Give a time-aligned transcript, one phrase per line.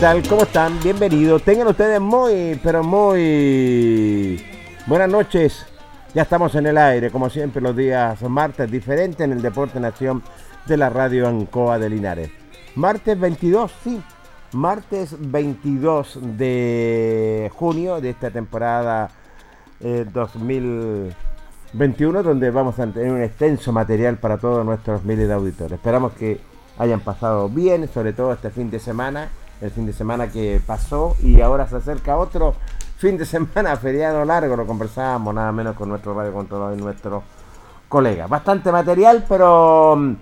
[0.00, 0.26] Tal?
[0.26, 0.80] ¿Cómo están?
[0.82, 1.42] Bienvenidos.
[1.42, 4.42] Tengan ustedes muy, pero muy
[4.86, 5.66] buenas noches.
[6.14, 10.22] Ya estamos en el aire, como siempre, los días martes, diferente en el Deporte Nación
[10.64, 12.30] de la Radio Ancoa de Linares.
[12.76, 14.02] Martes 22, sí.
[14.52, 19.10] Martes 22 de junio de esta temporada
[19.80, 25.72] 2021, eh, donde vamos a tener un extenso material para todos nuestros miles de auditores.
[25.72, 26.40] Esperamos que
[26.78, 29.28] hayan pasado bien, sobre todo este fin de semana
[29.60, 32.54] el fin de semana que pasó y ahora se acerca otro
[32.98, 37.22] fin de semana, feriado largo, lo conversábamos nada menos con nuestro radio controlador y nuestro
[37.88, 38.26] colega.
[38.26, 40.14] Bastante material, pero mm,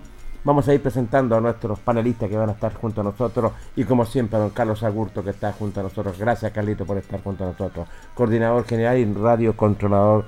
[0.43, 3.83] vamos a ir presentando a nuestros panelistas que van a estar junto a nosotros y
[3.83, 6.17] como siempre a don Carlos Agurto que está junto a nosotros.
[6.17, 7.87] Gracias Carlito por estar junto a nosotros.
[8.13, 10.25] Coordinador general y radio controlador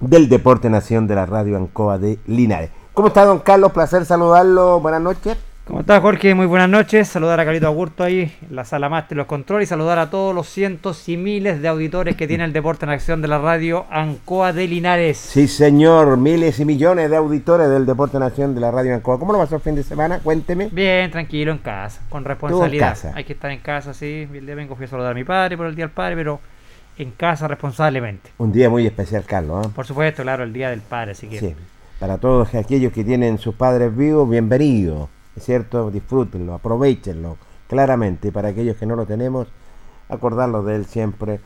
[0.00, 2.70] del Deporte Nación de la Radio Ancoa de Linares.
[2.94, 3.72] ¿Cómo está don Carlos?
[3.72, 4.80] Placer saludarlo.
[4.80, 5.47] Buenas noches.
[5.68, 6.34] ¿Cómo estás, Jorge?
[6.34, 7.08] Muy buenas noches.
[7.08, 10.34] Saludar a Carito Agurto ahí, en la sala máster los controles y saludar a todos
[10.34, 13.84] los cientos y miles de auditores que tiene el Deporte en Acción de la radio
[13.90, 15.18] Ancoa de Linares.
[15.18, 19.18] Sí, señor, miles y millones de auditores del Deporte en Acción de la radio Ancoa.
[19.18, 20.20] ¿Cómo lo pasó el fin de semana?
[20.20, 20.70] Cuénteme.
[20.72, 22.96] Bien, tranquilo, en casa, con responsabilidad.
[23.14, 24.26] Hay que estar en casa, sí.
[24.32, 26.40] El día vengo fui a saludar a mi padre por el Día del Padre, pero
[26.96, 28.30] en casa responsablemente.
[28.38, 29.66] Un día muy especial, Carlos.
[29.66, 29.70] ¿eh?
[29.74, 31.38] Por supuesto, claro, el Día del Padre, así que...
[31.38, 31.54] Sí,
[32.00, 35.10] para todos aquellos que tienen sus padres vivos, bienvenidos.
[35.38, 35.90] ¿Es cierto?
[35.90, 38.30] Disfrútenlo, aprovechenlo claramente.
[38.32, 39.48] Para aquellos que no lo tenemos,
[40.08, 41.40] acordarlo de él siempre,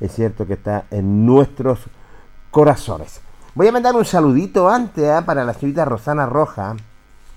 [0.00, 1.80] es cierto que está en nuestros
[2.50, 3.20] corazones.
[3.54, 5.22] Voy a mandar un saludito antes ¿eh?
[5.24, 6.76] para la señorita Rosana Roja,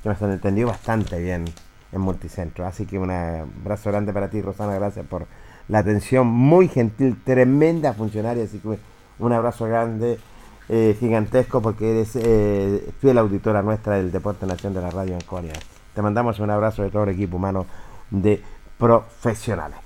[0.04, 1.46] que nos entendió bastante bien
[1.92, 2.66] en Multicentro.
[2.66, 5.26] Así que un abrazo grande para ti, Rosana, gracias por
[5.68, 8.78] la atención muy gentil, tremenda funcionaria, así que
[9.20, 10.20] un abrazo grande,
[10.70, 15.22] eh, gigantesco, porque eres eh, fiel auditora nuestra del Deporte Nación de la Radio en
[15.22, 15.54] Corea.
[15.94, 17.66] Te mandamos un abrazo de todo el equipo humano
[18.10, 18.42] de
[18.78, 19.78] profesionales.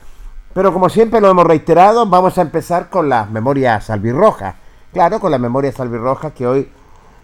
[0.53, 4.55] Pero como siempre lo hemos reiterado, vamos a empezar con las memorias albirrojas.
[4.93, 6.69] Claro, con las memorias albirrojas que hoy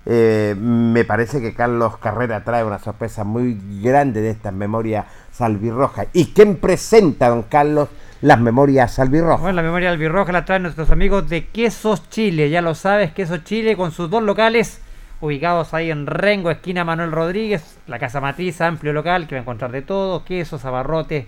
[0.06, 5.06] eh, me parece que Carlos Carrera trae una sorpresa muy grande de estas memorias
[5.40, 6.08] albirrojas.
[6.14, 7.90] ¿Y quién presenta, don Carlos,
[8.22, 9.42] las memorias albirrojas.
[9.42, 13.44] Bueno, la memoria albirroja la traen nuestros amigos de Quesos Chile, ya lo sabes, Quesos
[13.44, 14.80] Chile con sus dos locales
[15.22, 19.42] ubicados ahí en Rengo, esquina Manuel Rodríguez, la casa matriz, amplio local que va a
[19.44, 21.26] encontrar de todo, quesos, abarrotes,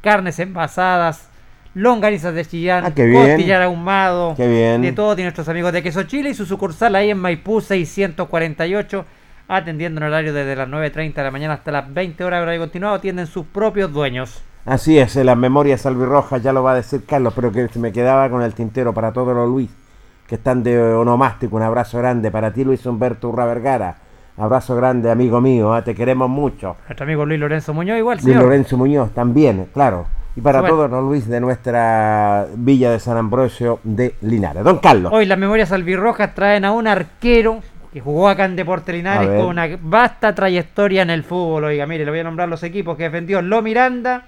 [0.00, 1.28] carnes envasadas,
[1.74, 3.22] longanizas de Chillán, Ah, qué bien.
[3.26, 4.82] costillar ahumado, Qué bien.
[4.82, 9.04] de todo tiene nuestros amigos de Queso Chile y su sucursal ahí en Maipú 648,
[9.48, 12.96] atendiendo en horario desde las 9.30 de la mañana hasta las 20 horas horario continuado,
[12.96, 14.42] atienden sus propios dueños.
[14.64, 17.78] Así es, en las memorias albirrojas, ya lo va a decir Carlos, pero que se
[17.78, 19.70] me quedaba con el tintero para todos los Luis
[20.26, 21.56] que están de onomástico.
[21.56, 23.96] Un abrazo grande para ti, Luis Humberto Urra Vergara.
[24.38, 25.82] Abrazo grande, amigo mío, ¿ah?
[25.82, 26.76] te queremos mucho.
[26.86, 28.36] Nuestro amigo Luis Lorenzo Muñoz igual, Luis.
[28.36, 30.06] Lorenzo Muñoz también, claro.
[30.34, 30.76] Y para Bueno.
[30.76, 34.62] todos los Luis de nuestra villa de San Ambrosio de Linares.
[34.62, 35.10] Don Carlos.
[35.14, 39.28] Hoy las memorias albirrojas traen a un arquero que jugó acá en Deporte A Linares
[39.40, 41.64] con una vasta trayectoria en el fútbol.
[41.64, 44.24] Oiga, mire, le voy a nombrar los equipos que defendió Lo Miranda,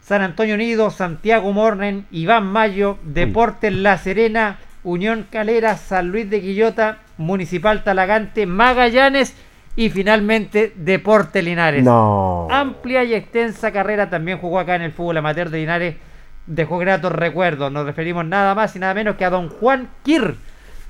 [0.00, 6.40] San Antonio Unido, Santiago Mornen, Iván Mayo, Deportes La Serena, Unión Calera, San Luis de
[6.40, 9.34] Quillota, Municipal Talagante, Magallanes
[9.76, 11.82] y finalmente Deporte Linares.
[11.82, 12.46] No.
[12.50, 15.96] Amplia y extensa carrera también jugó acá en el fútbol amateur de Linares.
[16.46, 17.72] Dejó gratos recuerdos.
[17.72, 20.36] Nos referimos nada más y nada menos que a don Juan Kir,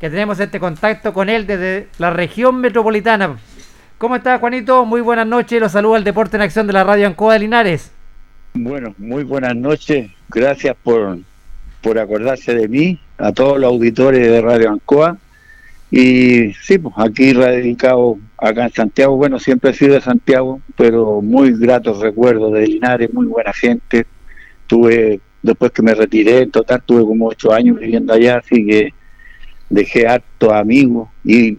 [0.01, 3.37] que tenemos este contacto con él desde la región metropolitana.
[3.97, 4.85] ¿Cómo está, Juanito?
[4.85, 5.61] Muy buenas noches.
[5.61, 7.93] Los saludo al Deporte en Acción de la Radio Ancoa de Linares.
[8.55, 10.11] Bueno, muy buenas noches.
[10.29, 11.19] Gracias por,
[11.81, 15.19] por acordarse de mí, a todos los auditores de Radio Ancoa.
[15.91, 19.17] Y sí, pues aquí radicado acá en Santiago.
[19.17, 24.07] Bueno, siempre he sido de Santiago, pero muy gratos recuerdos de Linares, muy buena gente.
[24.67, 28.93] Tuve, después que me retiré, en total tuve como ocho años viviendo allá, así que
[29.71, 31.59] dejé hartos amigos y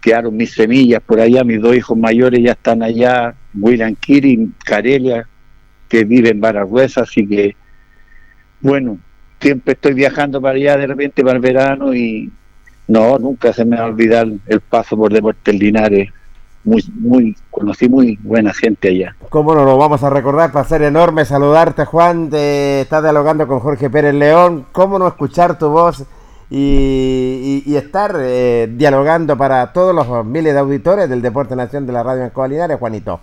[0.00, 1.44] quedaron mis semillas por allá.
[1.44, 5.28] Mis dos hijos mayores ya están allá, William Kiri, Carelia,
[5.88, 7.54] que vive en Baragüesa, así que,
[8.60, 8.98] bueno,
[9.40, 12.30] siempre estoy viajando para allá de repente para el verano y
[12.88, 16.10] no, nunca se me va a olvidar el paso por Deportes Linares.
[16.62, 19.16] Muy, muy, conocí muy buena gente allá.
[19.30, 20.52] ¿Cómo no lo vamos a recordar?
[20.52, 22.28] Placer enorme saludarte, Juan.
[22.28, 24.66] Te estás dialogando con Jorge Pérez León.
[24.72, 26.04] ¿Cómo no escuchar tu voz
[26.50, 31.86] y, y- y estar eh, dialogando para todos los miles de auditores del Deporte Nación
[31.86, 33.20] de la Radio Ancoa Linares, Juanito?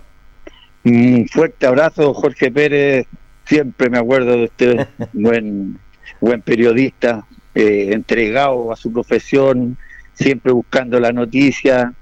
[0.84, 3.06] Un fuerte abrazo, Jorge Pérez.
[3.44, 5.78] Siempre me acuerdo de usted, buen,
[6.20, 7.24] buen periodista,
[7.54, 9.76] eh, entregado a su profesión,
[10.14, 11.92] siempre buscando la noticia.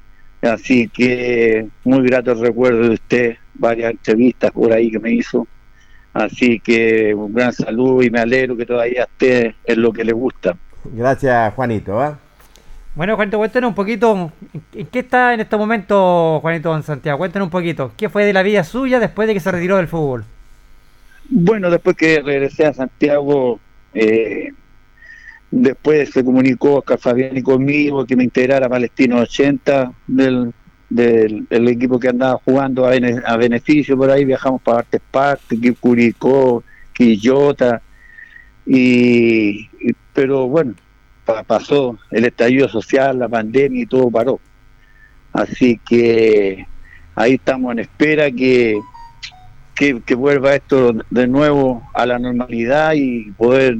[0.42, 5.46] Así que muy gratos recuerdos de usted, varias entrevistas por ahí que me hizo.
[6.12, 10.12] Así que un gran saludo y me alegro que todavía esté en lo que le
[10.12, 10.56] gusta.
[10.84, 12.00] Gracias, Juanito.
[12.00, 12.18] ¿ah?
[12.94, 14.32] Bueno, Juanito, cuéntanos un poquito.
[14.72, 17.18] ¿En qué está en este momento, Juanito, en Santiago?
[17.18, 17.92] Cuéntanos un poquito.
[17.96, 20.24] ¿Qué fue de la vida suya después de que se retiró del fútbol?
[21.28, 23.60] Bueno, después que regresé a Santiago,
[23.96, 24.50] eh,
[25.50, 30.52] después se comunicó Oscar Fabiani conmigo que me integrara Palestino 80 del,
[30.90, 35.72] del, equipo que andaba jugando a, bene- a beneficio por ahí, viajamos para partes, que
[35.72, 36.62] Curicó,
[36.92, 37.80] Quillota,
[38.66, 39.68] y,
[40.12, 40.74] pero bueno,
[41.24, 44.40] pa- pasó el estallido social, la pandemia y todo paró.
[45.32, 46.66] Así que
[47.14, 48.78] ahí estamos en espera que
[49.76, 53.76] que, vuelva esto de nuevo a la normalidad y poder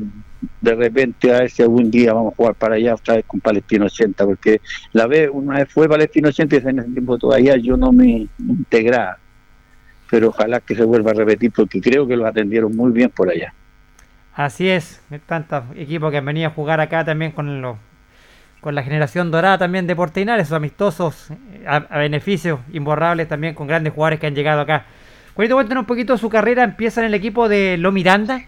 [0.61, 3.41] de repente a ver si algún día vamos a jugar para allá otra vez con
[3.41, 4.61] Palestino 80, porque
[4.93, 8.29] la vez, una vez fue Palestino 80 y en ese tiempo todavía yo no me
[8.39, 9.19] integraba,
[10.11, 13.31] pero ojalá que se vuelva a repetir porque creo que los atendieron muy bien por
[13.31, 13.55] allá.
[14.35, 17.79] Así es, tantos equipos que han venido a jugar acá también con los
[18.61, 23.67] con la generación dorada también de Portinares, amistosos eh, a, a beneficios imborrables también con
[23.67, 24.87] grandes jugadores que han llegado acá.
[25.37, 28.47] Juanito, cuéntanos un poquito su carrera, empieza en el equipo de Lo Miranda.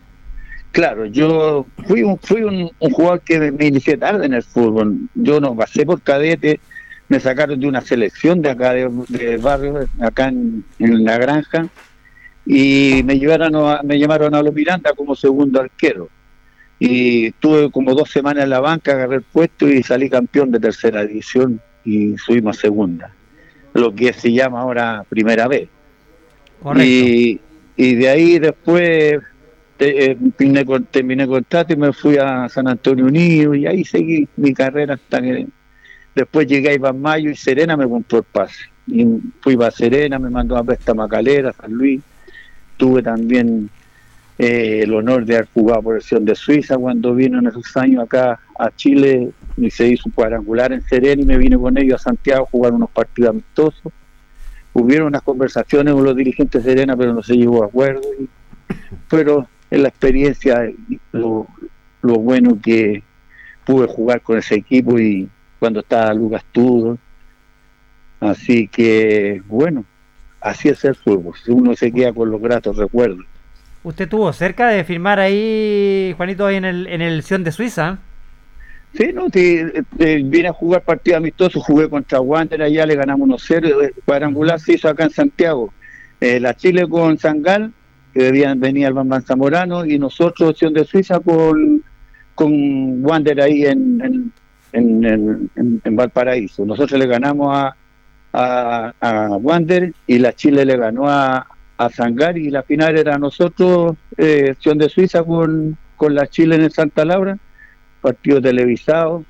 [0.73, 4.97] Claro, yo fui un, fui un, jugador que me, inicié tarde en el fútbol.
[5.15, 6.61] Yo no pasé por cadete,
[7.11, 11.69] me sacaron de una selección de acá de, de barrio, acá en, en la granja,
[12.47, 16.09] y me llevaron a, me llamaron a los Miranda como segundo arquero.
[16.79, 20.59] Y estuve como dos semanas en la banca, agarré el puesto y salí campeón de
[20.59, 23.13] tercera división y subimos a segunda,
[23.75, 25.69] lo que se llama ahora primera vez.
[26.85, 27.41] Y,
[27.95, 29.21] de ahí después
[29.77, 33.85] te- eh, terminé, con, terminé contrato y me fui a San Antonio Unido y ahí
[33.85, 35.47] seguí mi carrera hasta que
[36.15, 38.65] después llegué a Iván Mayo y Serena me compró el pase.
[38.89, 39.07] Y
[39.41, 42.01] fui para Serena, me mandó a préstamo a Calera, San Luis.
[42.77, 43.69] Tuve también
[44.39, 48.03] eh, el honor de haber jugado por selección de Suiza cuando vino en esos años
[48.05, 52.05] acá a Chile y se hizo cuadrangular en Serena y me vine con ellos a
[52.05, 53.93] Santiago a jugar unos partidos amistosos
[54.81, 58.03] hubieron unas conversaciones con los dirigentes de Serena, pero no se llegó a acuerdo.
[59.09, 60.71] pero es la experiencia,
[61.13, 61.47] lo,
[62.03, 63.03] bueno que
[63.65, 66.99] pude jugar con ese equipo y cuando estaba Lucas Tudor.
[68.21, 69.85] Así que, bueno,
[70.41, 71.35] así es el fútbol.
[71.49, 73.25] Uno se queda con los gratos recuerdos.
[73.85, 77.99] Usted estuvo cerca de firmar ahí, Juanito, ahí en el, en el Sion de Suiza.
[78.95, 79.61] Sí, no, sí,
[79.99, 84.59] eh, vine a jugar partido amistoso, jugué contra Wander allá, le ganamos 1-0, eh, cuadrangular
[84.59, 85.73] se hizo acá en Santiago.
[86.21, 87.73] Eh, la Chile con Sangal,
[88.15, 91.83] que debían, venía el Bambán Zamorano, y nosotros, opción de Suiza, con,
[92.35, 94.33] con Wander ahí en, en,
[94.73, 96.65] en, en- en Valparaíso.
[96.65, 97.77] Nosotros le ganamos a,
[98.33, 103.19] a, a Wander y la Chile le ganó a, a Sangal y la final era
[103.19, 107.37] nosotros, eh, opción de Suiza con, con la Chile en el Santa Laura
[108.01, 109.25] partido televisado.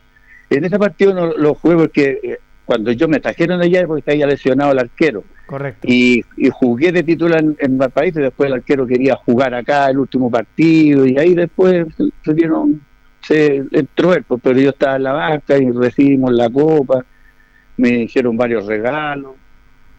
[0.50, 4.30] En ese partido no lo jugué porque eh, cuando yo me trajeron allá porque estaba
[4.30, 5.88] lesionado el arquero Correcto.
[5.90, 9.88] y, y jugué de titular en, en Valparaíso y después el arquero quería jugar acá
[9.88, 12.82] el último partido y ahí después se, se dieron
[13.22, 17.04] se entró él pues, pero yo estaba en la banca y recibimos la copa
[17.78, 19.32] me hicieron varios regalos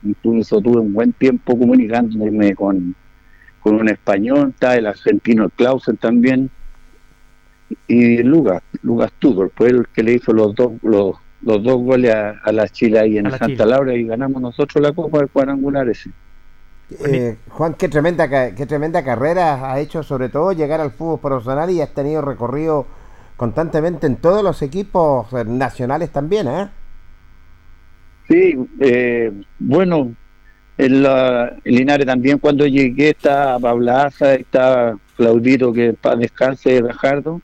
[0.04, 2.96] incluso tuve un buen tiempo comunicándome con
[3.62, 6.52] con un español está el argentino Clausen también
[7.88, 12.14] y Lucas, Lucas Tudor, fue el que le hizo los dos los, los dos goles
[12.14, 13.66] a, a la Chile ahí en A Santa Chile.
[13.66, 16.10] Laura y ganamos nosotros la Copa del Cuadrangular ese.
[17.06, 21.70] Eh, Juan, qué tremenda, qué tremenda carrera ha hecho, sobre todo llegar al fútbol profesional
[21.70, 22.88] y has tenido recorrido
[23.38, 26.70] constantemente en todos los equipos eh, nacionales también, ¿eh?
[28.28, 30.14] Sí, eh, bueno,
[30.78, 37.42] en la en Linares también cuando llegué estaba Pablaza, estaba Claudito que para descanse Rajardo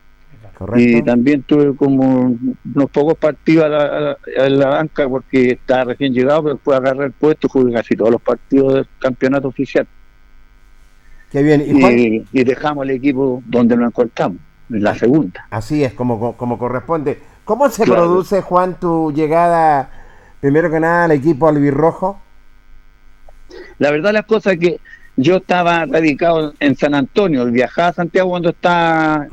[0.57, 0.97] Correcto.
[0.97, 2.37] y también tuve como
[2.73, 6.55] unos pocos partidos a la, a la- a la banca porque estaba recién llegado, pero
[6.55, 9.85] después agarré el puesto y jugué casi todos los partidos del campeonato oficial.
[11.31, 11.61] Qué bien.
[11.67, 14.37] Y Juan, y, y dejamos el equipo donde nos encontramos,
[14.69, 15.45] en la segunda.
[15.49, 17.19] así es, como, como corresponde.
[17.43, 18.03] ¿Cómo se Claro.
[18.03, 19.89] produce, Juan, tu llegada,
[20.39, 22.21] primero que nada, al equipo albirrojo?
[23.77, 24.79] La verdad las cosas que
[25.17, 29.27] yo estaba radicado en San Antonio, viajaba a Santiago cuando estaba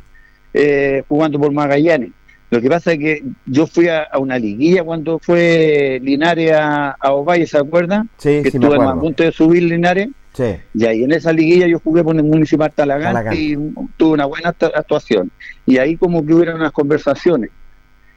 [0.55, 2.11] eh, jugando por Magallanes.
[2.51, 6.91] Lo que pasa es que yo fui a, a una liguilla cuando fue Linares a,
[6.91, 8.11] a Ovalle, ¿se acuerdan?
[8.19, 10.09] Sí, que sí, estuve a punto de subir Linares.
[10.35, 10.57] Sí.
[10.75, 13.57] Y ahí en esa liguilla yo jugué por el Municipal Talagante y
[13.97, 15.31] tuve una buena actu- actuación.
[15.67, 17.51] Y ahí como que hubieron unas conversaciones.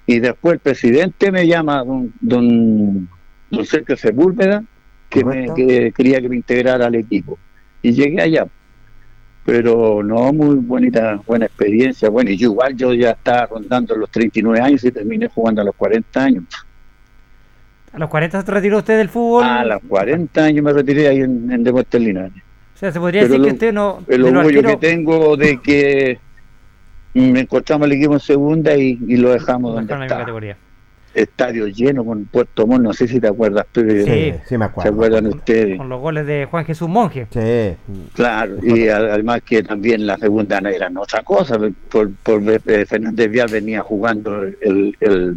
[0.06, 3.10] Y después el presidente me llama, don, don,
[3.50, 4.63] don Sergio Sepúlveda,
[5.10, 7.38] que, me, que quería que me integrara al equipo.
[7.82, 8.48] Y llegué allá.
[9.46, 12.10] Pero no, muy bonita, buena experiencia.
[12.10, 15.66] Bueno, y yo igual yo ya estaba rondando los 39 años y terminé jugando a
[15.66, 16.44] los 40 años.
[17.94, 19.44] ¿A los 40 se retiró usted del fútbol?
[19.44, 22.34] A los 40 años me retiré ahí en, en Deportes Linares.
[22.74, 24.00] O sea, se podría Pero decir lo- que usted no...
[24.08, 26.20] el orgullo que tengo de que
[27.14, 30.58] me encontramos el equipo en segunda y, y lo dejamos no donde en categoría.
[31.15, 34.03] Estadio lleno con Puerto Montt, no sé si te acuerdas, pero Sí.
[34.05, 34.91] Sí, sí me se acuerdo.
[34.93, 35.77] acuerdan ustedes.
[35.77, 37.27] Con los goles de Juan Jesús Monje.
[37.31, 37.75] Sí.
[38.13, 41.57] Claro, y además que también la segunda no era otra cosa,
[41.89, 45.36] por, por eh, Fernández Vial venía jugando el, el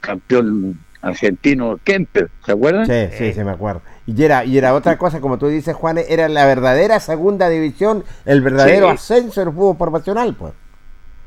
[0.00, 2.86] campeón argentino Kemper, ¿se acuerdan?
[2.86, 3.82] Sí, sí, sí, me acuerdo.
[4.06, 8.04] Y era, y era otra cosa, como tú dices, Juan, era la verdadera segunda división,
[8.24, 8.94] el verdadero Sí.
[8.94, 10.52] ascenso del fútbol profesional, pues.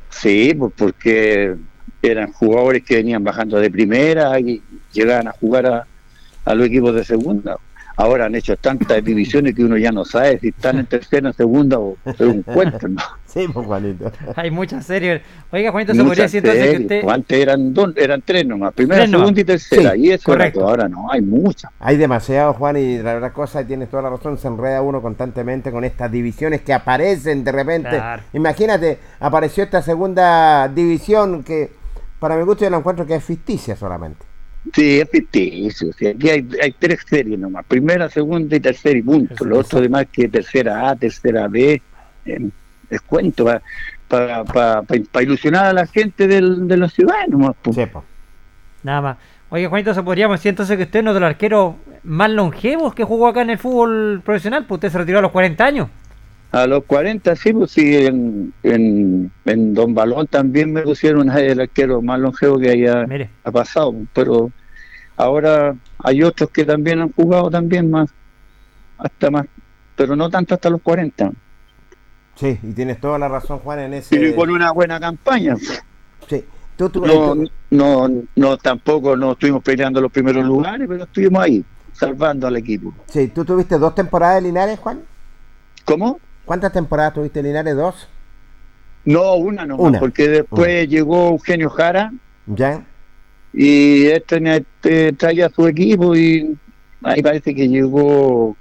[0.10, 1.56] Sí, pues porque
[2.02, 4.62] eran jugadores que venían bajando de primera y
[4.94, 5.88] llegaban a jugar a,
[6.46, 7.58] a los equipos de segunda.
[7.96, 11.80] Ahora han hecho tantas divisiones que uno ya no sabe si están en tercera, segunda
[11.80, 12.88] o es un cuento.
[12.88, 13.02] ¿no?
[13.38, 14.12] Sí, pues, Juanito.
[14.36, 15.22] Hay muchas series.
[15.52, 17.08] Oiga, Juanito, se podría decir entonces que usted...
[17.08, 19.26] Antes eran, dos, eran tres nomás, primera, Tres nomás.
[19.28, 20.68] segunda y tercera, Sí, y eso correcto.
[20.68, 21.72] Ahora no, hay muchas.
[21.80, 25.02] Hay demasiado, Juan, y la verdad cosa, y tienes toda la razón, se enreda uno
[25.02, 27.90] constantemente con estas divisiones que aparecen de repente.
[27.90, 28.24] Claro.
[28.34, 31.72] Imagínate, apareció esta segunda división que
[32.20, 34.26] para mi gusto yo la encuentro que es ficticia solamente.
[34.74, 35.94] Sí, es ficticio.
[35.94, 39.34] sí, aquí hay, hay tres series nomás, primera, segunda y tercera y punto.
[39.36, 39.68] Eso, Lo eso.
[39.68, 41.82] otro demás que tercera A, tercera B,
[42.26, 42.50] eh,
[42.90, 43.62] es cuento para
[44.08, 47.56] para para para ilusionar a la gente del, de la ciudad nomás.
[47.62, 47.76] pues.
[47.76, 48.04] Sí, pues.
[48.84, 49.18] Nada más.
[49.50, 52.94] Oye, Juanito, ¿se podríamos decir entonces que usted es uno de los arqueros más longevos
[52.94, 54.66] que jugó acá en el fútbol profesional?
[54.66, 55.90] Pues usted se retiró a los 40 años.
[56.52, 61.60] A los 40, sí, pues sí, en, en, en Don Balón también me pusieron el
[61.60, 64.50] arquero más longevo que haya Mire, ha pasado, pero
[65.18, 68.10] ahora hay otros que también han jugado también más,
[68.98, 69.46] hasta más,
[69.96, 71.32] pero no tanto hasta los 40.
[72.40, 74.16] Sí, y tienes toda la razón, Juan, en ese...
[74.16, 75.56] Pero con una buena campaña.
[76.30, 76.46] Sí.
[76.76, 81.44] Tú, tú- No, tú- no, no, tampoco no estuvimos peleando los primeros lugares, pero estuvimos
[81.44, 82.94] ahí, salvando al equipo.
[83.08, 85.02] sí, ¿tú tuviste dos temporadas de Linares, Juan?
[85.86, 86.20] ¿Cómo?
[86.46, 87.76] ¿Cuántas temporadas tuviste Linares?
[87.76, 88.08] ¿Dos?
[89.06, 90.00] No, una no, Una.
[90.00, 92.12] porque después llegó Eugenio Jara
[92.46, 92.86] ¿Ya?
[93.54, 96.56] y este, este traía su equipo y
[97.04, 98.56] ahí parece que llegó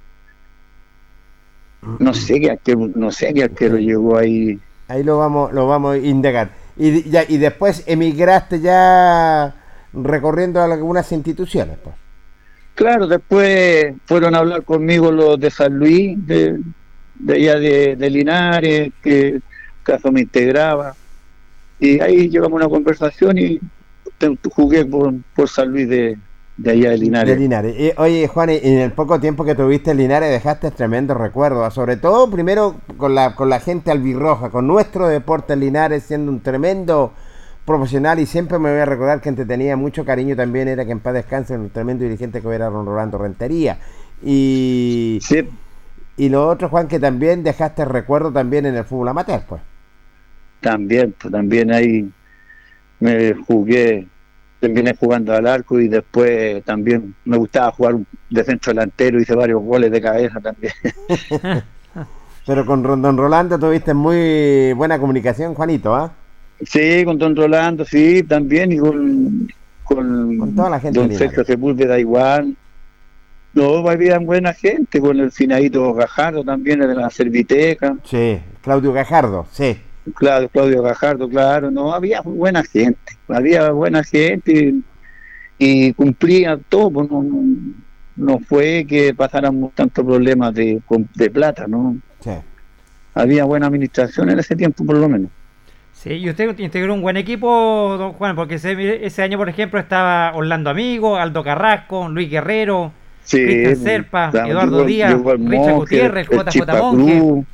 [1.81, 5.95] no sé qué arquero, no sé qué arquero llegó ahí Ahí lo vamos, lo vamos
[5.95, 6.51] a indagar.
[6.77, 9.53] Y, ya, y después emigraste ya
[9.93, 11.77] recorriendo algunas instituciones.
[11.83, 11.95] Pues.
[12.75, 16.59] claro después fueron a hablar conmigo los de San Luis de,
[17.15, 19.39] de allá de, de Linares que
[19.81, 20.95] caso me integraba
[21.79, 23.59] y ahí llevamos una conversación y
[24.51, 26.17] jugué por, por San Luis de,
[26.57, 27.75] de allá de Linares De Linares.
[27.79, 31.73] Y, oye, Juan, y en el poco tiempo que tuviste en Linares dejaste tremendos recuerdos.
[31.73, 36.31] Sobre todo, primero, con la, con la gente albirroja, con nuestro deporte en Linares, siendo
[36.31, 37.13] un tremendo
[37.65, 38.19] profesional.
[38.19, 40.99] Y siempre me voy a recordar que te tenía mucho cariño también, era que en
[40.99, 43.77] paz descanse, un tremendo dirigente que era Rolando Rentería.
[44.23, 45.47] Y, Sí,
[46.17, 49.61] y lo otro, Juan, que también dejaste recuerdo también en el fútbol amateur, pues.
[50.61, 52.09] También, pues también ahí
[52.99, 54.07] me jugué,
[54.59, 57.97] terminé jugando al arco y después también me gustaba jugar
[58.29, 60.73] de centro delantero, hice varios goles de cabeza también.
[62.45, 66.13] Pero con Don Rolando tuviste muy buena comunicación, Juanito, ¿ah?
[66.61, 69.47] Sí, con don Rolando, sí, también, y con,
[69.83, 72.55] con, Con toda la gente don Sergio Sepúlveda igual.
[73.53, 78.93] No, había buena gente, con el Finadito Gajardo también, el de la Serviteca, Sí, Claudio
[78.93, 79.77] Gajardo, sí.
[80.15, 84.83] Claro, Claudio Gajardo, claro, no, había buena gente, había buena gente y,
[85.57, 87.43] y cumplía todo, pues, no, no,
[88.15, 90.81] no fue que pasáramos tantos problemas de,
[91.15, 91.97] de plata, ¿no?
[92.19, 92.31] Sí.
[93.13, 95.31] Había buena administración en ese tiempo, por lo menos.
[95.93, 99.79] Sí, y usted integró un buen equipo, don Juan, porque ese, ese año, por ejemplo,
[99.79, 102.91] estaba Orlando Amigo, Aldo Carrasco, Luis Guerrero,
[103.27, 107.19] Sí, Cristian Serpa, Eduardo Díaz, Richard Gutiérrez, JJ Monje.
[107.19, 107.45] Cruz.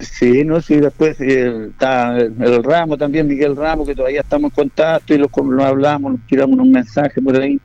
[0.00, 4.54] Sí, no, sí, después eh, está el, Ramo también, Miguel Ramos, que todavía estamos en
[4.54, 7.60] contacto y lo, lo hablamos, nos tiramos unos mensajes por ahí.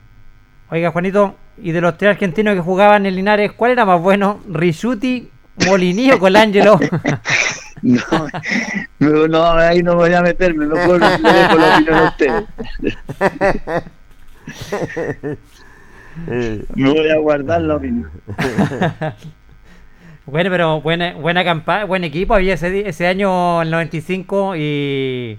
[0.70, 4.40] Oiga, Juanito, y de los tres argentinos que jugaban en Linares, ¿cuál era más bueno?
[4.48, 5.30] ¿Rizuti,
[5.66, 6.78] Molinillo o Colangelo?
[7.82, 8.00] No,
[8.98, 12.44] no, no, ahí no voy a meterme, mejor le dejo la opinión a ustedes.
[16.74, 18.10] Me voy a guardar la opinión.
[20.26, 25.38] Bueno, pero buena, buena campaña, buen equipo había ese, ese año, el 95, y...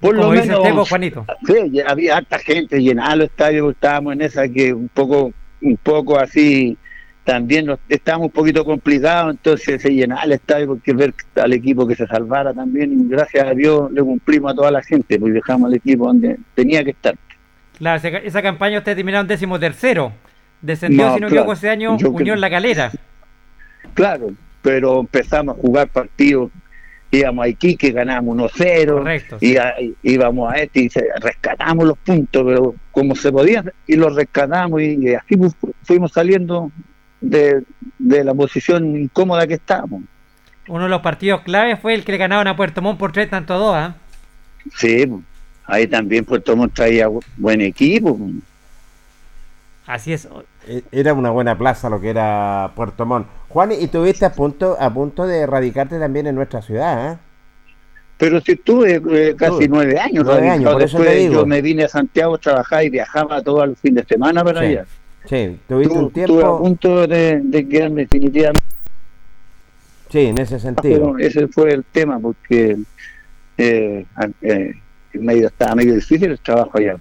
[0.00, 1.26] Por lo dice menos, usted, pues, Juanito.
[1.46, 6.18] Sí, había harta gente, llenaba los estadios, estábamos en esa que un poco, un poco
[6.18, 6.78] así,
[7.24, 11.86] también nos, estábamos un poquito complicados, entonces se llenaba el estadio porque ver al equipo
[11.86, 15.34] que se salvara también, y gracias a Dios le cumplimos a toda la gente, pues
[15.34, 17.14] dejamos al equipo donde tenía que estar.
[17.76, 20.12] Claro, esa, esa campaña usted terminaron décimo tercero.
[20.62, 21.34] Descendió, No, si no claro.
[21.42, 22.90] equivoco, ese año Unión creo- La Calera.
[23.94, 24.30] Claro,
[24.62, 26.50] pero empezamos a jugar partidos,
[27.10, 29.38] íbamos a Iquique, ganábamos 1-0, Correcto.
[29.40, 29.52] sí.
[29.52, 30.88] y a- íbamos a este y
[31.20, 36.12] rescatamos los puntos, pero como se podía, y los rescatamos y, y así fu- fuimos
[36.12, 36.70] saliendo
[37.20, 37.62] de,
[37.98, 40.02] de la posición incómoda que estábamos.
[40.68, 43.28] Uno de los partidos clave fue el que le ganaron a Puerto Montt por tres
[43.28, 43.94] tanto a dos, ¿ah?
[44.76, 45.04] Sí,
[45.66, 48.18] ahí también Puerto Montt traía bu- buen equipo.
[49.90, 50.28] Así es.
[50.68, 53.26] E- Era una buena plaza lo que era Puerto Montt.
[53.48, 57.18] Juan, y estuviste a punto, a punto de radicarte también en nuestra ciudad, ¿eh?
[58.16, 60.52] Pero si estuve eh, casi nueve años, Nueve radicado.
[60.60, 61.34] años, por eso después te digo.
[61.34, 64.60] yo me vine a Santiago a trabajar y viajaba todos los fines de semana para
[64.60, 64.66] Sí.
[64.66, 64.84] allá.
[65.24, 66.58] Sí, tuviste un estuve a tiempo.
[66.58, 68.60] punto de, de quedarme definitivamente.
[70.10, 71.14] Sí, en ese sentido.
[71.16, 72.76] Pero ese fue el tema, porque
[73.58, 74.06] eh,
[74.42, 74.74] eh,
[75.14, 76.96] medio, estaba medio difícil el trabajo allá.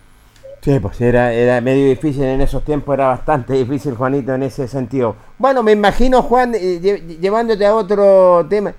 [0.62, 4.68] Sí, pues era, era medio difícil en esos tiempos, era bastante difícil, Juanito, en ese
[4.68, 5.16] sentido.
[5.38, 8.74] Bueno, me imagino, Juan, eh, lle- llevándote a otro tema.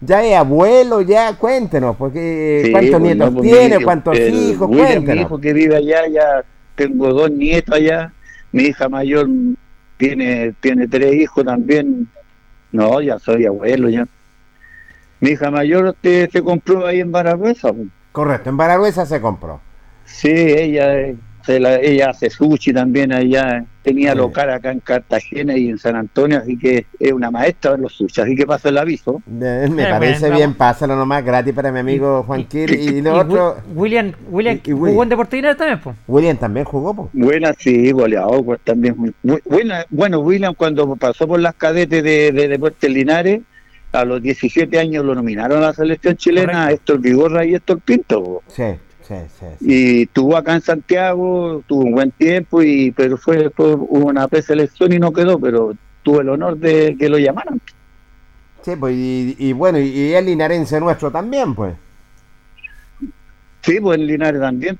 [0.00, 5.04] Ya es abuelo, ya cuéntenos, porque Sí, cuántos pues, nietos pues, tiene, cuántos hijos, William,
[5.04, 8.12] mi hijo que vive allá, ya tengo dos nietos allá.
[8.52, 9.26] Mi hija mayor
[9.96, 12.08] tiene, tiene tres hijos también.
[12.70, 14.06] No, ya soy abuelo ya.
[15.20, 17.72] Mi hija mayor te, se compró ahí en Baragüeza.
[17.72, 17.88] pues.
[18.12, 19.60] Correcto, en Baragüeza se compró.
[20.06, 23.64] Sí, ella, eh, se la- ella hace sushi también allá.
[23.82, 24.18] Tenía Sí.
[24.18, 27.92] local acá en Cartagena y en San Antonio, así que es una maestra de los
[27.92, 28.20] sushi.
[28.20, 29.22] Así que paso el aviso.
[29.40, 32.70] Eh, Me parece bueno, bien, pásalo nomás gratis para mi amigo Juan Kir.
[32.72, 35.02] Y lo Y otro, Wi- William, William, y- y jugó William.
[35.04, 35.96] en Deportes Linares también, pues.
[36.08, 37.08] William también jugó, pues.
[37.12, 39.14] Buena, sí, goleador pues, también.
[39.44, 43.40] buena, bueno, William cuando pasó por las cadetes de, de Deportes Linares,
[43.92, 46.74] a los 17 años lo nominaron a la selección chilena, Correcto.
[46.74, 48.22] Héctor Vigorra y Héctor Pinto.
[48.24, 48.42] po.
[48.48, 48.64] Sí,
[49.06, 49.46] sí, sí.
[49.58, 49.66] sí.
[49.66, 54.92] Y estuvo acá en Santiago, tuvo un buen tiempo, y pero fue, hubo una preselección
[54.92, 57.60] y no quedó, pero tuve el honor de que lo llamaran.
[58.62, 61.74] Sí, pues, y, y bueno, y, el linarense nuestro también, pues.
[63.62, 64.78] Sí, pues en Linares también.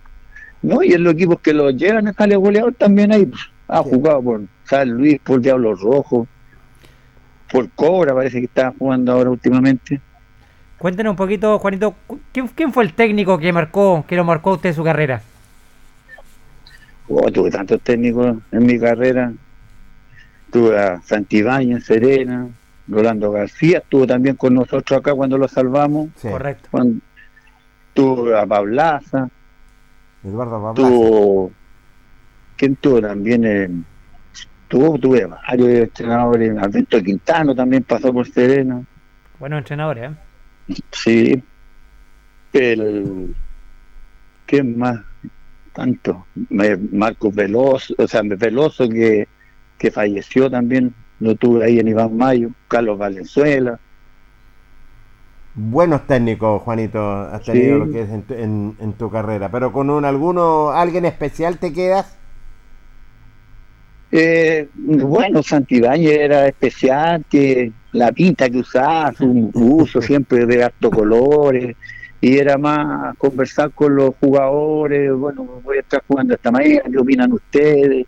[0.62, 3.26] No, y en los equipos que lo llevan sale goleador también ahí.
[3.26, 3.42] pues.
[3.68, 6.28] Ha jugado por San Luis, por Diablos Rojos,
[7.50, 10.00] por Cobra, parece que está jugando ahora últimamente.
[10.78, 11.94] Cuéntenos un poquito, Juanito,
[12.32, 15.22] ¿quién, quién fue el técnico que marcó, que lo marcó a usted en su carrera?
[17.08, 19.32] Oh, tuve tantos técnicos en mi carrera.
[20.50, 22.48] Tuve a Santibáñez, Serena,
[22.88, 26.08] Rolando García, estuvo también con nosotros acá cuando lo salvamos.
[26.16, 26.28] Sí.
[26.28, 26.68] Correcto.
[26.70, 27.00] Cuando,
[27.94, 29.28] tuve a Pablaza,
[30.24, 30.74] Eduardo Bablas.
[30.74, 31.52] tuvo.
[32.56, 33.44] ¿Quién tuvo también?
[33.44, 33.70] Eh,
[34.68, 36.56] tuvo, tuve varios entrenadores.
[36.56, 38.82] Alberto Quintano también pasó por Serena.
[39.38, 40.14] Buenos entrenadores, ¿eh?
[40.92, 41.42] Sí.
[42.52, 43.35] El.
[44.46, 45.00] ¿Quién más?
[45.72, 46.26] Tanto.
[46.48, 49.29] Me- Marcos Veloso, o sea, Veloso que,
[49.79, 50.94] que falleció también.
[51.20, 52.50] Lo tuve ahí en Iván Mayo.
[52.68, 53.79] Carlos Valenzuela.
[55.55, 57.52] Buenos técnicos, Juanito, has Sí.
[57.52, 59.50] tenido lo que es en tu, en- en tu carrera.
[59.50, 62.18] Pero con un alguno, alguien especial te quedas.
[64.12, 70.90] Eh, bueno, Santibáñez era especial, que la pinta que usaba, su uso siempre de harto
[70.90, 71.76] colores,
[72.20, 76.98] y era más conversar con los jugadores, bueno, voy a estar jugando esta manera, ¿qué
[76.98, 78.06] opinan ustedes?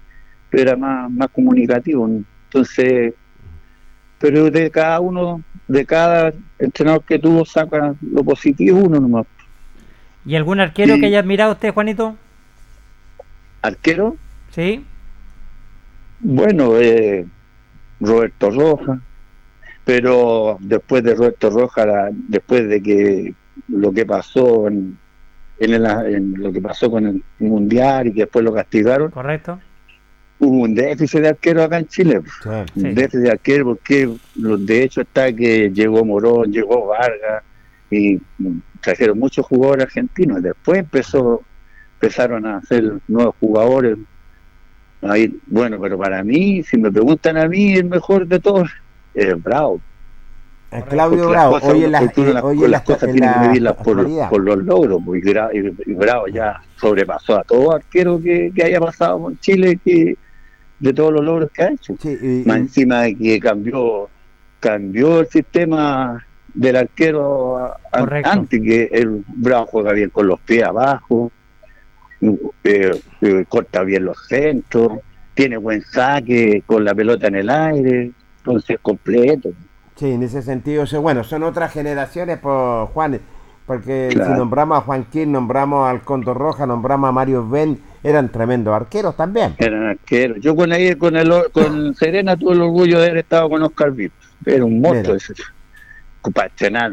[0.51, 2.07] Pero era más, más comunicativo.
[2.07, 3.13] Entonces,
[4.19, 9.27] pero de cada uno, de cada entrenador que tuvo, saca lo positivo uno nomás.
[10.25, 11.01] ¿Y algún arquero Sí.
[11.01, 12.17] que haya admirado usted, Juanito?
[13.63, 14.17] Arquero,
[14.53, 14.85] Sí.
[16.21, 17.27] Bueno, eh,
[18.01, 19.01] Roberto Roja,
[19.85, 23.35] pero después de Roberto Roja, la- después de que
[23.69, 24.99] lo que pasó en,
[25.59, 29.59] en, el- en lo que pasó con el mundial y que después lo castigaron, Correcto.
[30.41, 32.21] hubo un déficit de arquero acá en Chile.
[32.43, 32.49] Sí.
[32.49, 32.89] Un Sí.
[32.95, 37.43] déficit de arquero porque de hecho está que llegó Morón, llegó Vargas
[37.91, 38.21] y
[38.81, 40.43] trajeron muchos jugadores argentinos.
[40.43, 41.43] Después empezó
[42.01, 43.97] empezaron a hacer nuevos jugadores.
[45.03, 48.69] Ahí, bueno, pero para mí, si me preguntan a mí, el mejor de todos
[49.15, 49.81] es Bravo.
[50.71, 52.03] Eh, Claudio Bravo, cosas, hoy en eh, las-
[52.43, 55.23] hoy en las la- cosas en tiene que la medirlas por, por los logros, pues,
[55.23, 59.39] y, Gra- y- y Bravo ya sobrepasó a todo arquero que, que haya pasado con
[59.39, 60.17] Chile que
[60.81, 61.95] de todos los logros que ha hecho.
[62.01, 64.09] Sí, y- Más y- encima de que cambió
[64.61, 68.31] cambió el sistema del arquero Correcto.
[68.31, 71.31] antes que el Bravo juega bien con los pies abajo
[72.21, 74.99] eh, eh, corta bien los centros
[75.35, 79.51] tiene buen saque con la pelota en el aire entonces completo.
[79.97, 83.21] Sí, en ese sentido, bueno, son otras generaciones, por Juan,
[83.67, 84.33] porque Claro.
[84.33, 89.17] si nombramos a Juanquín, nombramos al Condor Roja, nombramos a Mario Ben, eran tremendos arqueros
[89.17, 89.55] también.
[89.59, 90.39] eran arqueros.
[90.41, 93.91] Yo con ahí con el con Serena tuve el orgullo de haber estado con Oscar
[93.93, 94.13] Vip.
[94.47, 95.35] Era un monstruo ese.
[96.33, 96.93] Para entrenar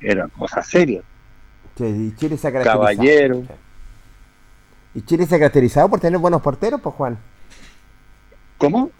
[0.00, 1.02] era cosa seria.
[1.76, 3.42] Sí, y Chile se ha caracterizado.
[4.96, 7.18] Y Chile se ha caracterizado por tener buenos porteros, pues Juan.
[8.56, 8.90] ¿cómo?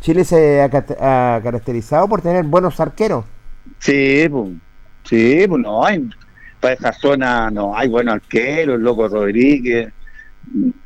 [0.00, 3.26] Chile se ha, caracterizado por tener buenos arqueros.
[3.78, 4.48] Sí, pues,
[5.04, 6.08] sí, pues no hay,
[6.58, 9.92] para esa zona no hay buenos arqueros, el Loco Rodríguez,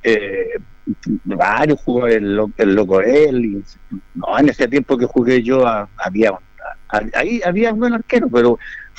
[0.02, 0.50] eh,
[1.22, 3.62] varios jugadores, el, Lo- el Loco Eli,
[4.16, 5.64] no, en ese tiempo que jugué yo
[5.96, 6.32] había,
[7.14, 8.58] ahí había buenos arqueros, pero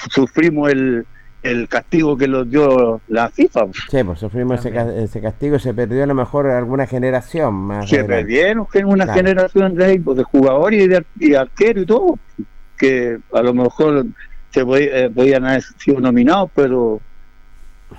[0.09, 1.05] sufrimos el,
[1.43, 3.67] el castigo que nos dio la FIFA.
[3.89, 7.89] Sí, pues sufrimos ese, castigo y se perdió a lo mejor alguna generación más.
[7.89, 8.23] se adelante.
[8.23, 9.19] perdieron una Claro.
[9.19, 12.19] generación de, ahí, pues, de jugadores y de, y arqueros y todo,
[12.77, 14.05] que a lo mejor
[14.51, 16.99] se podía- eh, podían haber sido nominados, pero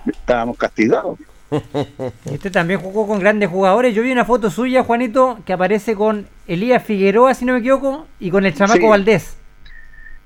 [0.07, 1.19] estábamos castigados.
[1.51, 3.95] Y usted también jugó con grandes jugadores.
[3.95, 8.07] Yo vi una foto suya, Juanito, que aparece con Elías Figueroa, si no me equivoco,
[8.21, 8.87] y con el chamaco Sí.
[8.89, 9.37] Valdés.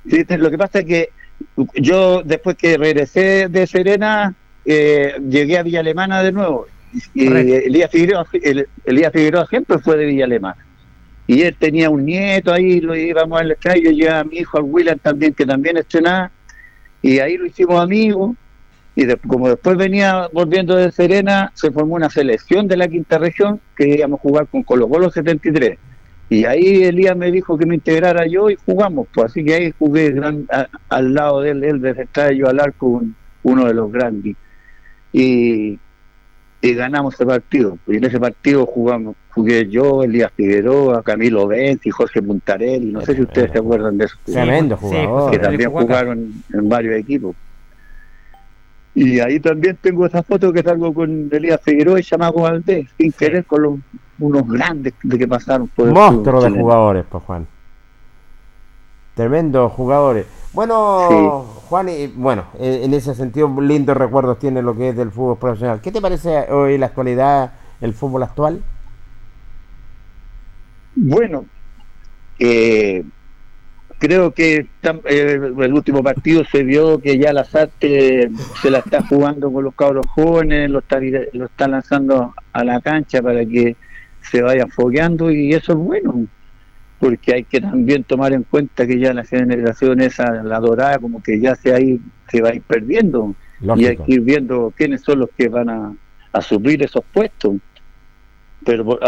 [0.08, 1.08] Sí, te- lo que pasa es que
[1.74, 6.66] yo después que regresé de Serena, eh, llegué a Villa Alemana de nuevo.
[7.14, 7.54] Y Correcto.
[7.66, 10.56] Elías Figueroa, el- Elías Figueroa siempre fue de Villa Alemana.
[11.26, 14.58] Y él tenía un nieto ahí, lo íbamos al estadio, yo llevaba a mi hijo,
[14.58, 16.30] al William también, que también estrenaba,
[17.00, 18.32] y ahí lo hicimos amigos.
[18.94, 23.16] Y de- como después venía volviendo de Serena, se formó una selección de la quinta
[23.16, 25.78] región que íbamos a jugar con Colo Colo 73.
[26.34, 29.72] Y ahí Elías me dijo que me integrara yo y jugamos, pues así que ahí
[29.78, 33.14] jugué gran- a- al lado de él, él de central y yo al arco, un-
[33.44, 34.36] uno de los grandes.
[35.12, 35.78] Y,
[36.60, 37.76] y ganamos ese partido.
[37.86, 43.00] Y en ese partido jugamos, jugué yo, Elías Figueroa, Camilo Benz y Jorge Puntarelli, no
[43.02, 44.16] sé si ustedes se acuerdan de eso.
[44.24, 45.30] Tremendo Sí, jugador.
[45.32, 47.34] que también jugaron en varios equipos.
[48.94, 53.12] Y ahí también tengo esa foto que salgo con Elías Figueroa y Chamaco Valdés, sin
[53.12, 53.74] querer con los,
[54.18, 56.62] unos grandes de que pasaron por el Monstruo de chileno.
[56.64, 57.46] jugadores, pues Juan.
[59.14, 60.26] Tremendos jugadores.
[60.52, 65.38] Bueno, Juan, y, bueno, en ese sentido, lindos recuerdos tiene lo que es del fútbol
[65.38, 65.80] profesional.
[65.80, 68.62] ¿Qué te parece hoy la actualidad, el fútbol actual?
[70.94, 71.46] Bueno,
[72.38, 73.02] eh,
[74.02, 79.06] creo que eh, el último partido se vio que ya la SAT se la está
[79.06, 80.98] jugando con los cabros jóvenes, lo está,
[81.32, 83.76] lo está lanzando a la cancha para que
[84.20, 86.26] se vayan fogueando y eso es bueno
[86.98, 91.22] porque hay que también tomar en cuenta que ya la generación esa, la dorada, como
[91.22, 93.34] que ya se, ahí, se va a ir perdiendo.
[93.76, 95.92] Y hay que ir viendo quiénes son los que van a,
[96.32, 97.56] a suplir esos puestos.
[98.64, 98.98] Pero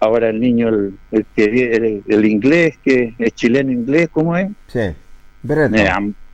[0.00, 4.48] ahora el niño, el, que el, inglés, que es chileno inglés, ¿cómo es?
[4.66, 5.88] Sí, eh,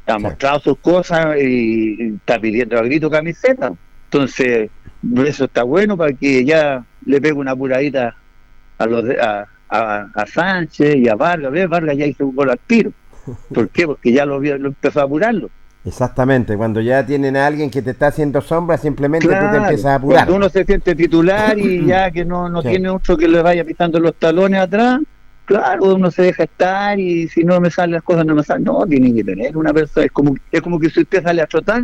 [0.06, 3.72] ha, mostrado sus cosas y, está pidiendo a grito camiseta.
[4.06, 4.70] Entonces,
[5.24, 8.16] eso está bueno para que ya le pegue una apuradita
[8.78, 11.52] a los de, a, a, Sánchez y a Vargas.
[11.52, 11.68] ¿Ves?
[11.68, 12.92] Vargas ya hizo un gol al tiro.
[13.54, 13.86] ¿Por qué?
[13.86, 15.50] Porque ya lo, lo empezó a apurarlo.
[15.86, 19.84] Exactamente, cuando ya tienen a alguien que te está haciendo sombra, simplemente tú te empiezas
[19.84, 20.20] a apurar.
[20.20, 23.64] Cuando uno se siente titular y ya que no, no tiene otro que le vaya
[23.64, 25.00] pisando los talones atrás,
[25.44, 28.64] claro, uno se deja estar y si no me salen las cosas no me salen.
[28.64, 30.06] No, tiene que tener una persona.
[30.06, 31.82] Es como, es como que si usted sale a trotar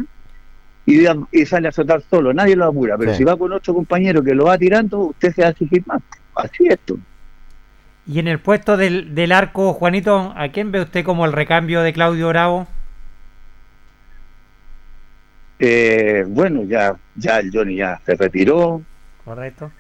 [0.87, 4.23] y, y sale a trotar solo, nadie lo apura, pero si va con otro compañero
[4.23, 6.01] que lo va tirando, usted se hace más.
[6.37, 6.97] Así es esto.
[8.07, 11.83] Y en el puesto del, del arco, Juanito, ¿a quién ve usted como el recambio
[11.83, 12.67] de Claudio Bravo?
[15.63, 18.81] Eh, bueno, ya, ya el Johnny ya se retiró.
[19.25, 19.71] Correcto.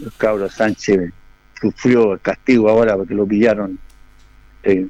[0.00, 1.12] El cabro Sánchez
[1.60, 3.78] sufrió el castigo ahora porque lo pillaron
[4.62, 4.86] eh,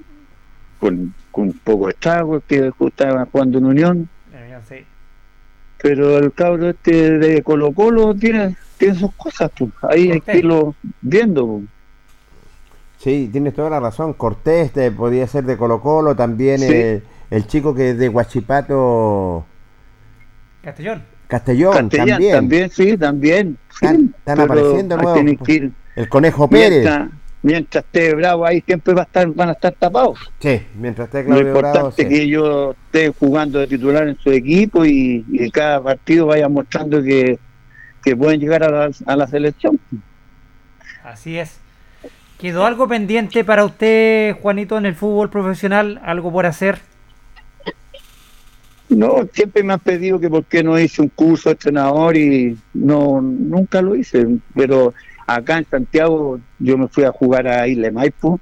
[0.78, 4.08] con, con un poco de estrago que estaba jugando en Unión.
[4.68, 4.84] Sí.
[5.80, 9.70] Pero el cabro este de Colo Colo tiene, tiene sus cosas, pues.
[9.82, 11.46] ahí hay que irlo viendo.
[11.46, 11.64] Pues.
[12.98, 14.14] Sí, tienes toda la razón.
[14.14, 16.62] Cortés te, podía ser de Colo Colo, también
[17.30, 19.46] el, chico que es de Huachipato.
[20.62, 21.02] Castellón.
[21.28, 22.32] Castellón, también.
[22.32, 23.58] También, sí, también.
[23.70, 25.22] Están, apareciendo nuevos.
[25.96, 26.88] el Conejo Pérez.
[27.40, 30.18] Mientras, esté Bravo ahí siempre va a estar, van a estar tapados.
[30.40, 34.32] Sí, mientras esté Claudio Lo importante es que ellos estén jugando de titular en su
[34.32, 37.38] equipo y, y cada partido vaya mostrando que,
[38.02, 39.78] que pueden llegar a la, a la selección.
[41.04, 41.60] Así es.
[42.38, 46.00] ¿Quedó algo pendiente para usted, Juanito, en el fútbol profesional?
[46.04, 46.78] ¿Algo por hacer?
[48.88, 52.56] No, siempre me han pedido que por qué no hice un curso de entrenador y
[52.72, 54.26] no, nunca lo hice.
[54.54, 54.94] Pero
[55.26, 58.40] acá en Santiago yo me fui a jugar a Isle Maipo,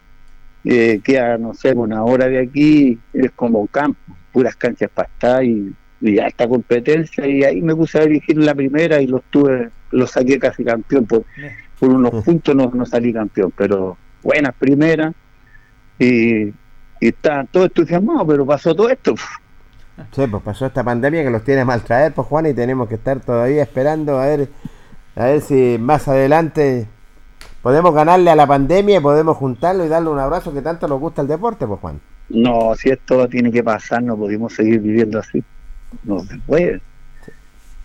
[0.64, 5.09] eh, que a, no sé, una hora de aquí es como campo, puras canchas para
[5.09, 7.26] estar y, y alta competencia.
[7.26, 11.06] Y ahí me puse a dirigir la primera y lo tuve, lo saqué casi campeón.
[11.06, 11.24] Por,
[11.80, 15.12] por unos puntos no, no salí campeón, pero buenas primeras
[15.98, 16.52] y, y
[17.00, 19.14] estaban todos entusiasmados, pero pasó todo esto.
[20.12, 22.96] Sí, pues pasó esta pandemia que los tiene mal traer, pues Juan, y tenemos que
[22.96, 24.48] estar todavía esperando a ver,
[25.14, 26.87] a ver si más adelante
[27.62, 31.00] podemos ganarle a la pandemia y podemos juntarlo y darle un abrazo que tanto nos
[31.00, 32.00] gusta el deporte, pues Juan.
[32.28, 35.42] No, si esto tiene que pasar, no podemos seguir viviendo así.
[36.04, 36.80] No se puede.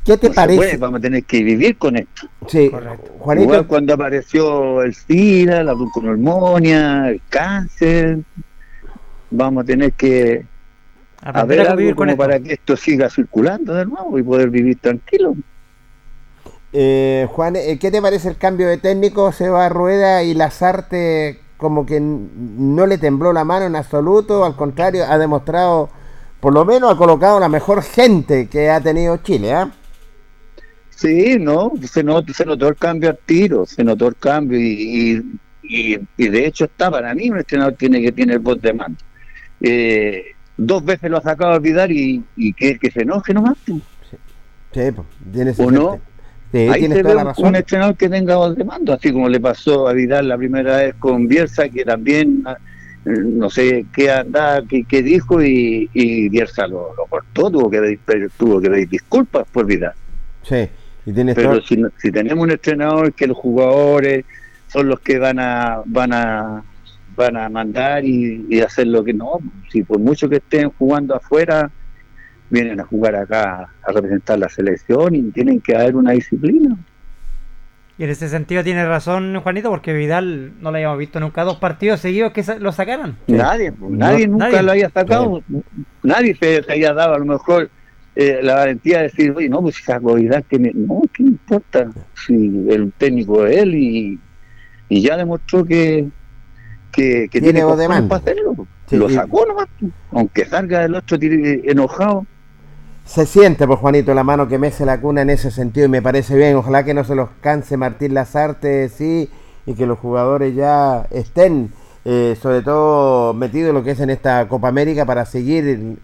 [0.04, 0.78] ¿Qué te parece?
[0.78, 2.28] vamos a tener que vivir con esto.
[2.48, 2.72] Sí,
[3.20, 3.46] Juanito.
[3.46, 8.20] Igual cuando apareció el SIDA, la bronconeumonía, el cáncer,
[9.30, 10.46] vamos a tener que
[11.22, 15.36] a ver algo como para que esto siga circulando de nuevo y poder vivir tranquilo.
[16.74, 19.32] Eh, Juan, eh, ¿qué te parece el cambio de técnico?
[19.32, 24.46] Se va a Rueda y Lazarte como que no le tembló la mano en absoluto,
[24.46, 25.92] al contrario, ha demostrado,
[26.40, 29.72] por lo menos ha colocado la mejor gente que ha tenido Chile, ¿ah?
[30.90, 35.24] Sí, no, se notó, se notó el cambio al tiro, se notó el cambio y,
[35.62, 38.74] y, y, de hecho está para mí un entrenador tiene que tiene el voz de
[38.74, 39.04] mando.
[39.62, 43.58] Eh, dos veces lo ha sacado a olvidar y, y que, que se enoje nomás.
[43.66, 44.18] Sí, sí
[44.74, 46.00] pues, tiene ¿O no?
[46.52, 49.88] Sí, Ahí se ve un entrenador que tenga voz de mando, así como le pasó
[49.88, 52.58] a Vidal la primera vez con Bielsa, que también ah,
[53.06, 58.00] no sé qué andaba, qué, qué dijo y, y Bielsa lo, lo cortó, tuvo que
[58.38, 59.94] tuvo que pedir disculpas por Vidal.
[60.44, 60.68] Sí.
[61.06, 64.26] Pero si, si, tenemos un entrenador que los jugadores
[64.68, 66.64] son los que van a van a
[67.22, 71.70] van a mandar y, hacer lo que no, si por mucho que estén jugando afuera,
[72.50, 76.78] vienen a jugar acá a representar la selección y tienen que haber una disciplina.
[77.98, 81.44] Y en ese sentido tiene razón Juanito, porque Vidal no lo habíamos visto nunca.
[81.44, 83.18] Dos partidos seguidos que lo sacaran.
[83.28, 85.44] Nadie, nadie nunca lo había sacado,
[86.02, 87.70] nadie se, se había dado a lo mejor
[88.16, 91.90] eh, la valentía de decir, oye, no, pues esa Vidal tiene, no, ¿qué importa?
[92.26, 92.34] Si
[92.70, 94.20] el técnico es él y,
[94.90, 96.10] y ya demostró que,
[96.92, 98.10] que, que Tiene tiene voz de cojones mando.
[98.10, 98.54] para hacerlo.
[98.54, 98.68] po.
[98.88, 99.88] Sí, lo y- sacó nomás, po.
[100.12, 102.26] aunque salga el otro enojado.
[103.06, 106.02] Se siente, pues Juanito, la mano que mece la cuna en ese sentido y me
[106.02, 106.56] parece bien.
[106.56, 109.30] Ojalá que no se los canse Martín Lazarte, sí,
[109.66, 111.72] y que los jugadores ya estén,
[112.06, 115.98] eh, sobre todo, metidos en lo que es en esta Copa América para seguir,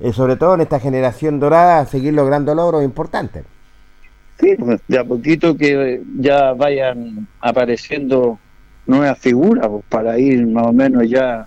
[0.00, 3.44] eh, sobre todo en esta generación dorada, seguir logrando logros importantes.
[4.40, 8.38] Sí, pues, de a poquito que eh, ya vayan apareciendo
[8.86, 11.46] nuevas figuras pues, para ir más o menos ya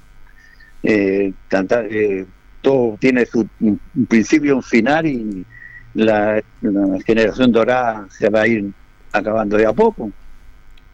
[0.81, 2.25] eh, cantar, eh,
[2.61, 5.45] todo tiene su un principio, un final y
[5.93, 8.65] la, la generación dorada se va a ir
[9.11, 10.11] acabando de a poco.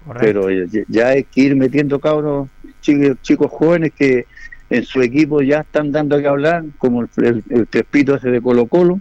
[0.03, 0.41] Correcto.
[0.41, 2.49] Pero ya- ya hay que ir metiendo cabros,
[2.81, 4.25] chicos, chicos jóvenes que
[4.69, 8.41] en su equipo ya están dando que hablar, como el, el, el Crespito ese de
[8.41, 8.99] Colo Colo,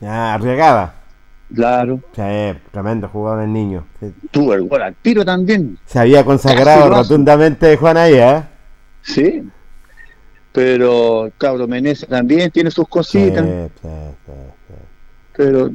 [0.00, 0.95] Ya, arriesgada.
[1.54, 3.86] Claro, Sí, tremendo jugador el niño.
[4.00, 4.12] Sí.
[4.30, 8.42] tuvo el gol al tiro también, Se había consagrado rotundamente Juan ahí, ¿eh?
[9.02, 9.42] Sí.
[10.52, 13.88] Pero Cabro Menezes también tiene sus cositas, sí, sí,
[14.26, 14.72] sí.
[15.36, 15.70] pero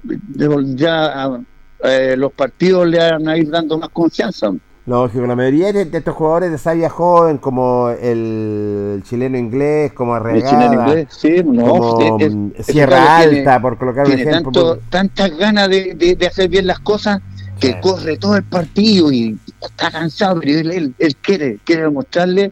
[0.74, 1.40] ya
[1.84, 4.52] eh, los partidos le van a ir dando más confianza.
[4.88, 10.16] Lógico, la mayoría de, de estos jugadores de sabia joven, como el chileno inglés, como
[10.18, 14.08] El Arregada, chileno inglés, sí, no, como es- es- ese Sierra tiene- Alta, por colocar
[14.08, 14.42] un ejemplo.
[14.42, 17.22] tanto, por- tantas ganas de, de- de hacer bien las cosas
[17.60, 17.76] que Sí.
[17.80, 22.52] corre todo el partido y está cansado, pero él, él- él quiere, quiere demostrarle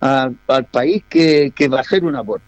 [0.00, 2.44] a- al país que, que va a ser un aporte.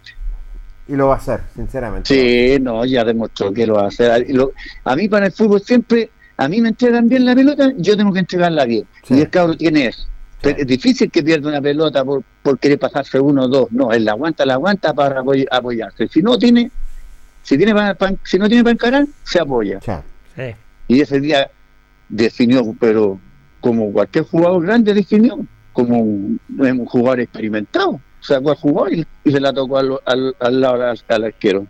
[0.87, 2.15] Y lo va a hacer, sinceramente.
[2.15, 4.27] Sí, no, ya demostró que lo va a hacer.
[4.31, 4.53] Lo-
[4.85, 8.13] a mí para el fútbol siempre, a mí me entregan bien la pelota, yo tengo
[8.13, 8.85] que entregarla bien.
[9.05, 9.15] Sí.
[9.15, 10.07] Y el cabro tiene eso.
[10.41, 13.71] Pero Es difícil que pierda una pelota por, por querer pasarse uno o dos.
[13.71, 16.09] No, él la aguanta, la aguanta para apoy- apoyarse.
[16.09, 16.71] Si no tiene,
[17.43, 19.79] si tiene para, para- si no tiene para encarar, se apoya.
[19.81, 20.43] Sí.
[20.89, 21.49] Y ese día
[22.09, 23.21] definió, pero
[23.61, 25.39] como cualquier jugador grande definió,
[25.73, 28.01] como un, un jugador experimentado.
[28.21, 31.67] Sacó al jugador y, y se la tocó al, al, al lado al, al arquero.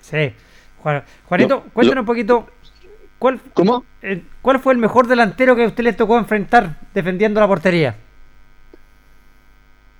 [0.00, 0.32] Sí.
[0.82, 2.46] Juan- Juanito, cuéntanos lo- un poquito.
[3.18, 3.84] ¿Cuál, ¿Cómo?
[4.02, 7.96] eh, ¿Cuál fue el mejor delantero que a usted le tocó enfrentar defendiendo la portería?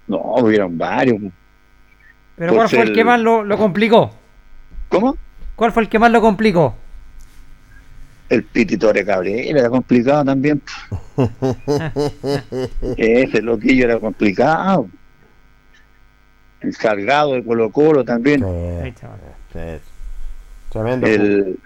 [0.07, 1.21] No, hubieron varios.
[2.37, 4.15] Pero Pues ¿cuál fue el el- que más lo, lo complicó?
[4.89, 5.17] ¿Cómo?
[5.57, 6.75] ¿Cuál fue el que más lo complicó?
[8.29, 10.61] El Pititore Cabrera era complicado también.
[12.97, 14.89] Ese loquillo era complicado.
[16.61, 18.41] El Salgado de Colo Colo también.
[18.43, 18.95] Sí,
[19.53, 19.59] sí.
[20.71, 21.07] Tremendo.
[21.07, 21.59] El,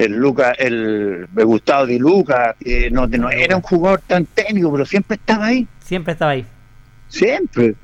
[0.00, 4.86] el Luca, el Gustavo Di Luca, que no, no era un jugador tan técnico, pero
[4.86, 5.68] siempre estaba ahí.
[5.80, 6.46] Siempre estaba ahí.
[7.08, 7.74] Siempre.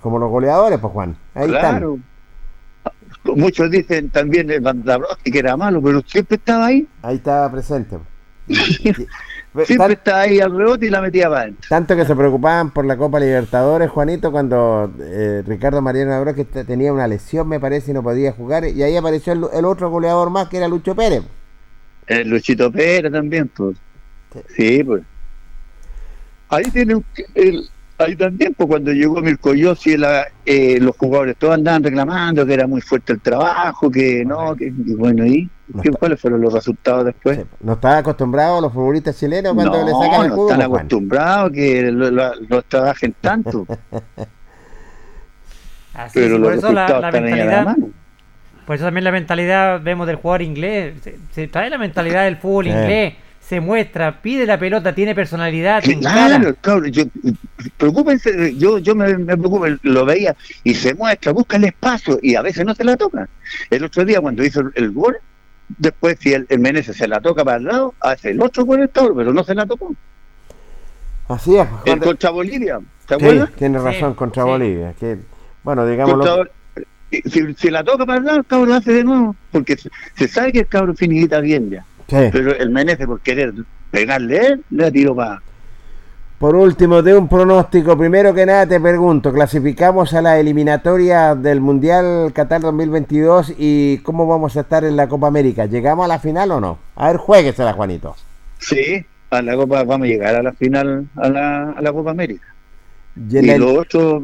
[0.00, 1.16] Como los goleadores, pues Juan.
[1.34, 1.98] Ahí claro.
[3.24, 4.84] Muchos dicen también el Van
[5.24, 6.86] que era malo, pero siempre estaba ahí.
[6.86, 7.10] están.
[7.10, 7.98] Ahí estaba presente.
[9.64, 11.66] Siempre Tan- estaba ahí al rebote y la metía para adentro.
[11.68, 16.44] Tanto que se preocupaban por la Copa Libertadores, Juanito, cuando eh, Ricardo Mariano Abreu que
[16.44, 18.64] te- tenía una lesión, me parece, y no podía jugar.
[18.66, 21.22] Y ahí apareció el, el otro goleador más, que era Lucho Pérez.
[22.06, 23.76] El Luchito Pérez también, pues.
[24.32, 24.40] Sí.
[24.56, 25.02] Sí, pues.
[26.48, 31.36] Ahí tiene un- el, ahí también, pues cuando llegó Mirko Yossi, la- eh, los jugadores
[31.36, 35.48] todos andaban reclamando que era muy fuerte el trabajo, que no, que y bueno, ¿y
[35.68, 37.38] No ¿Qué- cuáles fueron los resultados después?
[37.38, 40.62] Sí, No estaban acostumbrados los futbolistas chilenos cuando le no, sacan el no jugo, están
[40.66, 43.66] acostumbrados que lo- lo- los trabajen tanto,
[45.94, 47.88] Así pero es, los por eso la, resultados la están ahí a la mentalidad, mano.
[48.66, 52.36] por eso también la mentalidad vemos del jugador inglés, se, se trae la mentalidad del
[52.36, 52.70] fútbol Sí.
[52.70, 53.14] inglés,
[53.48, 57.04] se muestra, pide la pelota, tiene personalidad, Claro, cabrón, yo,
[57.76, 62.34] preocúpense, yo, yo me, me preocupo, lo veía y se muestra, busca el espacio y
[62.34, 63.28] a veces no se la toca.
[63.70, 65.16] El otro día cuando hizo el, el gol,
[65.78, 68.80] después si el, el Menezes se la toca para el lado, hace el otro gol
[68.82, 69.94] el cabrón, pero no se la tocó.
[71.28, 73.50] Así es, El contra Bolivia, ¿te Sí, acuerdas?
[73.56, 74.48] tiene Sí, razón contra sí.
[74.48, 74.92] Bolivia.
[74.98, 75.18] Que,
[75.62, 76.24] bueno, digámoslo.
[76.24, 76.52] Contra-
[77.10, 79.88] si, si la toca para el lado, el cabrón lo hace de nuevo, porque se,
[80.16, 81.84] se sabe que el cabrón finita bien ya.
[82.08, 82.16] Sí.
[82.32, 83.52] Pero el Menezes por querer
[83.90, 85.42] pegarle le tiró para...
[86.38, 91.62] Por último, de un pronóstico, primero que nada te pregunto, clasificamos a la eliminatoria del
[91.62, 95.64] Mundial Qatar 2022 y cómo vamos a estar en la Copa América.
[95.64, 96.78] ¿Llegamos a la final o no?
[96.94, 98.16] A ver, jueguesela, Juanito.
[98.58, 102.10] Sí, a la Copa, vamos a llegar a la final, a la, a la Copa
[102.10, 102.54] América.
[103.16, 104.22] Y en, Y la, lo otro,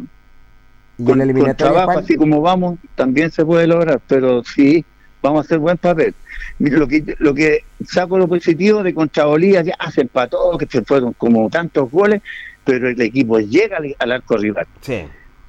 [1.02, 4.84] con, la con trabajo, así como vamos, también se puede lograr, pero sí,
[5.22, 6.14] vamos a hacer buen papel.
[6.58, 10.82] Lo que, lo que saco lo positivo de contra Bolivia, ya se empató, que se
[10.82, 12.22] fueron como tantos goles,
[12.64, 14.66] pero el equipo llega al, al arco rival.
[14.80, 15.02] sí.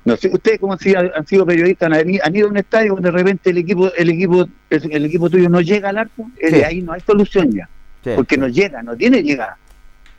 [0.06, 3.10] No sé, ustedes como han sido, han sido periodistas, han, ido a un estadio donde
[3.10, 6.50] de repente el equipo, el equipo, el, el equipo tuyo no llega al arco, eh,
[6.50, 6.56] Sí.
[6.62, 7.70] ahí no hay solución ya,
[8.04, 8.10] sí.
[8.14, 9.58] porque no llega, no tiene llegada.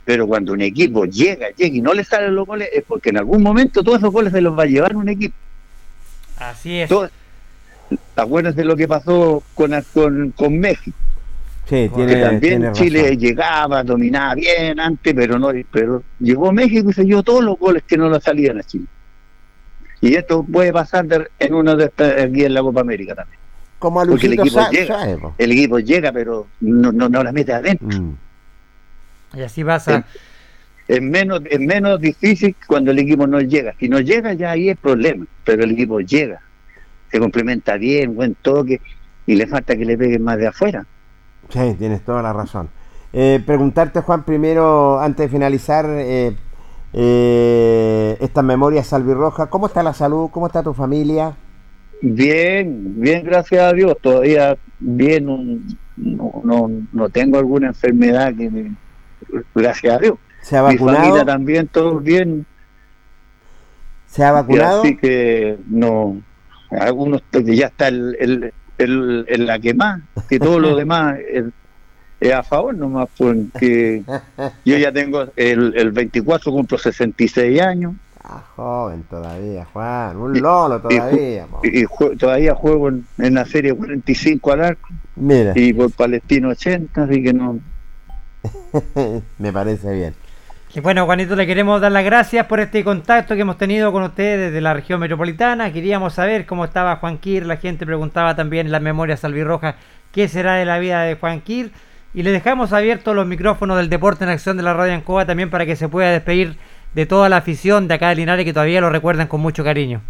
[0.03, 3.17] Pero cuando un equipo llega, llega y no le salen los goles, es porque en
[3.19, 5.35] algún momento todos esos goles se los va a llevar un equipo.
[6.37, 6.89] Así es.
[6.89, 7.07] Todo,
[8.15, 10.97] acuérdense de lo que pasó con, con, con México.
[11.67, 13.17] Sí, que también tiene Chile razón.
[13.17, 17.81] llegaba, dominaba bien antes, pero no pero llegó México y se llevó todos los goles
[17.87, 18.85] que no le salían a Chile.
[20.01, 23.39] Y esto puede pasar de- en uno de estas aquí en la Copa América también.
[23.79, 25.17] Como a Porque el equipo Sa- llega.
[25.39, 27.87] El equipo llega, pero no, no, no la mete adentro.
[27.99, 28.15] Mm.
[29.37, 30.05] Y así pasa.
[30.87, 33.73] Es menos, es menos difícil cuando el equipo no llega.
[33.79, 35.25] Si no llega, ya ahí es problema.
[35.43, 36.41] Pero el equipo llega.
[37.11, 38.81] Se complementa bien, buen toque.
[39.25, 40.85] Y le falta que le peguen más de afuera.
[41.49, 42.69] Sí, tienes toda la razón.
[43.13, 46.35] Eh, preguntarte, Juan, primero, antes de finalizar eh,
[46.93, 50.29] eh, estas memorias salvirrojas, ¿cómo está la salud?
[50.31, 51.35] ¿Cómo está tu familia?
[52.01, 53.95] Bien, bien, gracias a Dios.
[54.01, 55.25] Todavía bien,
[55.95, 58.75] no, no, no tengo alguna enfermedad que me,
[59.53, 60.17] gracias a Dios.
[60.41, 61.25] ¿Se ha Mi familia vacunado?
[61.25, 62.45] también, todos bien.
[64.07, 64.81] ¿Se ha y vacunado?
[64.81, 66.21] Así que no,
[66.71, 67.21] algunos
[67.55, 71.45] ya está el, el, el, en la que más, que todo lo demás es,
[72.33, 74.03] a favor nomás, porque
[74.65, 77.93] yo ya tengo el, el 24, cumplo 66 años
[78.27, 80.17] Ah, joven todavía, Juan.
[80.17, 81.45] Un lolo y, todavía.
[81.61, 86.49] y jue- todavía juego en, en la serie 45 al arco Mira, y por Palestino
[86.49, 87.59] 80, así que no.
[89.39, 90.15] me parece bien.
[90.81, 94.51] Bueno, Juanito, le queremos dar las gracias por este contacto que hemos tenido con ustedes
[94.51, 95.71] desde la región metropolitana.
[95.71, 97.45] Queríamos saber cómo estaba Juan Quir.
[97.45, 99.75] La gente preguntaba también en las memorias albirrojas
[100.11, 101.71] qué será de la vida de Juan Quir.
[102.13, 105.49] Y le dejamos abiertos los micrófonos del Deporte en Acción de la Radio Ancoa también
[105.49, 106.57] para que se pueda despedir
[106.93, 110.01] de toda la afición de acá de Linares que todavía lo recuerdan con mucho cariño.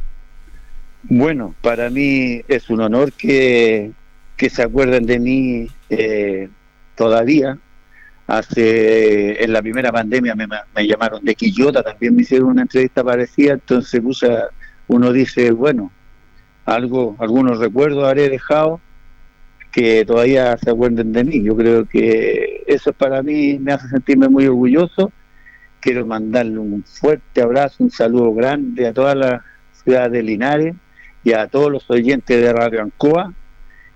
[1.03, 3.91] Bueno, para mí es un honor que,
[4.35, 6.49] que se acuerden de mí eh,
[6.95, 7.59] todavía.
[8.27, 13.03] Hace en la primera pandemia me, me llamaron de Quillota, también me hicieron una entrevista
[13.03, 14.01] parecida, entonces
[14.87, 15.91] uno dice, bueno,
[16.65, 18.81] algo, algunos recuerdos habré dejado
[19.75, 21.43] que todavía se acuerden de mí.
[21.43, 25.11] Yo creo que eso para mí me hace sentirme muy orgulloso.
[25.81, 29.43] Quiero mandarle un fuerte abrazo, un saludo grande a toda la
[29.83, 30.75] ciudad de Linares
[31.25, 33.33] y a todos los oyentes de Radio Ancoa,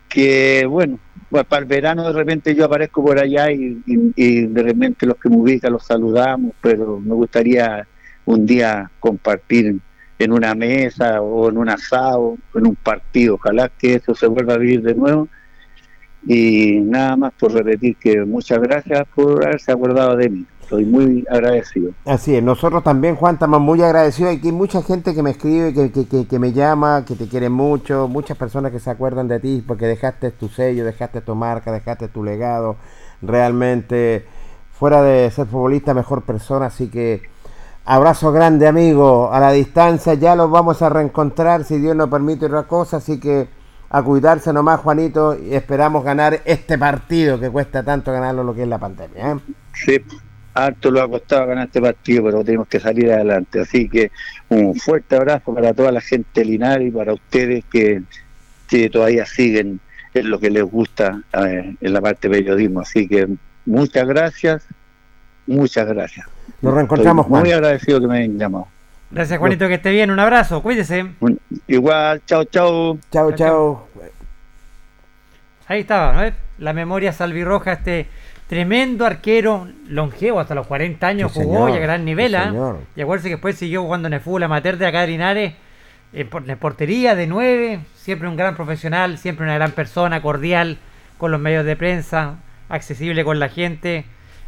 [0.10, 1.00] que bueno,
[1.30, 5.06] pues para el verano de repente yo aparezco por allá y, y- y de repente
[5.06, 7.88] los que me ubican los saludamos, pero me gustaría
[8.26, 9.78] un día compartir
[10.18, 14.56] en una mesa o en un asado, en un partido, ojalá que eso se vuelva
[14.56, 15.30] a vivir de nuevo.
[16.28, 21.26] Y nada más por repetir que muchas gracias por haberse acordado de mí, estoy muy
[21.30, 21.92] agradecido.
[22.06, 24.36] Así es, nosotros también, Juan, estamos muy agradecidos.
[24.36, 27.28] Aquí hay mucha gente que me escribe, que, que, que, que me llama, que te
[27.28, 31.34] quiere mucho, muchas personas que se acuerdan de ti porque dejaste tu sello, dejaste tu
[31.34, 32.76] marca, dejaste tu legado.
[33.24, 34.26] Realmente,
[34.72, 36.68] fuera de ser futbolista, mejor persona.
[36.68, 37.24] Así que,
[37.86, 40.14] abrazo grande, amigo, a la distancia.
[40.14, 42.98] Ya los vamos a reencontrar, si Dios nos permite otra cosa.
[42.98, 43.48] Así que,
[43.90, 48.62] a cuidarse nomás, Juanito, y esperamos ganar este partido que cuesta tanto ganarlo lo que
[48.62, 49.32] es la pandemia.
[49.32, 49.40] ¿eh?
[49.74, 49.98] Sí,
[50.54, 53.62] harto lo ha costado ganar este partido, pero tenemos que salir adelante.
[53.62, 54.12] Así que
[54.50, 58.02] un fuerte abrazo para toda la gente de Linares y para ustedes que,
[58.68, 59.80] que todavía siguen
[60.14, 62.82] en lo que les gusta eh, en la parte de periodismo.
[62.82, 63.28] Así que
[63.66, 64.66] muchas gracias,
[65.48, 66.28] muchas gracias.
[66.62, 67.60] Nos reencontramos, Estoy muy Juan.
[67.64, 68.68] agradecido que me hayan llamado.
[69.12, 70.12] Gracias, Juanito, que esté bien.
[70.12, 71.06] Un abrazo, cuídese.
[71.68, 72.98] Igual, chao, chao.
[73.12, 73.88] Chao, Chao, chao.
[75.68, 76.34] Ahí estaba, ¿no?
[76.58, 78.08] La memoria salvirroja, este
[78.50, 81.70] tremendo arquero, longevo, hasta los 40 años Sí, jugó señor.
[81.70, 82.32] y a gran nivel.
[82.32, 82.74] Sí, ¿ah?
[82.96, 85.54] Y acuérdense que después siguió jugando en el fútbol amateur de acá de Linares,
[86.14, 90.80] en, en portería de 9, siempre un gran profesional, siempre una gran persona, cordial
[91.20, 92.38] con los medios de prensa,
[92.70, 94.06] accesible con la gente.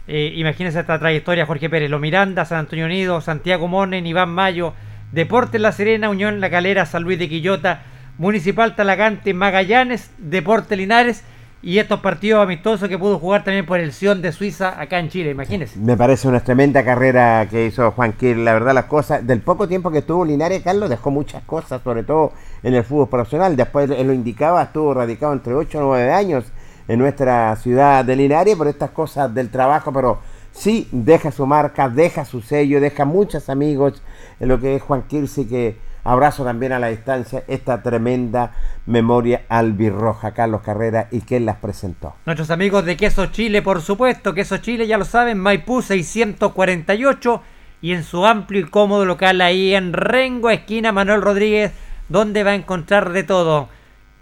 [0.08, 4.74] Eh, imagínense esta trayectoria, Jorge Pérez, Lo Miranda, San Antonio Unido, Santiago Monen, Iván Mayo,
[5.12, 7.84] Deportes La Serena, Unión La Calera, San Luis de Quillota,
[8.18, 11.24] Municipal Talagante, Magallanes, Deportes Linares
[11.64, 15.10] y estos partidos amistosos que pudo jugar también por el Sion de Suiza acá en
[15.10, 15.78] Chile, imagínense.
[15.78, 18.38] Me parece una tremenda carrera que hizo Juan Quir.
[18.38, 22.04] La verdad, las cosas, del poco tiempo que estuvo Linares, Carlos dejó muchas cosas, sobre
[22.04, 22.34] todo
[22.64, 23.56] en el fútbol profesional.
[23.56, 26.46] Después él lo indicaba, estuvo radicado entre 8 y 9 años
[26.88, 30.20] en nuestra ciudad de Linares por estas cosas del trabajo, pero
[30.52, 34.02] sí deja su marca, deja su sello, deja muchos amigos
[34.40, 38.52] en lo que es Juan Kirsi, que abrazo también a la distancia esta tremenda
[38.86, 42.16] memoria albirroja, Carlos Carrera, y quien las presentó.
[42.26, 47.42] Nuestros amigos de Queso Chile, por supuesto, Queso Chile, ya lo saben, Maipú 648
[47.82, 51.72] y en su amplio y cómodo local ahí en Rengo, esquina Manuel Rodríguez,
[52.10, 53.70] donde va a encontrar de todo.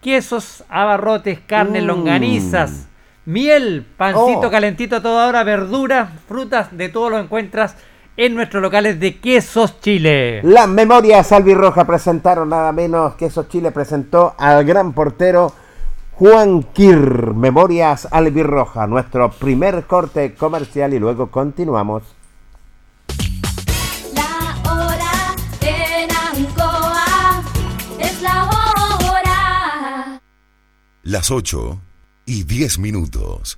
[0.01, 1.87] Quesos, abarrotes, carnes, Mm.
[1.87, 2.87] longanizas,
[3.25, 4.51] miel, pancito Oh.
[4.51, 7.75] calentito a toda hora, verduras, frutas, de todo lo encuentras
[8.19, 10.41] en nuestros locales de Quesos Chile.
[10.43, 15.53] Las memorias albirroja presentaron nada menos que eso Chile presentó al gran portero
[16.11, 17.33] Juan Quir.
[17.33, 22.03] Memorias albirroja, nuestro primer corte comercial y luego continuamos.
[24.13, 27.41] La hora en Ancoa
[27.99, 30.21] es la hora.
[31.03, 31.79] Las 8
[32.25, 33.57] y 10 minutos.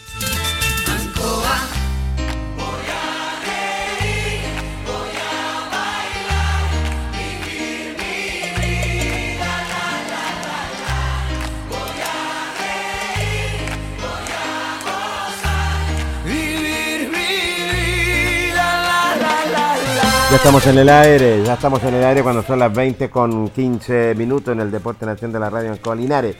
[20.31, 23.49] Ya estamos en el aire, ya estamos en el aire cuando son las 20 con
[23.49, 26.37] 15 minutos en el Deporte Nación de la Radio en Colinares.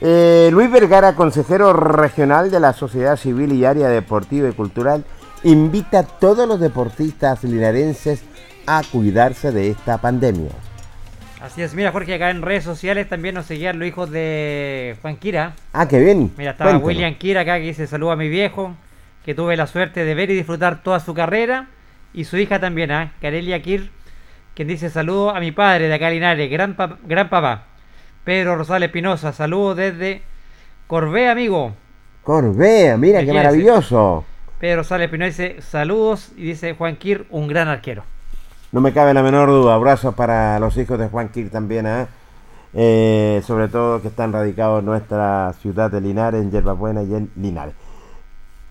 [0.00, 5.04] Eh, Luis Vergara, consejero regional de la Sociedad Civil y Área Deportiva y Cultural,
[5.44, 8.24] invita a todos los deportistas linarenses
[8.66, 10.50] a cuidarse de esta pandemia.
[11.40, 15.14] Así es, mira Jorge, acá en redes sociales también nos seguían los hijos de Juan
[15.16, 15.52] Kira.
[15.72, 16.32] Ah, qué bien.
[16.36, 16.76] Mira, estaba.
[16.76, 18.74] William Kira acá que dice saludo a mi viejo,
[19.24, 21.68] que tuve la suerte de ver y disfrutar toda su carrera.
[22.14, 23.12] Y su hija también, ¿ah?
[23.20, 23.90] Carelia Kir,
[24.54, 27.64] quien dice saludo a mi padre de acá Linares, gran, pa- gran papá.
[28.24, 30.22] Pedro Rosales Espinosa, saludos desde
[30.86, 31.74] Corbé, amigo.
[32.22, 34.24] Corbea, mira qué maravilloso.
[34.60, 38.04] Pedro Rosales Espinosa dice saludos y dice Juan Kir, un gran arquero.
[38.70, 39.74] No me cabe la menor duda.
[39.74, 42.06] Abrazos para los hijos de Juan Kir también, ¿ah?
[42.74, 47.30] Eh, sobre todo que están radicados en nuestra ciudad de Linares, en Yerbabuena y en
[47.36, 47.74] Linares.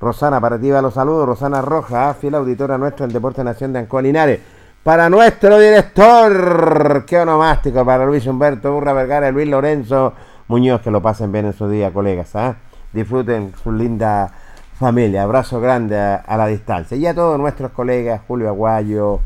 [0.02, 1.28] Rosana, para ti los saludos.
[1.28, 4.40] Rosana Roja, fiel auditora nuestra en Deporte Nación de Ancoa Linares.
[4.84, 10.14] Para nuestro director, qué onomástico, para Luis Humberto Burra Vergara Luis Lorenzo
[10.48, 12.36] Muñoz, que lo pasen bien en su día, colegas.
[12.36, 12.56] ¿ah?
[12.92, 14.32] Disfruten su linda
[14.74, 15.22] familia.
[15.22, 16.98] Abrazo grande a, a la distancia.
[16.98, 19.20] Y a todos nuestros colegas, Julio Aguayo,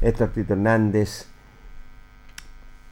[0.00, 1.31] Héctor Tito Hernández.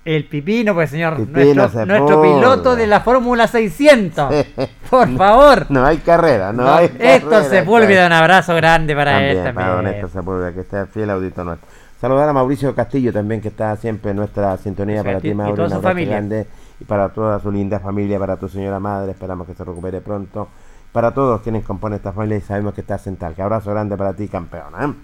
[0.04, 4.46] El Pipino, pues señor, Pipino nuestro, se piloto de la Fórmula 600.
[4.90, 5.66] Por favor.
[5.68, 9.54] No hay carrera, no, No, hay Héctor carrera, Sepúlveda, un abrazo grande para también, él
[9.54, 9.94] para don también.
[9.96, 11.68] Héctor Sepúlveda, que está fiel auditor nuestro.
[12.00, 15.64] Saludar a Mauricio Castillo también, que está siempre en nuestra sintonía para ti, y Mauricio.
[15.64, 16.16] toda un su familia.
[16.16, 16.46] grande,
[16.80, 20.48] y para toda su linda familia, para tu señora madre, esperamos que se recupere pronto.
[20.92, 23.44] Para todos quienes componen esta familia y sabemos que estás en Talca.
[23.44, 24.72] Abrazo grande para ti, campeón.
[24.80, 24.94] ¿eh?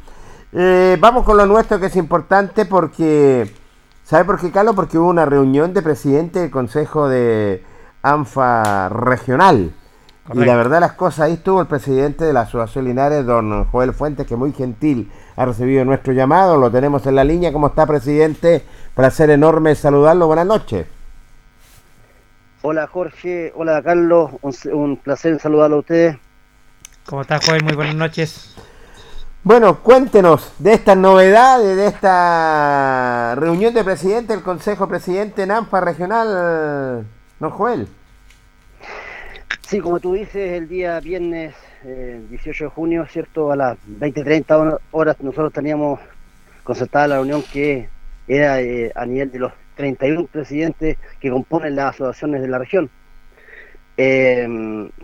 [0.52, 3.46] Eh, vamos con lo nuestro que es importante porque,
[4.06, 4.74] ¿sabe por qué, Carlos?
[4.74, 7.62] Porque hubo una reunión de presidente del Consejo de
[8.02, 9.72] ANFA regional.
[10.32, 13.92] Y la verdad las cosas, ahí estuvo el presidente de la Asociación Linares, don Joel
[13.92, 17.52] Fuentes, que muy gentil ha recibido nuestro llamado, lo tenemos en la línea.
[17.52, 18.64] ¿Cómo está, presidente?
[18.94, 20.86] Placer enorme saludarlo, buenas noches.
[22.62, 26.16] Hola Jorge, hola Carlos, un, un placer saludarlo a ustedes.
[27.06, 27.62] ¿Cómo está, Joel?
[27.62, 28.56] Muy buenas noches.
[29.42, 35.80] Bueno, cuéntenos de estas novedades, de esta reunión de presidente del Consejo Presidente en ANFA
[35.80, 37.06] Regional,
[37.38, 37.86] don Joel.
[39.62, 43.52] Sí, como tú dices, el día viernes eh, 18 de junio, ¿cierto?
[43.52, 46.00] A las 20-30 horas nosotros teníamos
[46.64, 47.88] concertada la reunión que
[48.28, 52.90] era eh, a nivel de los 31 presidentes que componen las asociaciones de la región.
[53.96, 54.44] Eh,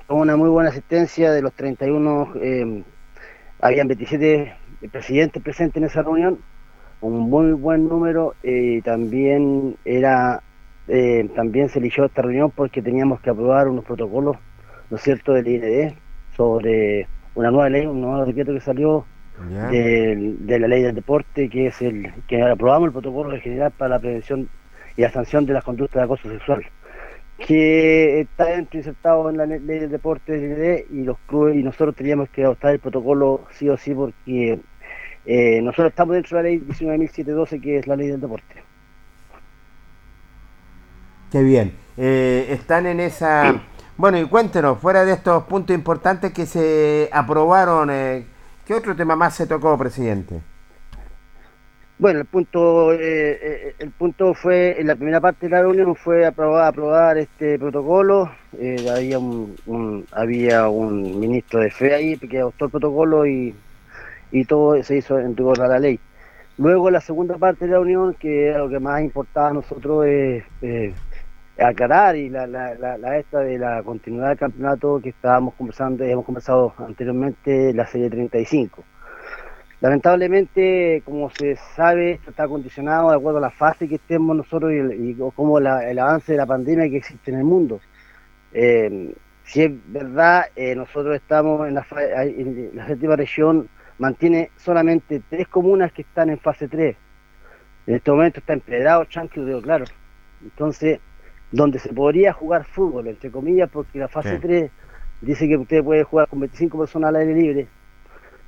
[0.07, 2.83] con una muy buena asistencia de los 31, eh,
[3.63, 4.55] habían 27
[4.91, 6.39] presidentes presentes en esa reunión,
[7.01, 10.43] un muy buen número y también era
[10.89, 14.37] eh, también se eligió esta reunión porque teníamos que aprobar unos protocolos,
[14.91, 15.95] ¿no es cierto?, del IND
[16.37, 19.07] sobre una nueva ley, un nuevo decreto que salió
[19.71, 23.91] de, de la ley del deporte, que es el que aprobamos el protocolo general para
[23.91, 24.49] la prevención
[24.97, 26.65] y la sanción de las conductas de acoso sexual,
[27.39, 32.31] que está insertado en la le- ley del deporte y los clubes y nosotros teníamos
[32.31, 34.61] que adoptar el protocolo sí o sí porque
[35.25, 38.65] eh, nosotros estamos dentro de la ley 19.712 que es la ley del deporte.
[41.31, 41.73] Qué bien.
[41.97, 43.63] Eh, están en esa...
[43.97, 48.27] Bueno, y cuéntenos, fuera de estos puntos importantes que se aprobaron, eh,
[48.67, 50.41] ¿qué otro tema más se tocó, presidente?
[51.99, 52.99] Bueno, el punto, eh,
[53.71, 57.59] eh, el punto fue, en la primera parte de la reunión fue aprobar, aprobar este
[57.59, 58.29] protocolo.
[58.59, 63.63] Eh, había un, un- había un ministro de fe ahí que adoptó el protocolo y,
[64.31, 66.03] y todo se hizo en rigor a la ley.
[66.57, 70.07] Luego la segunda parte de la reunión, que era lo que más importaba a nosotros,
[70.07, 70.99] es eh,
[71.59, 76.05] aclarar y la, la, la, la esta de la continuidad del campeonato que estábamos conversando,
[76.05, 78.89] hemos conversado anteriormente, la serie 35.
[79.83, 84.73] Lamentablemente, como se sabe, esto está condicionado de acuerdo a la fase que estemos nosotros
[84.73, 87.81] y, el- y como la- el avance de la pandemia que existe en el mundo.
[88.53, 89.13] Eh,
[89.43, 91.85] si es verdad, eh, nosotros estamos en la,
[92.23, 93.69] en la séptima región,
[93.99, 96.97] mantiene solamente tres comunas que están en fase 3.
[97.89, 99.85] En este momento está empedrado, Chanqui y Claro.
[100.45, 101.01] Entonces,
[101.51, 104.43] donde se podría jugar fútbol, entre comillas, porque la fase Sí.
[104.43, 104.71] 3
[105.23, 107.67] dice que usted puede jugar con 25 personas al aire libre.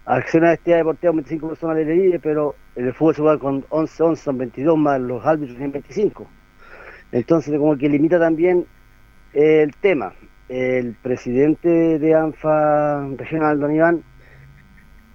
[0.06, 3.38] Acción a actividad deportiva con 25 personas al aire pero en el fútbol se juega
[3.38, 6.26] con 11, 11, son 22 más los árbitros tienen 25.
[7.12, 8.66] Entonces, como que limita también
[9.32, 10.12] eh, el tema.
[10.48, 14.02] El presidente de ANFA regional, don Iván,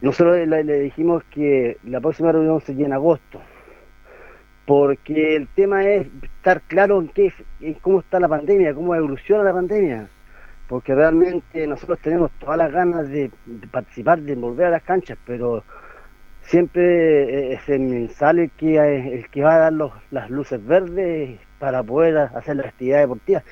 [0.01, 3.41] nosotros le, le dijimos que la próxima reunión sería en agosto,
[4.65, 9.43] porque el tema es estar claro en, qué, en cómo está la pandemia, cómo evoluciona
[9.43, 10.07] la pandemia,
[10.69, 13.31] porque realmente nosotros tenemos todas las ganas de,
[13.71, 15.63] participar, de volver a las canchas, pero
[16.41, 19.73] siempre eh, mensal el que, eh, el que va a dar
[20.11, 23.43] las luces verdes para poder hacer la actividad deportiva.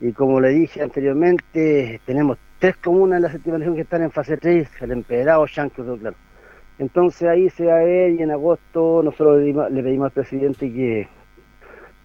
[0.00, 4.38] Y como le dije anteriormente, tenemos tres comunas en la región que están en fase
[4.38, 6.16] 3, el Empedrado, Chanco Claro.
[6.78, 10.12] Entonces ahí se va a ver y en agosto nosotros le dimos, le pedimos al
[10.12, 11.06] presidente que,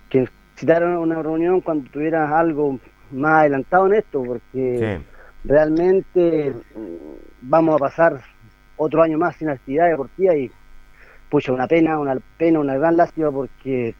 [0.09, 2.77] que citara una reunión cuando tuviera algo
[3.11, 4.99] más adelantado en esto, porque
[5.43, 8.21] realmente mm, vamos a pasar
[8.77, 10.51] otro año más sin actividad deportiva y
[11.29, 13.95] pucha, una pena, una pena, una gran lástima porque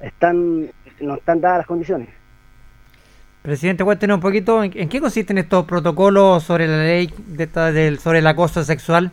[0.00, 0.70] están,
[1.00, 2.08] no están dadas las condiciones.
[3.42, 7.70] Presidente, cuéntenos un poquito en, en qué consisten estos protocolos sobre la ley de esta-
[7.70, 9.12] del, sobre el acoso sexual.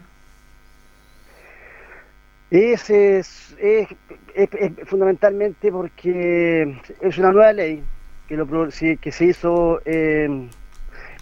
[2.49, 3.87] Es, es, es-
[4.35, 7.83] es- es fundamentalmente porque es una nueva ley
[8.27, 10.47] que, lo, que se hizo eh,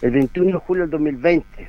[0.02, 1.68] el 21 de julio del 2020.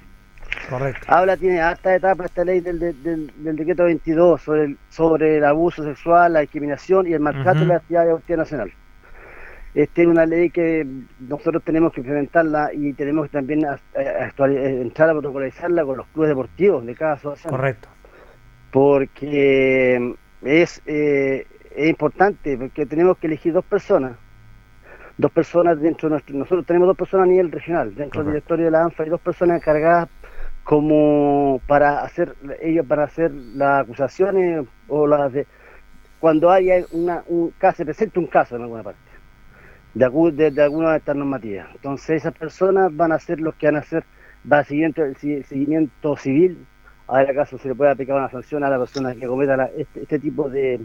[0.69, 1.05] Correcto.
[1.07, 5.37] Habla, tiene harta etapa esta ley del, del, del- del decreto 22 sobre el, sobre
[5.37, 8.71] el abuso sexual, la discriminación y el maltrato en la actividad deportiva nacional.
[9.73, 10.85] Esta es una ley que
[11.19, 15.83] nosotros tenemos que implementarla y tenemos que también a- a- actuali- eh, entrar a protocolizarla
[15.83, 17.89] con los clubes deportivos de cada asociación Correcto.
[18.71, 20.13] porque
[20.43, 24.11] es, eh, es importante, porque tenemos que elegir dos personas,
[25.17, 28.65] dos personas dentro de nuestro, nosotros tenemos dos personas a nivel regional, dentro del directorio
[28.65, 30.09] de la ANFA hay dos personas encargadas
[30.63, 35.47] como para hacer, ellos para hacer las acusaciones o las de,
[36.19, 38.99] cuando haya una, un caso, se presente un caso en alguna parte,
[39.93, 41.67] de, de, de alguna de estas normativas.
[41.75, 44.03] Entonces esas personas van a ser los que van a hacer,
[44.51, 46.65] va a seguimiento, el seguimiento civil
[47.07, 49.65] a ver acaso se le puede aplicar una sanción a la persona que cometa la-
[49.77, 50.79] este, este tipo de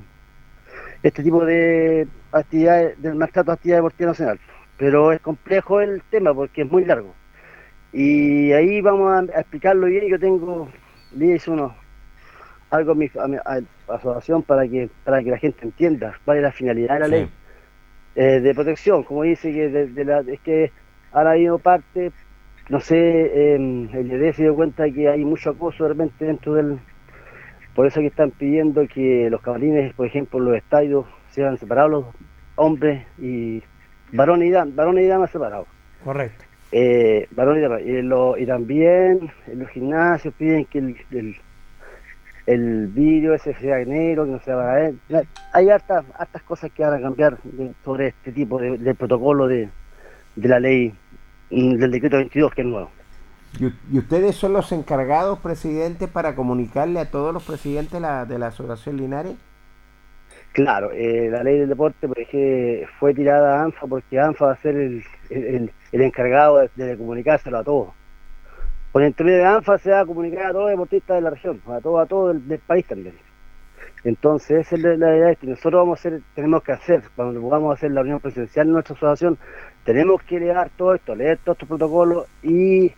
[1.03, 4.41] este tipo de actividades del maltrato a actividad deportiva nacional.
[4.77, 7.15] Pero es complejo el tema porque es muy largo.
[7.93, 10.07] Y ahí vamos a, a explicarlo bien.
[10.09, 10.69] Yo tengo
[11.17, 11.75] le hice uno
[12.71, 13.61] algo a mi, a mi- a
[13.95, 17.13] asociación para que para que la gente entienda cuál es la finalidad de la Sí.
[17.13, 17.29] ley
[18.17, 19.03] eh, de protección.
[19.05, 20.71] Como dice que de, de la, es que
[21.13, 22.13] han habido parte
[22.69, 26.53] no sé, eh, el IED se dio cuenta que hay mucho acoso de repente dentro
[26.53, 26.79] del...
[27.79, 32.07] Por eso que están pidiendo que los camarines, por ejemplo, los estadios sean separados los
[32.57, 33.63] hombres y
[34.11, 35.69] varones y damas, varones y damas separados.
[36.03, 36.45] Correcto.
[36.73, 37.83] Eh, varones y damas.
[37.83, 41.37] Y, lo- y también en los gimnasios piden que el, el,
[42.47, 44.99] el vidrio ese sea negro, que no sea para él.
[45.53, 49.69] Hay hartas, hartas cosas que van a cambiar de- sobre este tipo de, protocolo de,
[50.35, 50.93] de la ley
[51.49, 52.91] del decreto 22 que es nuevo.
[53.59, 58.39] ¿Y, ustedes son los encargados, presidente, para comunicarle a todos los presidentes de la, de
[58.39, 59.37] la Asociación Linares?
[60.53, 64.63] Claro, eh, la ley del deporte porque fue tirada a ANFA porque ANFA va a
[64.63, 67.89] ser el, el- encargado de, de comunicárselo a todos.
[68.93, 71.61] Por el de ANFA se va a comunicar a todos los deportistas de la región,
[71.69, 73.15] a todo, a todo el, del país también.
[74.05, 77.71] Entonces, esa es la, idea que nosotros vamos a hacer, tenemos que hacer, cuando vamos
[77.71, 79.39] a hacer la reunión presidencial en nuestra asociación,
[79.85, 82.93] tenemos que leer todo esto, leer todos estos protocolos y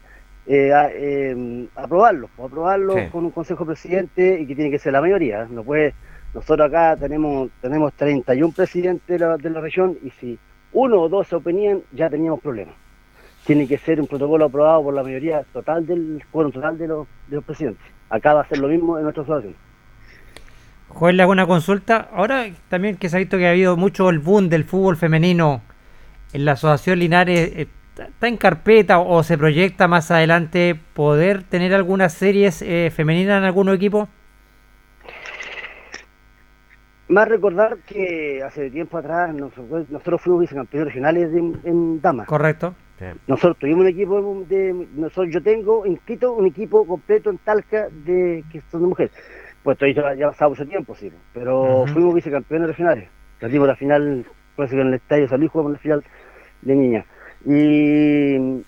[0.46, 3.06] eh, a- eh, aprobarlos, aprobarlos Sí.
[3.12, 5.46] con un consejo presidente y que tiene que ser la mayoría.
[5.50, 5.94] No puede,
[6.34, 10.38] nosotros acá tenemos tenemos 31 presidentes de la, de la región y si
[10.72, 12.74] uno o dos se oponían, ya teníamos problemas.
[13.46, 17.06] Tiene que ser un protocolo aprobado por la mayoría total del quórum total de los,
[17.28, 17.84] de los presidentes.
[18.08, 19.54] Acá va a ser lo mismo en nuestra asociación.
[20.88, 22.08] Joel, le hago una consulta.
[22.12, 25.62] Ahora también que se ha visto que ha habido mucho el boom del fútbol femenino
[26.32, 27.66] en la Asociación Linares, eh,
[28.06, 33.44] ¿está en carpeta o se proyecta más adelante poder tener algunas series eh, femeninas en
[33.44, 34.08] algunos equipos?
[37.08, 41.38] Más recordar que hace tiempo atrás nosotros, nosotros fuimos vicecampeones regionales de-
[41.68, 42.26] en Damas.
[42.28, 42.74] Correcto.
[43.26, 48.44] Nosotros tuvimos un equipo de, nosotros, yo tengo inscrito un equipo completo en Talca de
[48.52, 49.12] que son de mujeres.
[49.62, 51.92] Pues esto ya, ya ha pasado mucho tiempo, sí, pero Ujú.
[51.94, 53.08] fuimos vicecampeones regionales.
[53.40, 54.24] Perdimos la final,
[54.54, 56.04] parece que en el estadio San Luis jugamos la final
[56.62, 57.06] de niñas.
[57.46, 58.62] Y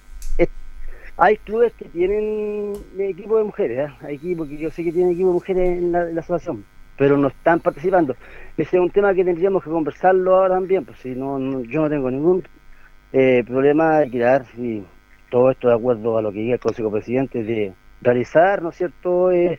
[1.17, 3.95] hay clubes que tienen equipo de mujeres, ¿eh?
[4.03, 6.65] hay equipos que yo sé que tienen equipo de mujeres en la, asociación,
[6.97, 8.17] pero no están participando.
[8.57, 11.83] Ese es un tema que tendríamos que conversarlo ahora también, pues si no, no- yo
[11.83, 12.43] no tengo ningún
[13.13, 14.83] eh, problema de crear y
[15.31, 18.77] todo esto de acuerdo a lo que diga el Consejo Presidente de realizar, ¿no es
[18.77, 19.31] cierto?
[19.31, 19.59] Eh,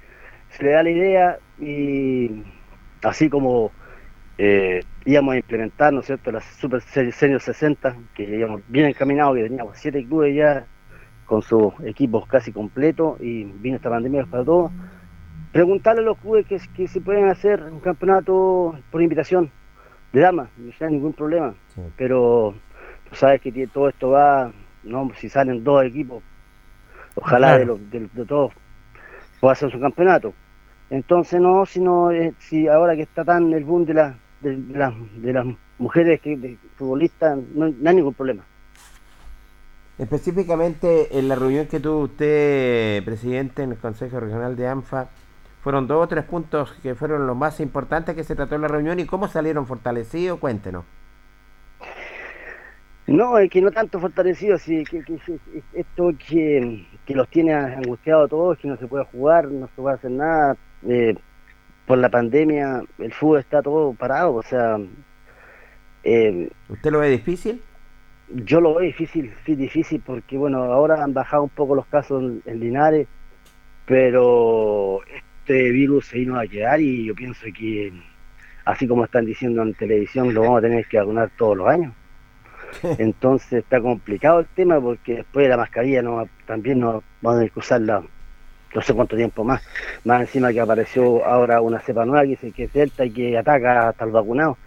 [0.49, 2.43] se le da la idea y
[3.03, 3.71] así como
[4.37, 8.87] eh, íbamos a implementar, ¿no es cierto?, las Super Se- Senior 60, que íbamos bien
[8.87, 10.65] encaminados, que teníamos siete clubes ya
[11.25, 14.71] con sus equipos casi completos y vino esta pandemia para todos.
[15.51, 19.51] Preguntarle a los clubes que, que si pueden hacer un campeonato por invitación
[20.11, 21.53] de damas, no hay ningún problema,
[21.97, 22.53] pero
[23.09, 24.51] tú sabes que todo esto va,
[24.83, 26.23] no si salen dos equipos,
[27.15, 27.59] ojalá Claro.
[27.59, 28.51] de, los, de, de todos
[29.39, 30.33] pueda hacer su campeonato.
[30.89, 34.93] Entonces no, sino eh, si ahora que está tan el boom de, la, de, las-
[35.21, 35.45] de las
[35.77, 38.43] mujeres que futbolistas, no, no hay ningún problema.
[39.97, 45.09] Específicamente en la reunión que tuvo usted, presidente, en el Consejo Regional de ANFA,
[45.61, 48.67] fueron dos o tres puntos que fueron los más importantes que se trató en la
[48.67, 50.85] reunión y cómo salieron fortalecidos, cuéntenos.
[53.05, 55.39] No, es que no tanto fortalecido, sí, que, que- que-
[55.73, 59.73] esto que, que los tiene angustiados a todos, que no se puede jugar, no se
[59.75, 60.55] puede hacer nada.
[60.87, 61.15] eh,
[61.85, 64.77] por la pandemia el fútbol está todo parado, o sea,
[66.03, 67.61] eh, ¿Usted lo ve difícil?
[68.29, 72.23] yo lo veo difícil, sí, difícil, porque bueno, ahora han bajado un poco los casos
[72.23, 73.07] en, en Linares,
[73.85, 77.93] pero este virus se vino a quedar y yo pienso que,
[78.65, 81.93] así como están diciendo en televisión, lo vamos a tener que vacunar todos los años.
[82.97, 87.39] Entonces está complicado el tema porque después de la mascarilla no también no vamos a
[87.39, 88.03] tener que usarla
[88.73, 89.61] no sé cuánto tiempo más.
[90.03, 93.37] Más encima que apareció ahora una cepa nueva que dice que es Delta y que
[93.37, 94.57] ataca hasta el vacunado.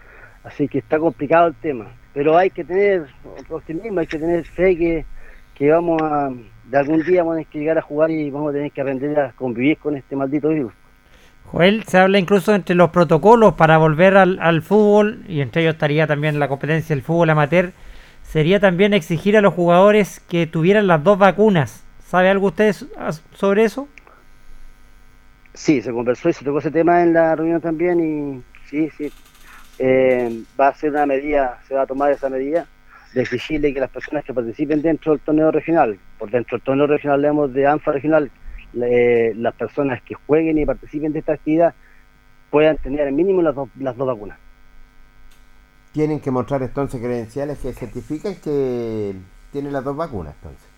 [0.45, 1.87] Así que está complicado el tema.
[2.15, 3.07] Pero hay que tener
[3.51, 5.05] optimismo, hay que tener fe que,
[5.55, 6.31] que vamos a,
[6.65, 9.33] de algún día vamos a llegar a jugar y vamos a tener que aprender a
[9.33, 10.73] convivir con este maldito virus.
[11.45, 15.75] Joel, se habla incluso entre los protocolos para volver al, al fútbol, y entre ellos
[15.75, 17.73] estaría también la competencia del fútbol amateur,
[18.23, 21.85] sería también exigir a los jugadores que tuvieran las dos vacunas.
[22.05, 22.87] ¿Sabe algo usted so-
[23.35, 23.89] sobre eso?
[25.57, 29.11] Sí, se conversó y se tocó ese tema en la reunión también y sí, sí.
[29.79, 32.67] Eh, va a ser una medida, se va a tomar esa medida
[33.15, 36.87] de exigirle que las personas que participen dentro del torneo regional, por dentro del torneo
[36.87, 38.31] regional leemos de ANFA regional,
[38.75, 41.75] las personas que jueguen y participen de esta actividad
[42.51, 44.39] puedan tener al mínimo las dos, las dos vacunas.
[45.93, 49.15] Tienen que mostrar entonces credenciales que certifican que
[49.53, 50.69] tienen las dos vacunas, entonces.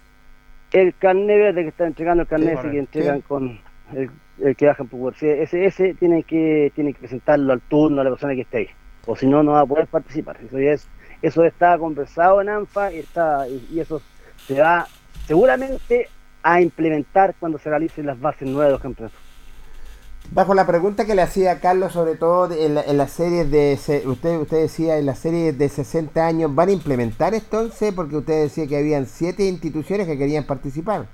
[0.70, 3.22] El carnet verde que está entregando, el carnet Sí, que entregan Sí.
[3.26, 3.60] con
[3.94, 4.10] el,
[4.42, 8.04] el que bajan por sí, ese, ese tiene que tiene que presentarlo al turno a
[8.04, 8.68] la persona que esté ahí,
[9.06, 10.38] o si no, no va a poder participar.
[10.44, 10.86] Eso ya es,
[11.22, 14.00] eso está conversado en ANFA y, está, y, eso
[14.46, 14.86] se va
[15.26, 16.08] seguramente
[16.42, 19.18] a implementar cuando se realicen las bases nuevas de los campeonatos.
[20.30, 23.78] Bajo la pregunta que le hacía Carlos, sobre todo en, la- en las series de,
[24.06, 27.94] usted, usted decía, en las series de 60 años, ¿van a implementar entonces?
[27.94, 31.06] Porque usted decía que habían siete instituciones que querían participar.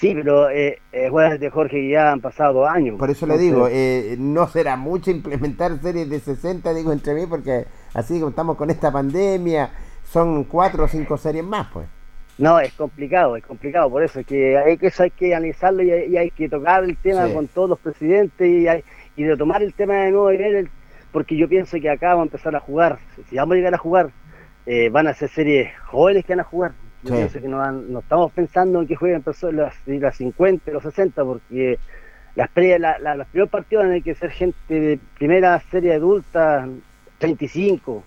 [0.00, 2.98] Sí, pero eh, eh, acuérdate, de Jorge, que ya han pasado dos años.
[2.98, 7.26] Por eso le digo, eh, no será mucho implementar series de 60, digo entre mí,
[7.28, 9.70] porque así como estamos con esta pandemia,
[10.04, 11.86] son cuatro o cinco series más, pues.
[12.38, 15.82] No, es complicado, es complicado, por eso es que hay que, eso hay que analizarlo
[15.82, 17.34] y hay, y hay que tocar el tema Sí.
[17.34, 18.82] con todos los presidentes y, hay-
[19.16, 20.70] y de tomar el tema de nuevo y ver el-
[21.12, 22.98] porque yo pienso que acá vamos a empezar a jugar,
[23.28, 24.10] si vamos a llegar a jugar,
[24.64, 26.72] eh, van a ser series jóvenes que van a jugar.
[27.02, 27.16] Yo Sí.
[27.16, 30.82] pienso que no, van- no estamos pensando en que jueguen personas las, las 50, los
[30.82, 31.78] 60, porque
[32.34, 35.60] las pre- la- la- los primeros partidos van a tener que ser gente de primera
[35.70, 36.68] serie adulta,
[37.18, 38.04] 35,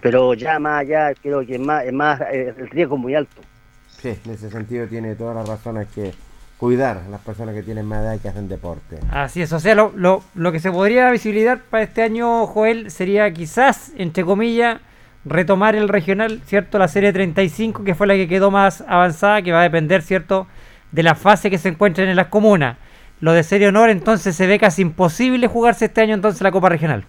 [0.00, 3.14] pero ya más allá creo que es más, es más eh, el riesgo es muy
[3.14, 3.40] alto.
[3.88, 6.12] Sí, en ese sentido tiene todas las razones que
[6.58, 8.98] cuidar a las personas que tienen más edad y que hacen deporte.
[9.10, 12.90] Así es, o sea, lo, lo, lo que se podría visibilizar para este año, Joel,
[12.90, 14.78] sería quizás, entre comillas,
[15.24, 16.78] retomar el regional, ¿cierto?
[16.78, 20.46] La serie 35, que fue la que quedó más avanzada, que va a depender, ¿cierto?,
[20.92, 22.76] de la fase que se encuentren en las comunas.
[23.20, 26.70] Lo de serie honor, entonces, se ve casi imposible jugarse este año, entonces, la Copa
[26.70, 27.04] Regional.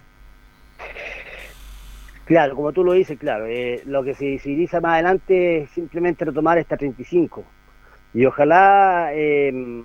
[2.26, 6.26] Claro, como tú lo dices, claro, eh, lo que se visibiliza más adelante es simplemente
[6.26, 7.44] retomar esta 35.
[8.14, 9.84] Y ojalá eh,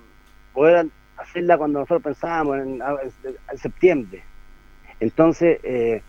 [0.53, 2.81] puedan hacerla cuando nosotros pensábamos en,
[3.51, 4.21] en septiembre.
[4.99, 6.01] Entonces, eh,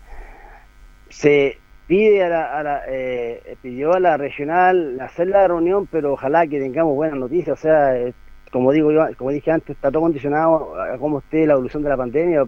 [1.09, 1.57] se
[1.89, 6.47] pide a la, a la, eh, pidió a la regional hacer la reunión, pero ojalá
[6.47, 7.59] que tengamos buenas noticias.
[7.59, 8.15] O sea, eh,
[8.51, 11.89] como digo yo, como dije antes, está todo condicionado a cómo esté la evolución de
[11.89, 12.45] la pandemia,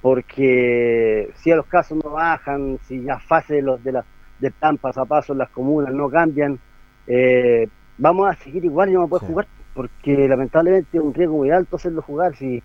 [0.00, 4.06] porque si a los casos no bajan, si las fases de los de la
[4.38, 6.60] de plan paso a paso en las comunas no cambian,
[7.06, 11.36] eh, vamos a seguir igual y no a poder jugar, porque lamentablemente es un riesgo
[11.38, 12.36] muy alto hacerlo jugar.
[12.36, 12.62] Si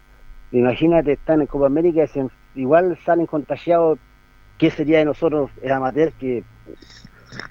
[0.52, 4.00] imagínate, están en Copa América, y se- igual salen contagiados,
[4.58, 6.46] ¿qué sería de nosotros el amateur que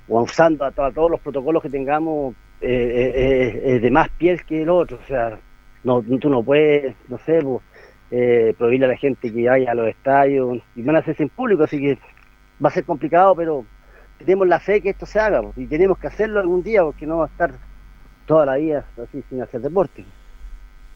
[0.07, 4.09] usando a, to- a todos los protocolos que tengamos eh, eh, eh, eh, de más
[4.17, 4.99] piel que el otro?
[5.03, 5.41] O sea,
[5.83, 7.65] no, tú no puedes, no sé, pues,
[8.11, 11.31] eh, prohibirle a la gente que vaya a los estadios y van a hacerse en
[11.31, 11.99] público, así que
[12.65, 13.69] va a ser complicado, pero
[14.19, 17.07] tenemos la fe que esto se haga pues, y tenemos que hacerlo algún día porque
[17.07, 17.59] no va a estar
[18.27, 20.07] toda la vida así sin hacer deporte.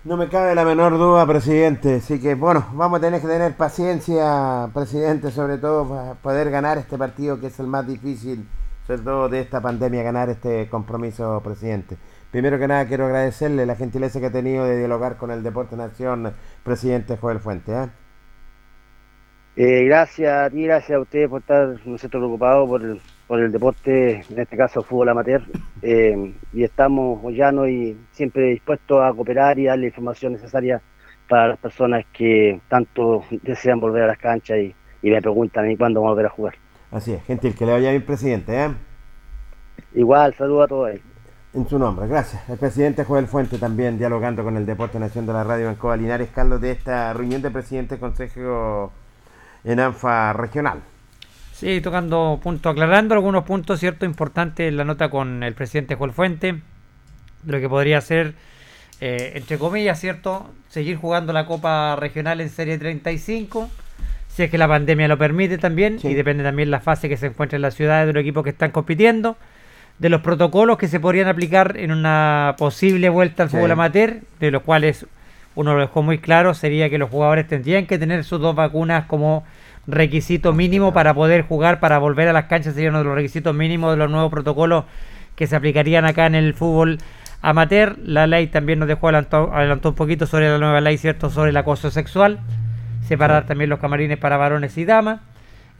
[0.06, 1.96] No me cabe la menor duda, presidente.
[1.96, 6.78] Así que, bueno, vamos a tener que tener paciencia, presidente, sobre todo para poder ganar
[6.78, 8.46] este partido que es el más difícil,
[8.86, 11.96] sobre todo de esta pandemia, ganar este compromiso, presidente.
[12.30, 15.76] Primero que nada quiero agradecerle la gentileza que ha tenido de dialogar con el Deporte
[15.76, 16.32] Nación,
[16.62, 17.72] presidente Joel Fuente.
[17.72, 17.88] ¿eh?
[19.56, 23.40] Eh, gracias a ti, gracias a ustedes por estar no sé, preocupados por el, por
[23.40, 25.42] el deporte, en este caso fútbol amateur.
[25.82, 30.80] Eh, y estamos llanos y siempre dispuestos a cooperar y darle información necesaria
[31.28, 35.76] para las personas que tanto desean volver a las canchas y, y me preguntan mí
[35.76, 36.54] cuándo vamos a volver a jugar.
[36.90, 38.64] Así es, gentil, que le vaya bien, presidente.
[38.64, 38.70] ¿eh?
[39.94, 40.90] Igual, saludo a todos.
[41.52, 42.48] En su nombre, gracias.
[42.48, 46.28] El presidente Joel Fuente también dialogando con el Deporte Nación de la Radio Bancoa Linares,
[46.30, 48.92] Carlos, de esta reunión de presidentes del Consejo
[49.64, 50.82] en ANFA regional.
[51.58, 56.12] Sí, tocando puntos, aclarando algunos puntos, cierto, importantes en la nota con el presidente Joel
[56.12, 56.52] Fuente,
[57.44, 58.34] de lo que podría ser,
[59.00, 63.70] eh, entre comillas, cierto, seguir jugando la Copa Regional en Serie 35,
[64.28, 66.08] si es que la pandemia lo permite también, Sí.
[66.08, 68.50] y depende también la fase que se encuentra en las ciudades de los equipos que
[68.50, 69.38] están compitiendo,
[69.98, 73.56] de los protocolos que se podrían aplicar en una posible vuelta al Sí.
[73.56, 75.06] fútbol amateur, de los cuales
[75.54, 79.06] uno lo dejó muy claro, sería que los jugadores tendrían que tener sus dos vacunas
[79.06, 79.42] como
[79.86, 83.54] requisito mínimo para poder jugar, para volver a las canchas, sería uno de los requisitos
[83.54, 84.84] mínimos de los nuevos protocolos
[85.34, 86.98] que se aplicarían acá en el fútbol
[87.42, 87.96] amateur.
[88.02, 91.50] La ley también nos dejó adelantó, adelantó un poquito sobre la nueva ley, ¿cierto?, sobre
[91.50, 92.40] el acoso sexual,
[93.06, 95.20] separar también los camarines para varones y damas.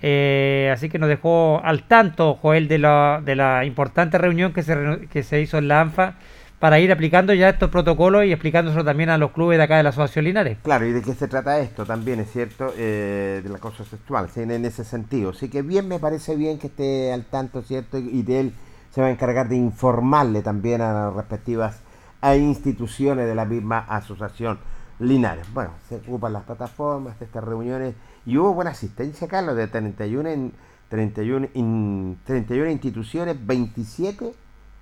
[0.03, 4.63] Eh, así que nos dejó al tanto, Joel, de la, de la importante reunión que
[4.63, 6.15] se, que se hizo en la ANFA
[6.59, 9.83] para ir aplicando ya estos protocolos y explicándoselo también a los clubes de acá de
[9.83, 10.59] la Asociación Linares.
[10.63, 14.65] Claro, y de qué se trata esto también, es cierto, eh, del acoso sexual, en
[14.65, 15.31] ese sentido.
[15.31, 17.99] Así que bien, me parece bien que esté al tanto, ¿cierto?
[17.99, 18.53] Y de él
[18.91, 21.81] se va a encargar de informarle también a las respectivas
[22.35, 24.59] instituciones de la misma asociación
[24.99, 25.47] Linares.
[25.53, 27.95] Bueno, se ocupan las plataformas de estas reuniones
[28.25, 30.53] y hubo buena asistencia, Carlos, de 31, en,
[30.89, 34.33] 31, in- 31 instituciones, 27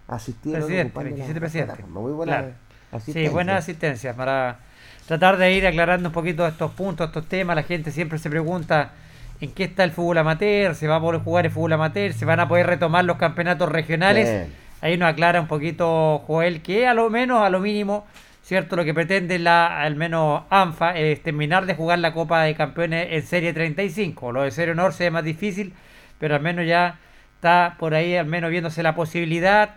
[0.08, 0.62] asistieron.
[0.62, 1.88] Presidente, ocupando las 27 presidentes.
[1.88, 2.52] Muy buena Claro.
[2.92, 3.28] asistencia.
[3.28, 4.58] Sí, buena asistencia para
[5.06, 7.56] tratar de ir aclarando un poquito estos puntos, estos temas.
[7.56, 8.92] La gente siempre se pregunta
[9.40, 12.24] en qué está el fútbol amateur, se va a poder jugar el fútbol amateur, se
[12.24, 14.48] van a poder retomar los campeonatos regionales.
[14.80, 18.06] Ahí nos aclara un poquito Joel que a lo menos, a lo mínimo,
[18.42, 22.54] cierto, lo que pretende la, al menos ANFA es terminar de jugar la Copa de
[22.54, 24.30] Campeones en Serie 35.
[24.32, 25.72] Lo de Serie Honor se ve más difícil,
[26.18, 26.98] pero al menos ya
[27.36, 29.76] está por ahí, al menos viéndose la posibilidad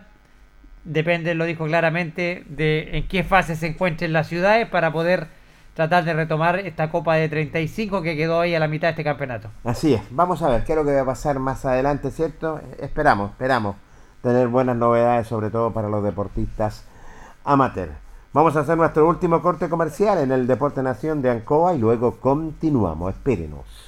[0.88, 5.28] depende, lo dijo claramente, de en qué fase se encuentren las ciudades para poder
[5.74, 9.04] tratar de retomar esta Copa de 35 que quedó ahí a la mitad de este
[9.04, 9.50] campeonato.
[9.64, 12.60] Así es, vamos a ver qué es lo que va a pasar más adelante, ¿cierto?
[12.80, 13.76] Esperamos, esperamos
[14.22, 16.84] tener buenas novedades, sobre todo para los deportistas
[17.44, 17.90] amateur.
[18.32, 22.16] Vamos a hacer nuestro último corte comercial en el Deporte Nación de Ancoa y luego
[22.20, 23.14] continuamos.
[23.14, 23.87] Espérenos.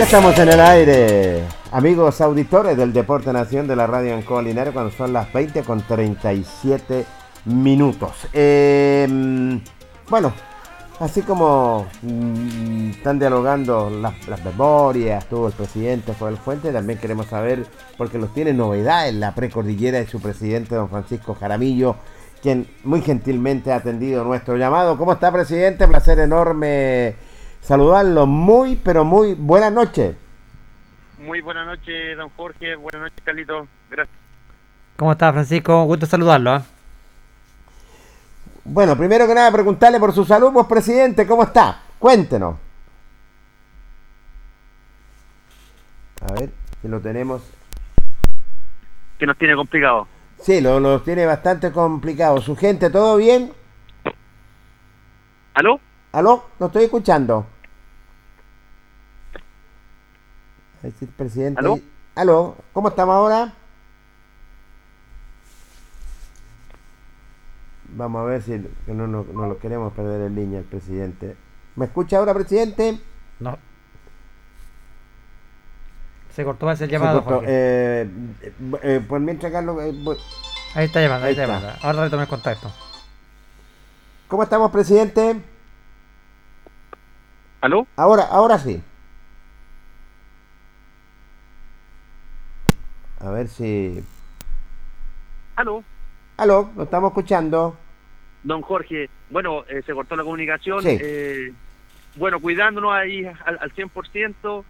[0.00, 1.42] Estamos en el aire,
[1.72, 5.82] amigos auditores del Deporte Nación de la Radio Ancoa Linares, cuando son las 20 con
[5.82, 7.04] 37
[7.46, 8.12] minutos.
[8.32, 9.60] Eh,
[10.08, 10.32] bueno,
[11.00, 17.26] así como mm, están dialogando las, las memorias, tuvo el presidente Joel Fuente, también queremos
[17.26, 17.66] saber,
[17.98, 21.96] porque los tiene novedades la precordillera de su presidente, don Francisco Jaramillo,
[22.40, 24.96] quien muy gentilmente ha atendido nuestro llamado.
[24.96, 25.88] ¿Cómo está, presidente?
[25.88, 27.16] Placer enorme
[27.60, 28.26] saludarlo.
[28.26, 30.16] Muy, pero muy buenas noches.
[31.18, 32.76] Muy buenas noches, don Jorge.
[32.76, 33.66] Buenas noches, Carlito.
[33.90, 34.16] Gracias.
[34.96, 35.84] ¿Cómo está, Francisco?
[35.84, 36.56] Gusto saludarlo.
[36.56, 36.62] ¿eh?
[38.64, 41.82] Bueno, primero que nada, preguntarle por su salud, pues, presidente, ¿cómo está?
[41.98, 42.56] Cuéntenos.
[46.20, 46.50] A ver
[46.82, 47.42] si lo tenemos.
[49.18, 50.06] Que nos tiene complicado.
[50.40, 52.40] Sí, lo, lo tiene bastante complicado.
[52.40, 53.52] ¿Su gente, todo bien?
[55.54, 55.80] ¿Aló?
[56.12, 56.44] ¿Aló?
[56.58, 57.46] No estoy escuchando.
[60.82, 61.58] El presidente...
[61.60, 61.78] ¿Aló?
[62.14, 62.56] ¿Aló?
[62.72, 63.54] ¿Cómo estamos ahora?
[67.90, 68.52] Vamos a ver si
[68.86, 71.36] no, no, no lo queremos perder en línea el presidente.
[71.76, 73.00] ¿Me escucha ahora, presidente?
[73.40, 73.58] No.
[76.34, 77.24] Se cortó ese Se llamado.
[77.24, 77.36] cortó.
[77.40, 77.46] Jorge.
[77.50, 78.10] Eh,
[78.82, 79.82] eh, pues mientras Carlos...
[79.82, 80.18] eh, voy-
[80.74, 81.60] Ahí está llamando, ahí, ahí está está.
[81.66, 81.86] llamando.
[81.86, 82.70] Ahora retomé el contacto.
[84.28, 85.40] ¿Cómo estamos, presidente?
[87.60, 87.86] ¿Aló?
[87.96, 88.82] Ahora, ahora sí.
[93.20, 94.02] A ver si...
[95.56, 95.82] ¿Aló?
[96.36, 97.76] Aló, lo estamos escuchando.
[98.44, 99.10] Don Jorge.
[99.30, 100.82] Bueno, eh, se cortó la comunicación.
[100.82, 100.96] Sí.
[101.00, 101.52] eh,
[102.16, 104.64] bueno, cuidándonos ahí al, al 100%,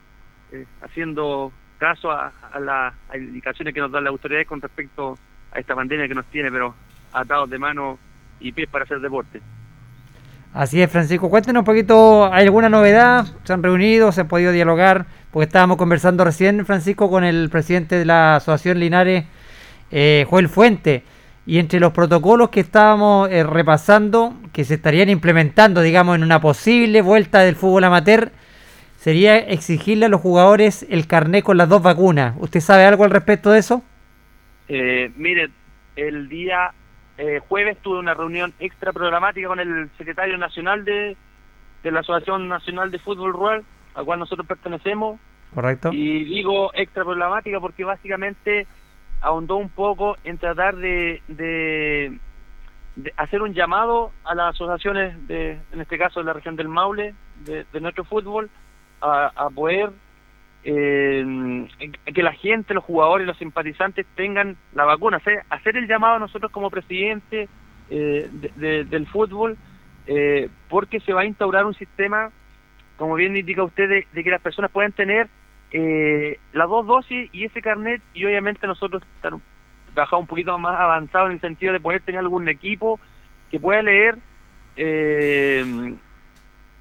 [0.52, 5.18] eh, haciendo caso a, a las indicaciones que nos dan las autoridades con respecto
[5.52, 6.74] a esta pandemia que nos tiene, pero
[7.12, 7.98] atados de manos
[8.40, 9.40] y pies para hacer deporte.
[10.54, 11.28] Así es, Francisco.
[11.28, 13.26] Cuéntenos un poquito, ¿hay alguna novedad?
[13.44, 14.12] ¿Se han reunido?
[14.12, 15.06] ¿Se han podido dialogar?
[15.30, 19.24] Porque estábamos conversando recién, Francisco, con el presidente de la Asociación Linares,
[19.90, 21.04] eh, Joel Fuente.
[21.46, 26.40] Y entre los protocolos que estábamos eh, repasando, que se estarían implementando, digamos, en una
[26.40, 28.32] posible vuelta del fútbol amateur,
[28.96, 32.34] sería exigirle a los jugadores el carné con las dos vacunas.
[32.38, 33.82] ¿Usted sabe algo al respecto de eso?
[34.68, 35.50] Eh, mire,
[35.96, 36.72] el día
[37.18, 41.16] eh, jueves tuve una reunión extra programática con el secretario nacional de,
[41.82, 43.64] de la Asociación Nacional de Fútbol Rural,
[43.94, 45.20] al cual nosotros pertenecemos.
[45.54, 45.90] Correcto.
[45.92, 48.66] Y digo extra problemática porque básicamente
[49.20, 52.18] ahondó un poco en tratar de, de,
[52.96, 56.68] de hacer un llamado a las asociaciones, de, en este caso de la región del
[56.68, 57.14] Maule,
[57.44, 58.48] de, de nuestro fútbol,
[59.00, 59.90] a, a poder
[60.64, 61.66] eh,
[62.14, 66.18] que la gente, los jugadores, los simpatizantes tengan la vacuna, hacer, hacer el llamado a
[66.18, 67.48] nosotros como presidente
[67.90, 69.56] eh, de- de- del fútbol,
[70.06, 72.30] eh, porque se va a instaurar un sistema,
[72.96, 75.28] como bien indica usted, de, que las personas puedan tener
[75.70, 79.32] eh, las dos dosis y ese carnet, y obviamente nosotros estar
[79.94, 83.00] trabajado un poquito más avanzado en el sentido de poder tener algún equipo
[83.50, 84.16] que pueda leer
[84.76, 85.94] eh,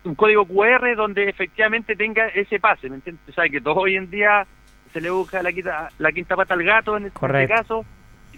[0.08, 3.28] un código QR donde efectivamente tenga ese pase, ¿me entiendes?
[3.30, 4.48] O sea, que todo hoy en día
[4.94, 7.54] se le busca la quinta, la quinta pata al gato en este Correcto.
[7.54, 7.86] caso.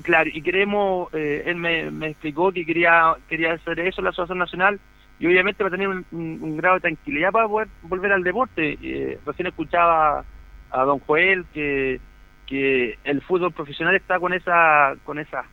[0.01, 4.37] Claro, y queremos, eh, él me, me explicó que quería quería hacer eso la Asociación
[4.37, 4.79] Nacional
[5.19, 8.77] y obviamente para tener un, un- un grado de tranquilidad para poder volver al deporte.
[8.81, 10.23] Eh, recién escuchaba
[10.71, 11.99] a don Joel que,
[12.47, 15.45] que el fútbol profesional está con esa con esas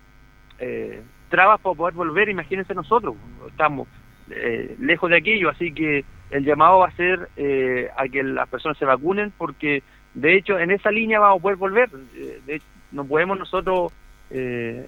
[0.61, 3.17] eh, trabas para poder volver, imagínense nosotros,
[3.49, 3.89] estamos
[4.31, 8.49] eh, lejos de aquello, así que el llamado va a ser eh, a que las
[8.49, 9.83] personas se vacunen porque
[10.15, 13.93] de hecho en esa línea vamos a poder volver, Eh, de hecho, no podemos nosotros
[14.31, 14.87] eh,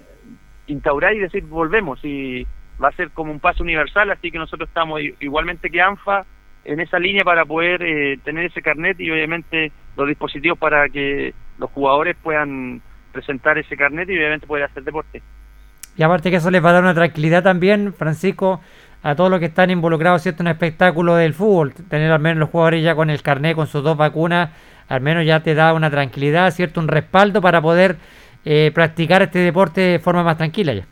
[0.67, 2.47] instaurar y decir volvemos y
[2.83, 6.25] va a ser como un paso universal, así que nosotros estamos igualmente que ANFA
[6.65, 11.35] en esa línea para poder eh, tener ese carnet y obviamente los dispositivos para que
[11.59, 12.81] los jugadores puedan
[13.13, 15.23] presentar ese carnet y obviamente poder hacer deporte.
[15.97, 18.61] Y aparte que eso les va a dar una tranquilidad también, Francisco,
[19.03, 20.43] a todos los que están involucrados ¿cierto?
[20.43, 21.73] en el espectáculo del fútbol.
[21.73, 24.51] Tener al menos los jugadores ya con el carnet, con sus dos vacunas,
[24.89, 26.81] al menos ya te da una tranquilidad, ¿cierto?
[26.81, 27.97] Un respaldo para poder
[28.45, 30.87] eh, practicar este deporte de forma más tranquila ya.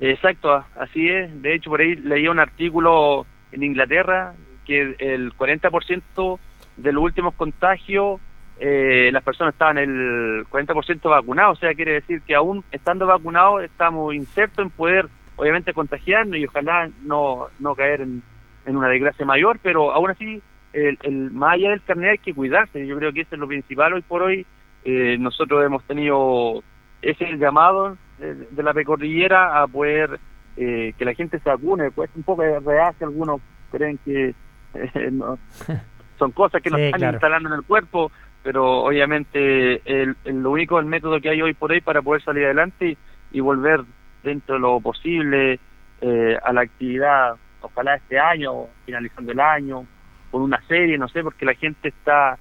[0.00, 1.42] Exacto, así es.
[1.42, 4.34] De hecho, por ahí leía un artículo en Inglaterra
[4.66, 6.38] que el 40%
[6.76, 8.20] de los últimos contagios,
[8.58, 11.58] eh, las personas estaban el 40% vacunados.
[11.58, 16.46] O sea, quiere decir que aún estando vacunados estamos insertos en poder, obviamente, contagiarnos y
[16.46, 18.22] ojalá no, no caer en,
[18.66, 20.42] en una desgracia mayor, pero aún así,
[20.72, 22.86] el, el, más allá del carnet hay que cuidarse.
[22.86, 24.44] Yo creo que eso es lo principal hoy por hoy.
[24.84, 26.62] Eh, nosotros hemos tenido
[27.02, 30.18] ese es el llamado de, de la precordillera a poder
[30.56, 31.90] eh, que la gente se vacune.
[31.90, 33.40] Pues un poco de reacio, algunos
[33.70, 34.34] creen que
[34.74, 35.38] eh, no-
[36.18, 37.14] son cosas que nos Sí, están claro.
[37.16, 38.10] instalando en el cuerpo,
[38.42, 42.22] pero obviamente el, el- lo único, el método que hay hoy por hoy para poder
[42.22, 42.98] salir adelante y,
[43.32, 43.80] y volver
[44.26, 45.58] dentro de lo posible
[46.00, 49.86] eh, a la actividad, ojalá este año, finalizando el año,
[50.30, 52.38] con una serie, no sé, porque la gente está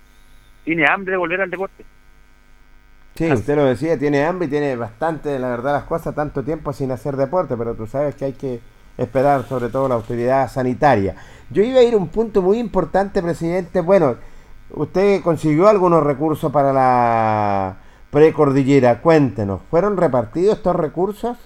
[0.65, 1.85] tiene hambre de volver al deporte.
[3.13, 6.73] Sí, usted lo decía, tiene hambre y tiene bastante, la verdad, las cosas, tanto tiempo
[6.73, 8.59] sin hacer deporte, pero tú sabes que hay que
[8.97, 11.15] esperar sobre todo la autoridad sanitaria.
[11.49, 13.79] Yo iba a ir a un punto muy importante, presidente.
[13.79, 14.17] Bueno,
[14.71, 17.77] usted consiguió algunos recursos para la
[18.09, 18.99] precordillera.
[19.01, 21.37] Cuéntenos, ¿fueron repartidos estos recursos?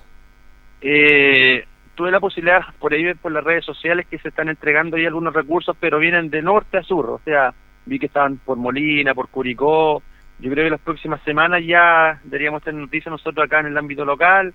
[0.82, 1.66] Eh,
[1.96, 5.34] tuve la posibilidad por ahí por las redes sociales que se están entregando ahí algunos
[5.34, 7.10] recursos, pero vienen de norte a sur.
[7.10, 7.54] O sea,
[7.86, 10.02] vi que estaban por Molina, por Curicó.
[10.40, 14.06] Yo creo que las próximas semanas ya deberíamos tener noticias nosotros acá en el ámbito
[14.06, 14.54] local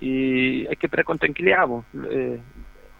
[0.00, 1.66] y hay que esperar con tranquilidad.
[2.10, 2.40] Eh,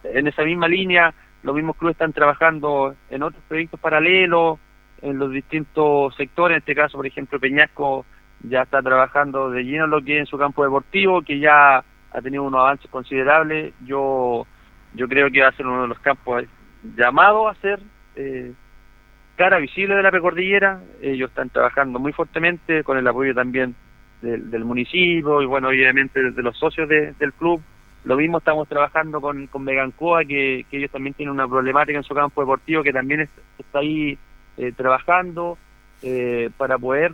[0.03, 1.13] en esa misma línea,
[1.43, 4.59] los mismos clubes están trabajando en otros proyectos paralelos,
[5.01, 6.55] en los distintos sectores.
[6.55, 8.05] En este caso, por ejemplo, Peñasco
[8.43, 12.21] ya está trabajando de lleno lo que es en su campo deportivo, que ya ha
[12.21, 13.73] tenido unos avances considerables.
[13.85, 14.45] Yo
[14.93, 16.43] yo creo que va a ser uno de los campos
[16.97, 17.79] llamados a ser
[18.15, 18.51] eh,
[19.35, 20.81] cara visible de la precordillera.
[21.01, 23.75] Ellos están trabajando muy fuertemente con el apoyo también
[24.21, 27.61] del, del municipio y, bueno, obviamente de los socios de- del club.
[28.05, 32.03] Lo mismo estamos trabajando con, con Megancoa, que, que ellos también tienen una problemática en
[32.03, 34.17] su campo deportivo, que también es- está ahí
[34.57, 35.57] eh, trabajando
[36.01, 37.13] eh, para poder,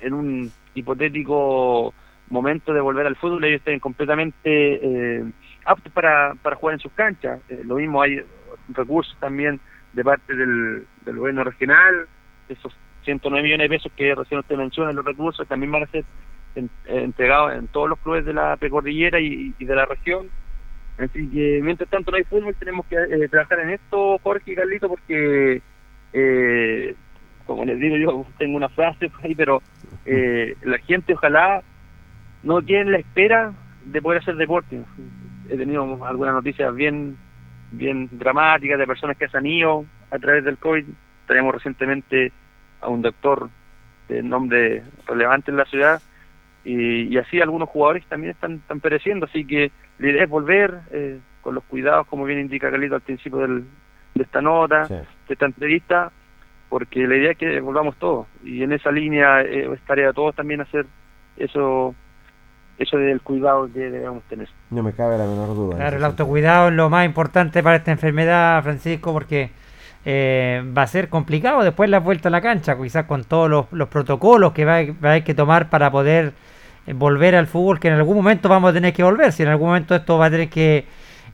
[0.00, 1.92] en un hipotético
[2.30, 5.24] momento de volver al fútbol, ellos estén completamente eh,
[5.64, 7.40] aptos para, para jugar en sus canchas.
[7.48, 8.22] Eh, lo mismo hay
[8.68, 9.60] recursos también
[9.92, 12.06] de parte del, gobierno regional,
[12.48, 12.74] esos
[13.04, 16.04] 109 millones de pesos que recién usted menciona, los recursos también van a ser
[16.54, 20.28] en- entregados en todos los clubes de la precordillera y, y de la región.
[20.98, 24.54] Así que mientras tanto no hay fútbol, tenemos que eh, trabajar en esto, Jorge y
[24.54, 25.62] Carlito, porque,
[26.12, 26.94] eh,
[27.46, 29.62] como les digo yo, tengo una frase por ahí, pero
[30.04, 31.62] eh, la gente ojalá
[32.42, 33.52] no tiene la espera
[33.84, 34.80] de poder hacer deporte.
[35.48, 37.16] He tenido algunas noticias bien
[37.72, 40.84] bien dramáticas de personas que se han ido a través del COVID.
[41.28, 42.32] Tenemos recientemente
[42.80, 43.48] a un doctor
[44.08, 46.02] de nombre relevante en la ciudad
[46.64, 50.80] y, y así algunos jugadores también están, están pereciendo, así que la idea es volver
[50.90, 53.64] eh, con los cuidados, como bien indica Carlito al principio del,
[54.14, 54.94] de esta nota, Sí.
[54.94, 56.10] de esta entrevista,
[56.68, 60.12] porque la idea es que volvamos todos, y en esa línea eh, es tarea de
[60.12, 60.86] todos también hacer
[61.36, 61.94] eso
[62.80, 64.48] eso del cuidado que debemos tener.
[64.70, 65.76] No me cabe la menor duda.
[65.76, 69.50] Claro, el autocuidado es lo más importante para esta enfermedad, Francisco, porque
[70.04, 73.66] eh, va a ser complicado después la vuelta a la cancha, quizás con todos los,
[73.70, 76.32] los protocolos que va, a- va a haber que tomar para poder
[76.86, 79.50] eh, volver al fútbol, que en algún momento vamos a tener que volver, si en
[79.50, 80.86] algún momento esto va a tener que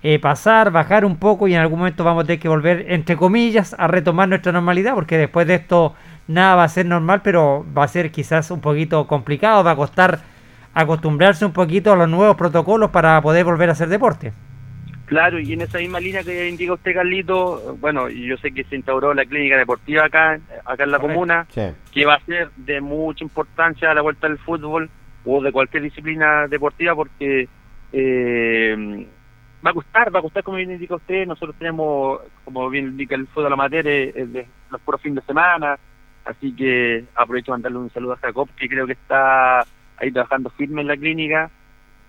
[0.02, 3.16] eh, pasar, bajar un poco y en algún momento vamos a tener que volver, entre
[3.16, 5.94] comillas, a retomar nuestra normalidad, porque después de esto
[6.26, 9.76] nada va a ser normal, pero va a ser quizás un poquito complicado, va a
[9.76, 10.18] costar
[10.76, 14.32] acostumbrarse un poquito a los nuevos protocolos para poder volver a hacer deporte.
[15.06, 18.76] Claro, y en esa misma línea que indica usted, Carlito, bueno, yo sé que se
[18.76, 21.14] instauró la clínica deportiva acá, acá en la Correcto.
[21.14, 21.62] comuna, Sí.
[21.92, 24.90] que va a ser de mucha importancia a la vuelta del fútbol
[25.24, 27.48] o de cualquier disciplina deportiva porque
[27.92, 29.06] eh,
[29.64, 33.14] va a costar, va a costar como bien indica usted, nosotros tenemos, como bien indica
[33.14, 35.78] el fútbol amateur, eh, es de los puros fines de semana,
[36.24, 39.64] así que aprovecho de mandarle un saludo a Jacob, que creo que está
[39.98, 41.50] ahí trabajando firme en la clínica,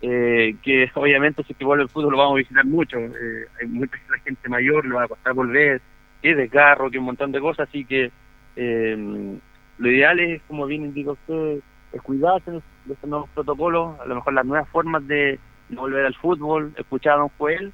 [0.01, 3.47] eh, que obviamente si es que vuelve el fútbol lo vamos a visitar mucho, eh,
[3.59, 5.81] hay mucha gente mayor, le va a costar volver,
[6.21, 8.11] que de carro, que un montón de cosas, así que
[8.55, 9.37] eh,
[9.77, 11.59] lo ideal es, como bien indica usted,
[11.93, 12.61] es cuidarse de
[12.93, 15.39] estos nuevos protocolos, a lo mejor las nuevas formas de,
[15.69, 17.73] volver al fútbol, escuchar a don Joel,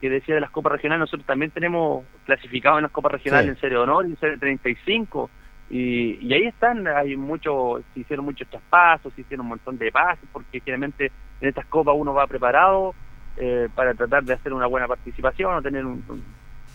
[0.00, 3.50] que decía de las copas regionales, nosotros también tenemos clasificados en las copas regionales Sí.
[3.50, 5.30] en serie de honor y en serie 35,
[5.68, 9.90] y, y ahí están, hay mucho, se hicieron muchos traspasos, se hicieron un montón de
[9.90, 11.10] pases, porque generalmente
[11.40, 12.94] en estas copas uno va preparado
[13.36, 16.02] eh, para tratar de hacer una buena participación o tener un,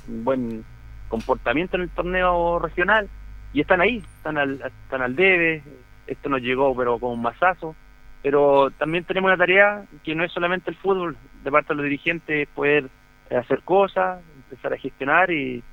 [0.08, 0.66] buen
[1.08, 3.08] comportamiento en el torneo regional
[3.54, 5.64] y están ahí, están al, están al debe,
[6.08, 7.76] esto nos llegó pero con un masazo,
[8.22, 11.84] pero también tenemos una tarea que no es solamente el fútbol, de parte de los
[11.84, 12.90] dirigentes poder
[13.30, 15.64] hacer cosas, empezar a gestionar y,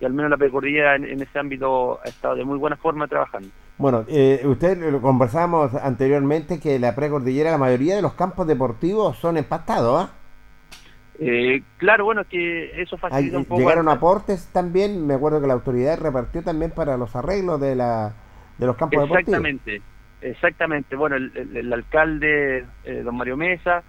[0.00, 3.06] y al menos la precordillera en, en ese ámbito ha estado de muy buena forma
[3.06, 3.48] trabajando.
[3.78, 9.16] Bueno, eh, usted lo conversamos anteriormente que la precordillera, la mayoría de los campos deportivos
[9.18, 10.10] son empastados, ¿ah?
[11.22, 13.60] Eh, claro, bueno, que eso facilita un poco...
[13.60, 18.14] llegaron aportes también, me acuerdo que la autoridad repartió también para los arreglos de la
[18.56, 19.20] de los campos deportivos.
[19.28, 19.82] Exactamente,
[20.22, 20.96] exactamente.
[20.96, 23.82] Bueno, el, el- el alcalde, eh, don Mario Mesa,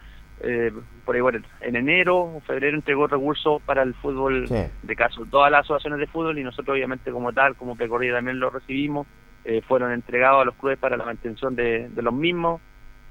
[0.44, 0.72] eh,
[1.06, 4.64] por ahí, bueno, en enero o febrero entregó recursos para el fútbol Sí.
[4.84, 8.40] de caso, todas las asociaciones de fútbol y nosotros obviamente como tal, como Precorrida también
[8.40, 9.08] lo recibimos,
[9.46, 12.62] eh, fueron entregados a los clubes para la mantención de, de los mismos,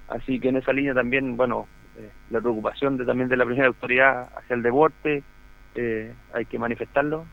[0.08, 1.66] así que en esa línea también, bueno,
[1.98, 5.22] eh, la preocupación de, también de la primera autoridad hacia el deporte,
[5.74, 7.26] eh, hay que manifestarlo.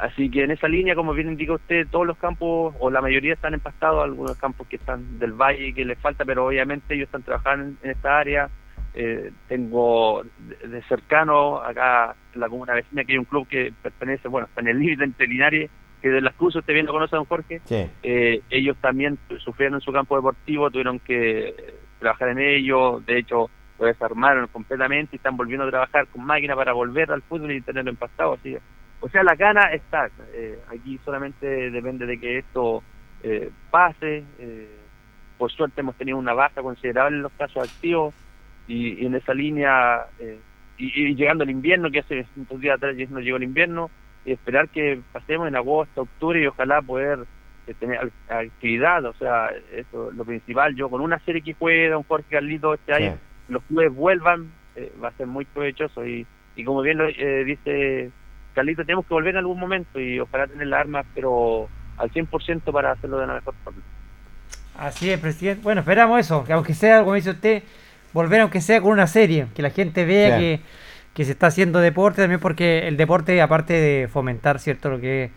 [0.00, 3.34] Así que en esa línea, como bien indica usted, todos los campos, o la mayoría
[3.34, 7.22] están empastados, algunos campos que están del valle que les falta, pero obviamente ellos están
[7.22, 8.48] trabajando en, en esta área.
[8.94, 13.72] Eh, tengo de, de cercano acá en la comuna vecina que hay un club que
[13.82, 15.70] pertenece, bueno, está en el límite entre Linares,
[16.00, 17.60] que de las Cruces, usted bien lo conoce, don Jorge.
[17.64, 17.86] Sí.
[18.02, 23.18] Eh, ellos también sufrieron en su campo deportivo, tuvieron que eh, trabajar en ello, de
[23.18, 27.52] hecho lo desarmaron completamente y están volviendo a trabajar con máquina para volver al fútbol
[27.52, 28.32] y tenerlo empastado.
[28.32, 28.56] Así,
[29.00, 30.10] o sea, la gana está.
[30.32, 32.82] eh, aquí solamente depende de que esto
[33.22, 34.24] eh, pase.
[34.38, 34.76] eh,
[35.38, 38.12] por suerte hemos tenido una baja considerable en los casos activos
[38.68, 40.38] y, y en esa línea, eh,
[40.76, 43.90] y, y llegando el invierno, que hace dos días atrás nos llegó el invierno,
[44.26, 47.20] y esperar que pasemos en agosto, octubre y ojalá poder
[47.66, 50.76] eh, tener actividad, o sea, eso es lo principal.
[50.76, 53.16] Yo con una serie que juega don Jorge Carlito este año,
[53.48, 57.44] los clubes vuelvan, eh, va a ser muy provechoso y, y como bien lo eh,
[57.44, 58.10] dice
[58.54, 62.72] Carlito, tenemos que volver en algún momento y ojalá tener las armas, pero al 100%
[62.72, 63.80] para hacerlo de la mejor forma.
[64.78, 65.62] Así es, presidente.
[65.62, 67.62] Bueno, esperamos eso, que aunque sea, como dice usted,
[68.12, 70.40] volver aunque sea con una serie, que la gente vea Sí.
[70.40, 70.60] que,
[71.14, 74.88] que se está haciendo deporte también, porque el deporte, aparte de fomentar, ¿cierto?
[74.90, 75.30] Lo que es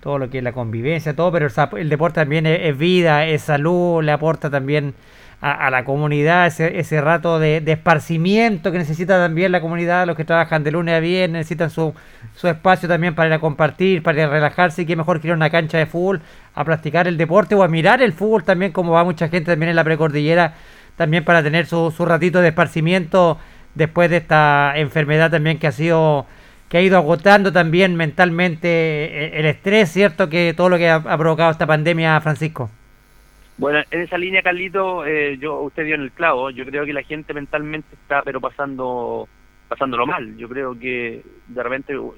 [0.00, 3.42] todo lo que es la convivencia, todo, pero el, deporte también es, es vida, es
[3.42, 4.94] salud, le aporta también
[5.40, 10.16] a, la comunidad ese, ese rato de, de esparcimiento que necesita también la comunidad, los
[10.16, 11.94] que trabajan de lunes a viernes, necesitan su,
[12.34, 15.28] su espacio también para ir a compartir, para ir a relajarse, y qué mejor que
[15.28, 16.20] ir a una cancha de fútbol
[16.54, 19.70] a practicar el deporte o a mirar el fútbol también, como va mucha gente también
[19.70, 20.54] en la precordillera,
[20.96, 23.38] también para tener su, su ratito de esparcimiento
[23.76, 26.26] después de esta enfermedad también que ha sido
[26.68, 30.28] que ha ido agotando también mentalmente eh, el estrés, ¿cierto?
[30.28, 32.70] Que todo lo que ha provocado esta pandemia, Francisco.
[33.58, 36.50] Bueno, en esa línea, Carlito, eh, yo usted dio en el clavo.
[36.50, 39.28] Yo creo que la gente mentalmente está, pero pasando
[39.68, 40.36] pasándolo mal.
[40.36, 42.14] Yo creo que de repente uh,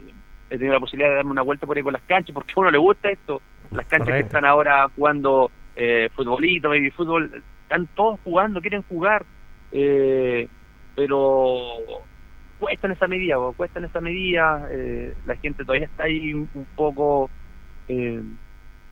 [0.51, 2.61] he tenido la posibilidad de darme una vuelta por ahí por las canchas, porque a
[2.61, 3.41] uno le gusta esto.
[3.71, 9.25] Las canchas que están ahora jugando eh, futbolito, baby fútbol, están todos jugando, quieren jugar,
[9.73, 10.49] eh,
[10.95, 11.69] pero
[12.59, 16.49] cuesta en esa medida, cuesta en esa medida, eh, la gente todavía está ahí un,
[16.53, 17.31] un poco
[17.89, 18.21] eh,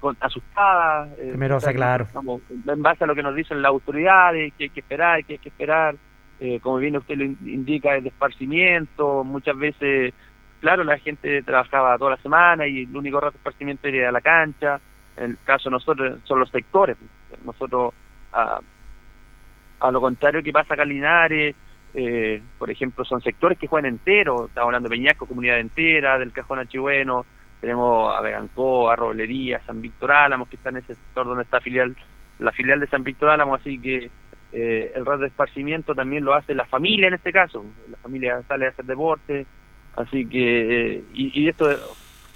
[0.01, 1.09] con- asustada.
[1.19, 1.33] eh,
[1.75, 2.05] claro.
[2.05, 5.35] estamos en base a lo que nos dicen las autoridades, que hay que esperar, que
[5.35, 5.97] hay que esperar,
[6.41, 10.15] eh, como bien usted lo in- indica, el esparcimiento, muchas veces,
[10.61, 14.13] claro, la gente trabajaba toda la semana y el único rato de esparcimiento era a
[14.13, 14.81] la cancha,
[15.17, 16.97] en el caso de nosotros son los sectores,
[17.45, 17.93] nosotros
[18.33, 18.61] a,
[19.81, 21.57] a lo contrario que pasa acá en Linares,
[21.95, 26.33] eh, por ejemplo, son sectores que juegan enteros, estamos hablando de Peñasco, comunidad entera, del
[26.33, 27.25] Cajón Achibueno,
[27.61, 31.61] tenemos a Vegancó, a Roblería, San Víctor Álamos, que está en ese sector donde está
[31.61, 31.97] filial,
[32.39, 34.11] la filial de San Víctor Álamos, así que
[34.53, 38.43] eh, el rato de esparcimiento también lo hace la familia en este caso, la familia
[38.49, 39.47] sale a hacer deporte,
[39.97, 41.69] así que, eh, y, y esto,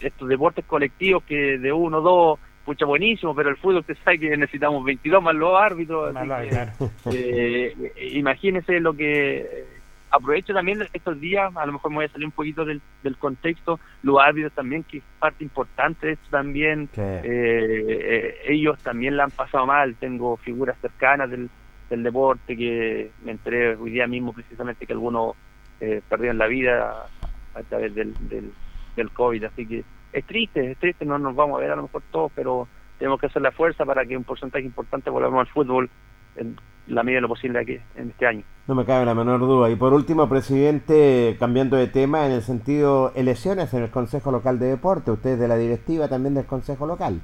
[0.00, 4.36] estos deportes colectivos que de uno, dos, pucha buenísimo, pero el fútbol usted sabe que
[4.36, 6.72] necesitamos 22 más los árbitros, así que, claro.
[7.12, 9.71] eh, imagínese lo que
[10.12, 13.16] aprovecho también estos días, a lo mejor me voy a salir un poquito del, del
[13.16, 19.16] contexto, los árbitros también, que es parte importante de esto también, eh, eh, ellos también
[19.16, 21.48] la han pasado mal, tengo figuras cercanas del,
[21.88, 25.34] del deporte que me enteré hoy día mismo precisamente que algunos
[25.80, 27.06] eh, perdieron la vida
[27.54, 28.52] a través del, del,
[28.94, 29.82] del COVID, así que
[30.12, 32.68] es triste, es triste, no nos vamos a ver a lo mejor todos, pero
[32.98, 35.88] tenemos que hacer la fuerza para que un porcentaje importante volvamos al fútbol
[36.36, 36.56] en
[36.92, 38.44] la medida de lo posible aquí en este año.
[38.68, 39.70] No me cabe la menor duda.
[39.70, 44.58] Y por último, presidente, cambiando de tema, en el sentido elecciones en el Consejo Local
[44.58, 47.20] de Deporte, usted es de la directiva también del Consejo Local.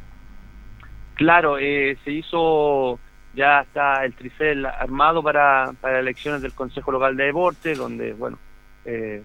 [1.14, 2.98] Claro, eh, se hizo,
[3.34, 8.38] ya está el tricel armado para, para elecciones del Consejo Local de Deporte, donde, bueno,
[8.84, 9.22] eh,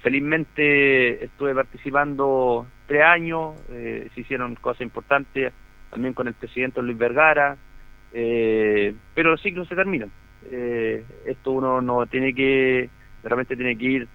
[0.00, 5.52] felizmente estuve participando tres años, eh, se hicieron cosas importantes
[5.90, 7.56] también con el presidente Luis Vergara,
[8.18, 10.10] eh, pero los ciclos se terminan.
[10.50, 12.88] Eh, esto uno no tiene que,
[13.22, 14.08] realmente tiene que ir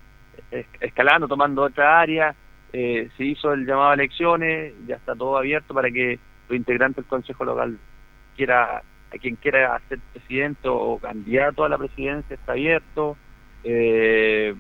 [0.50, 2.34] es- escalando, tomando otra área.
[2.74, 6.18] Eh, se hizo el llamado a elecciones, ya está todo abierto para que
[6.50, 7.78] los integrantes del Consejo Local
[8.36, 13.16] quiera, a quien quiera ser presidente o candidato a la presidencia está abierto.
[13.64, 14.56] Eh,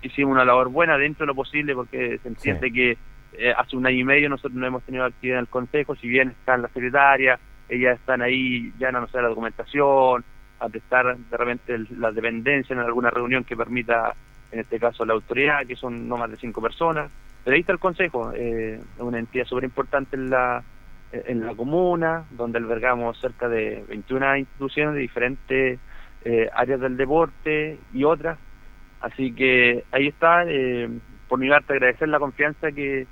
[0.00, 2.96] hicimos una labor buena dentro de lo posible porque se entiende que
[3.32, 6.08] eh, hace un año y medio nosotros no hemos tenido actividad en el Consejo, si
[6.08, 7.38] bien están las secretarias,
[7.68, 10.24] ellas están ahí, ya no sé la documentación,
[10.60, 14.14] a prestar de repente el- la dependencia en alguna reunión que permita,
[14.50, 17.12] en este caso, la autoridad, que son no más de cinco personas.
[17.44, 20.64] Pero ahí está el Consejo, eh, una entidad súper importante en la,
[21.12, 25.80] en la comuna, donde albergamos cerca de 21 instituciones de diferentes
[26.24, 28.38] eh, áreas del deporte y otras.
[29.00, 30.88] Así que ahí está, eh,
[31.28, 33.06] por mi parte agradecer la confianza que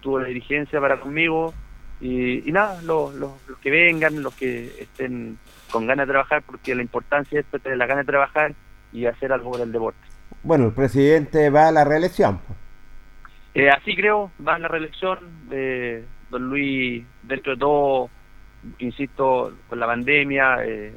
[0.00, 1.52] tuvo la dirigencia para conmigo
[2.00, 5.38] y, y nada, los, los, los que vengan, los que estén
[5.70, 8.54] con ganas de trabajar, porque la importancia es tener la gana de trabajar
[8.92, 10.00] y hacer algo por el deporte.
[10.42, 12.38] Bueno, el presidente va a la reelección.
[12.38, 12.58] pues.
[13.54, 15.18] Eh, así creo, va la reelección.
[15.50, 18.10] Eh, don Luis, dentro de todo,
[18.78, 20.94] insisto, con la pandemia, eh,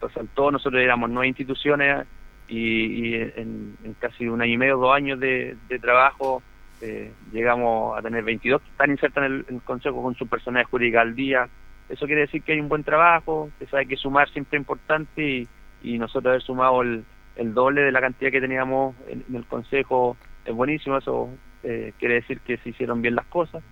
[0.00, 2.06] resaltó, nosotros éramos nueve instituciones
[2.46, 6.42] y, y en, en casi un año y medio, dos años de, de trabajo,
[6.80, 11.00] eh, llegamos a tener 22 que están insertas en el, Consejo con su personalidad jurídica
[11.00, 11.48] al día.
[11.88, 15.46] Eso quiere decir que hay un buen trabajo, que sabe que sumar siempre es importante
[15.82, 17.04] y, nosotros haber sumado el,
[17.36, 21.30] el doble de la cantidad que teníamos en, el Consejo es buenísimo, eso
[21.62, 23.62] eh, quiere decir que se hicieron bien las cosas.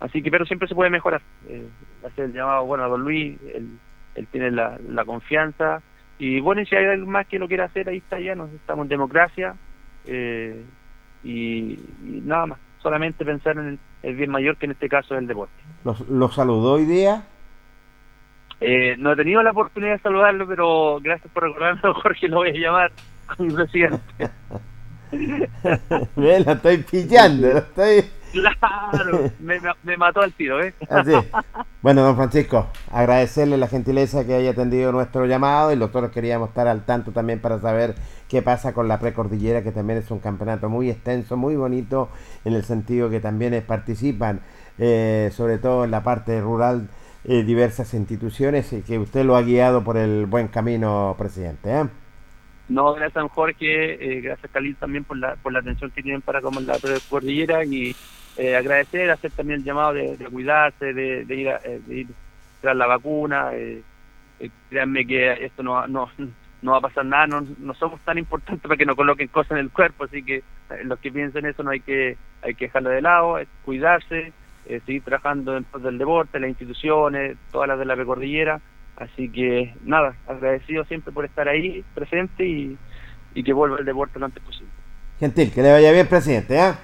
[0.00, 1.22] Así que, pero siempre se puede mejorar.
[1.48, 1.66] Eh,
[2.06, 3.78] hacer el llamado, bueno, a don Luis, él,
[4.14, 5.82] él tiene la, la confianza.
[6.18, 8.84] Y bueno, si hay alguien más que lo quiera hacer, ahí está ya, nos estamos
[8.84, 9.54] en democracia.
[10.06, 10.64] eh,
[11.26, 15.14] y, y nada más, solamente pensar en el, el bien mayor, que en este caso
[15.14, 15.54] es el deporte.
[15.84, 17.24] Los, los saludó hoy día.
[18.60, 22.50] Eh, no he tenido la oportunidad de saludarlo, pero gracias por recordarlo, Jorge, lo voy
[22.50, 22.92] a llamar
[23.36, 24.00] con mi presidente.
[26.16, 28.04] Ve, lo estoy pillando, lo estoy...
[28.32, 30.74] Claro, me, me- mató al tiro, ¿eh?
[30.88, 31.12] Así.
[31.82, 36.66] Bueno, don Francisco, agradecerle la gentileza que haya atendido nuestro llamado y nosotros queríamos estar
[36.66, 37.94] al tanto también para saber
[38.28, 42.08] qué pasa con la precordillera, que también es un campeonato muy extenso, muy bonito,
[42.44, 44.40] en el sentido que también participan,
[44.78, 46.88] eh, sobre todo en la parte rural,
[47.24, 51.70] eh, diversas instituciones y que usted lo ha guiado por el buen camino, presidente.
[51.70, 51.84] ¿eh?
[52.68, 56.40] No, gracias Jorge, eh, gracias Khalil también por la, por la atención que tienen para
[56.40, 56.76] como la
[57.08, 57.94] cordillera y
[58.36, 62.08] eh, agradecer, hacer también el llamado de, cuidarse, de, ir a, eh, de ir
[62.62, 63.50] la vacuna.
[63.54, 63.82] Eh,
[64.40, 66.10] eh, créanme que esto no, no,
[66.62, 69.52] no va a pasar nada, no, no somos tan importantes para que nos coloquen cosas
[69.52, 72.66] en el cuerpo, así que eh, los que piensen eso no hay que, hay que
[72.66, 74.32] dejarlo de lado, cuidarse,
[74.66, 78.60] eh, seguir trabajando en pos del deporte, las instituciones, todas las de la cordillera
[78.96, 82.78] Así que nada, agradecido siempre por estar ahí presente y,
[83.34, 84.70] y que vuelva el deporte lo antes posible.
[85.20, 86.58] Gentil, que le vaya bien, presidente.
[86.58, 86.78] ¿ah?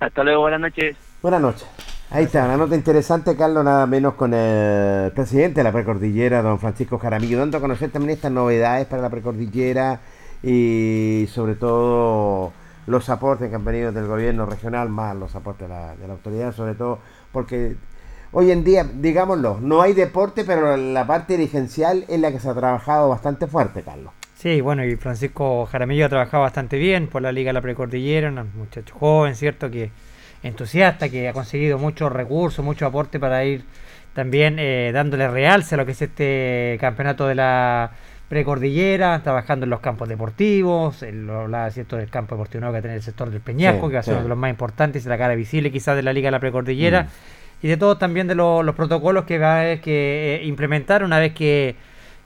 [0.00, 0.96] Hasta luego, buenas noches.
[1.22, 1.66] Buenas noches.
[2.10, 6.60] Ahí está, una nota interesante, Carlos, nada menos con el presidente de la precordillera, don
[6.60, 10.00] Francisco Jaramillo, dando a conocer también estas novedades para la precordillera
[10.42, 12.52] y sobre todo
[12.86, 16.12] los aportes que han venido del gobierno regional, más los aportes de la, de la
[16.12, 17.00] autoridad, sobre todo
[17.32, 17.76] porque
[18.30, 22.48] hoy en día, digámoslo, no hay deporte, pero la parte dirigencial es la que se
[22.48, 24.12] ha trabajado bastante fuerte, Carlos.
[24.46, 28.28] Sí, bueno, y Francisco Jaramillo ha trabajado bastante bien por la Liga de la Precordillera,
[28.30, 29.68] un muchacho joven, ¿cierto?
[29.72, 29.90] Que
[30.44, 33.64] entusiasta, que ha conseguido muchos recursos, mucho aporte para ir
[34.14, 37.90] también eh, dándole realce a lo que es este campeonato de la
[38.28, 42.82] precordillera, trabajando en los campos deportivos, él lo hablaba cierto del campo deportivo nuevo que
[42.82, 44.16] tiene el sector del Peñasco, Sí, que va a ser sí.
[44.18, 47.02] uno de los más importantes la cara visible quizás de la Liga de la Precordillera,
[47.02, 47.66] Mm.
[47.66, 51.02] y de todo también de lo- los protocolos que va a haber que eh, implementar
[51.02, 51.74] una vez que,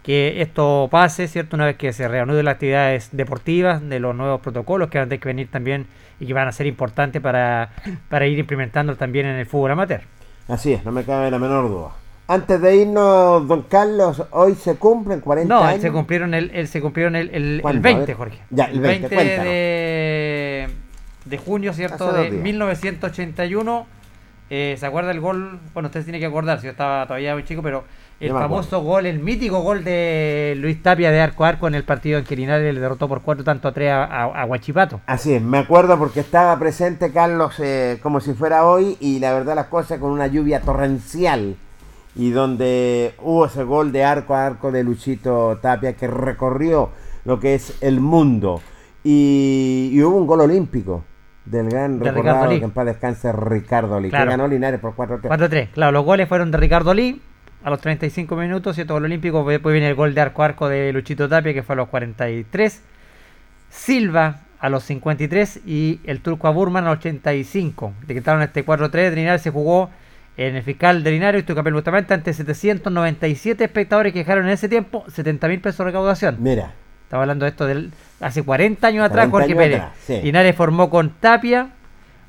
[0.02, 1.56] que esto pase, ¿cierto?
[1.56, 5.09] Una vez que se reanuden las actividades deportivas, de los nuevos protocolos que van a
[5.09, 5.86] tener que venir también
[6.18, 7.70] y que van a ser importantes para,
[8.09, 10.01] para ir implementando también en el fútbol amateur.
[10.48, 11.90] Así es, no me cabe la menor duda.
[12.28, 15.82] Antes de irnos, don Carlos, hoy se cumplen 40 No, años.
[15.82, 17.81] se cumplieron el, el- se cumplieron el, el, el ¿Cuándo?
[17.81, 18.16] A 20, ver.
[18.16, 18.39] Jorge.
[18.51, 19.44] Ya, el 20, cuéntanos.
[19.44, 20.68] de,
[21.24, 22.12] de junio, ¿cierto?
[22.12, 22.43] De días.
[22.43, 23.86] 1981.
[24.52, 25.59] Eh, ¿Se acuerda el gol?
[25.74, 27.85] Bueno, usted tiene que acordarse, yo estaba todavía muy chico, pero
[28.20, 31.84] el famoso gol, el mítico gol de Luis Tapia de arco a arco en el
[31.84, 35.01] partido en que Linares le derrotó por cuatro tanto a tres a, a- a Huachipato.
[35.06, 39.32] Así es, me acuerdo porque estaba presente Carlos eh, como si fuera hoy y la
[39.32, 41.56] verdad las cosas con una lluvia torrencial
[42.14, 46.90] y donde hubo ese gol de arco a arco de Luchito Tapia que recorrió
[47.24, 48.60] lo que es el mundo
[49.02, 51.05] y, y hubo un gol olímpico
[51.47, 54.26] del gran De recordado que en paz descanse Ricardo Lee, Claro.
[54.26, 55.22] que ganó Linares por 4-3.
[55.22, 55.68] 4-3.
[55.70, 57.20] Claro, los goles fueron de Ricardo Lee
[57.62, 58.95] a los 35 minutos, ¿cierto?
[58.95, 59.45] Gol olímpico.
[59.49, 61.89] Después viene el gol de arco a arco de Luchito Tapia, que fue a los
[61.89, 62.82] 43.
[63.69, 67.93] Silva a los 53 y el turco a Burman a los 85.
[68.07, 68.91] Decretaron este 4-3.
[68.91, 69.91] De Linares se jugó
[70.37, 75.05] en el fiscal de Linares, Tucapel Bustamante, ante 797 espectadores que dejaron en ese tiempo
[75.09, 76.37] 70 mil pesos de recaudación.
[76.41, 76.73] Mira,
[77.05, 79.81] Estaba hablando de esto del hace 40 años atrás, 40 Jorge años Pérez.
[79.81, 80.20] atrás, sí.
[80.23, 81.70] Linares formó con Tapia,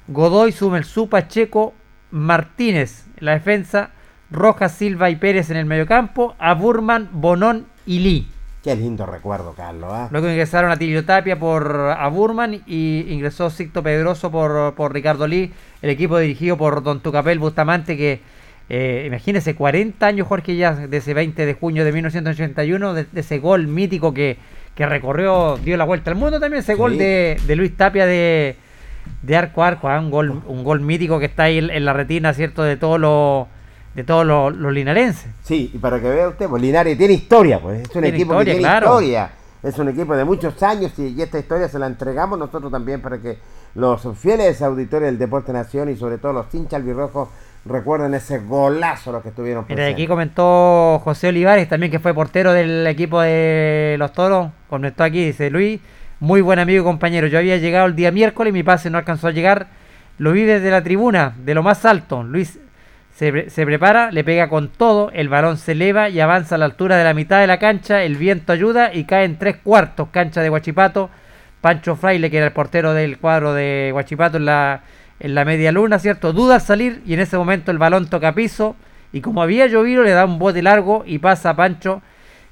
[0.07, 1.73] Godoy, Sumelsu, Pacheco,
[2.09, 3.91] Martínez en la defensa,
[4.31, 8.27] Rojas, Silva y Pérez en el mediocampo, a Burman, Bonón y Lee.
[8.63, 9.89] qué lindo recuerdo Carlos.
[9.91, 10.07] ¿ah?
[10.11, 15.27] Luego ingresaron a Tilio Tapia por a Burman y ingresó Sicto Pedroso por, por Ricardo
[15.27, 15.51] Lee,
[15.81, 18.21] el equipo dirigido por Don Tucapel Bustamante que
[18.69, 23.19] eh, imagínese 40 años Jorge ya de ese 20 de junio de 1981 de, de
[23.19, 24.37] ese gol mítico que,
[24.75, 26.77] que recorrió, dio la vuelta al mundo también ese Sí.
[26.77, 28.55] gol de, de Luis Tapia de,
[29.23, 31.91] de arco a arco, ah, un gol un gol mítico que está ahí en la
[31.93, 32.63] retina, ¿cierto?
[32.63, 33.47] De todos los
[33.95, 35.27] de todos los, los linarenses.
[35.43, 38.33] Sí, y para que vea usted, pues Linares tiene historia, pues es un Tiene equipo
[38.33, 38.85] historia, que tiene claro.
[38.87, 39.31] historia.
[39.63, 43.01] Es un equipo de muchos años y, y esta historia se la entregamos nosotros también
[43.01, 43.37] para que
[43.75, 47.29] los fieles auditores del Deporte Nación y sobre todo los hinchas albirrojos
[47.63, 50.07] recuerden ese golazo los que estuvieron Mira, aquí presentes.
[50.07, 54.49] comentó José Olivares, también que fue portero del equipo de los toros.
[54.67, 55.79] Comentó aquí, dice Luis,
[56.19, 57.27] muy buen amigo y compañero.
[57.27, 59.67] Yo había llegado el día miércoles y mi pase no alcanzó a llegar.
[60.17, 62.23] Lo vi desde la tribuna, de lo más alto.
[62.23, 62.59] Luis
[63.13, 66.57] se, pre- se prepara, le pega con todo, el balón se eleva y avanza a
[66.57, 68.03] la altura de la mitad de la cancha.
[68.03, 71.09] El viento ayuda y cae en tres cuartos, cancha de Huachipato.
[71.61, 74.81] Pancho Fraile, que era el portero del cuadro de Huachipato en la,
[75.19, 76.33] en la media luna, ¿cierto?
[76.33, 78.75] Duda al salir y en ese momento el balón toca piso
[79.13, 82.01] y como había llovido le da un bote largo y pasa a Pancho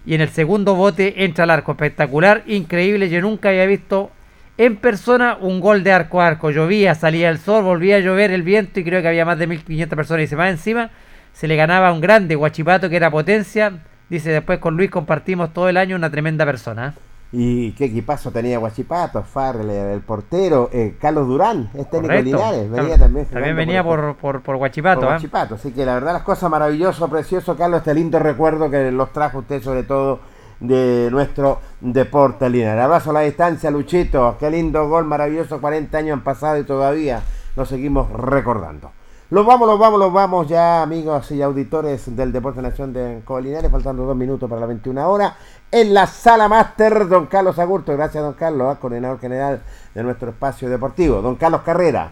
[0.05, 1.71] y en el segundo bote entra al arco.
[1.71, 4.11] Espectacular, increíble, yo nunca había visto
[4.59, 6.51] en persona un gol de arco a arco.
[6.51, 9.47] Llovía, salía el sol, volvía a llover el viento y creo que había más de
[9.47, 10.91] 1500 personas y se va encima.
[11.31, 13.79] Se le ganaba a un grande Guachipato que era potencia.
[14.09, 16.89] Dice después con Luis compartimos todo el año una tremenda persona.
[16.89, 16.99] ¿eh?
[17.31, 22.25] Y qué equipazo tenía Guachipato, Farrell, el portero, eh, Carlos Durán, es técnico Correcto.
[22.25, 23.25] Linares, venía también.
[23.27, 25.01] también venía por, por, por Guachipato.
[25.01, 25.09] por.
[25.11, 25.55] Huachipato.
[25.55, 29.39] Así que la verdad las cosas maravilloso, precioso, Carlos, este lindo recuerdo que los trajo
[29.39, 30.19] usted sobre todo
[30.59, 32.79] de nuestro deporte lineal.
[32.79, 34.37] Abrazo a la distancia, Luchito.
[34.39, 35.61] Qué lindo gol, maravilloso.
[35.61, 37.21] 40 años han pasado y todavía
[37.55, 38.91] lo seguimos recordando.
[39.31, 43.69] Los vamos, los vamos, los vamos ya, amigos y auditores del Deporte Nación de Colinares,
[43.69, 45.35] faltando dos minutos para la 21 hora.
[45.71, 47.93] En la sala máster, don Carlos Agurto.
[47.93, 49.61] Gracias, don Carlos, ah, coordinador general
[49.93, 51.21] de nuestro espacio deportivo.
[51.21, 52.11] Don Carlos Carrera.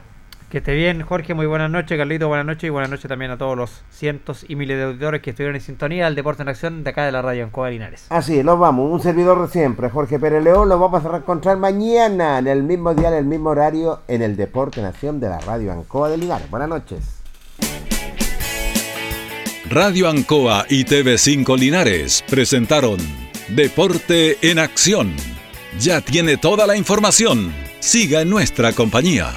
[0.50, 1.34] Que esté bien, Jorge.
[1.34, 2.30] Muy buenas noches, Carlito.
[2.30, 5.32] Buenas noches y buenas noches también a todos los cientos y miles de auditores que
[5.32, 8.06] estuvieron en sintonía del Deporte en Acción de acá de la radio en Coa Linares.
[8.10, 8.90] Así, los vamos.
[8.90, 10.70] Un servidor de siempre, Jorge Pérez León.
[10.70, 14.38] Los vamos a reencontrar mañana en el mismo día, en el mismo horario, en el
[14.38, 16.50] Deporte Nación de la Radio Ancoa de Linares.
[16.50, 17.22] Buenas noches.
[19.70, 23.00] Radio Ancoa y TV5 Linares presentaron
[23.50, 25.14] Deporte en Acción.
[25.78, 27.54] Ya tiene toda la información.
[27.82, 29.34] Siga en nuestra compañía.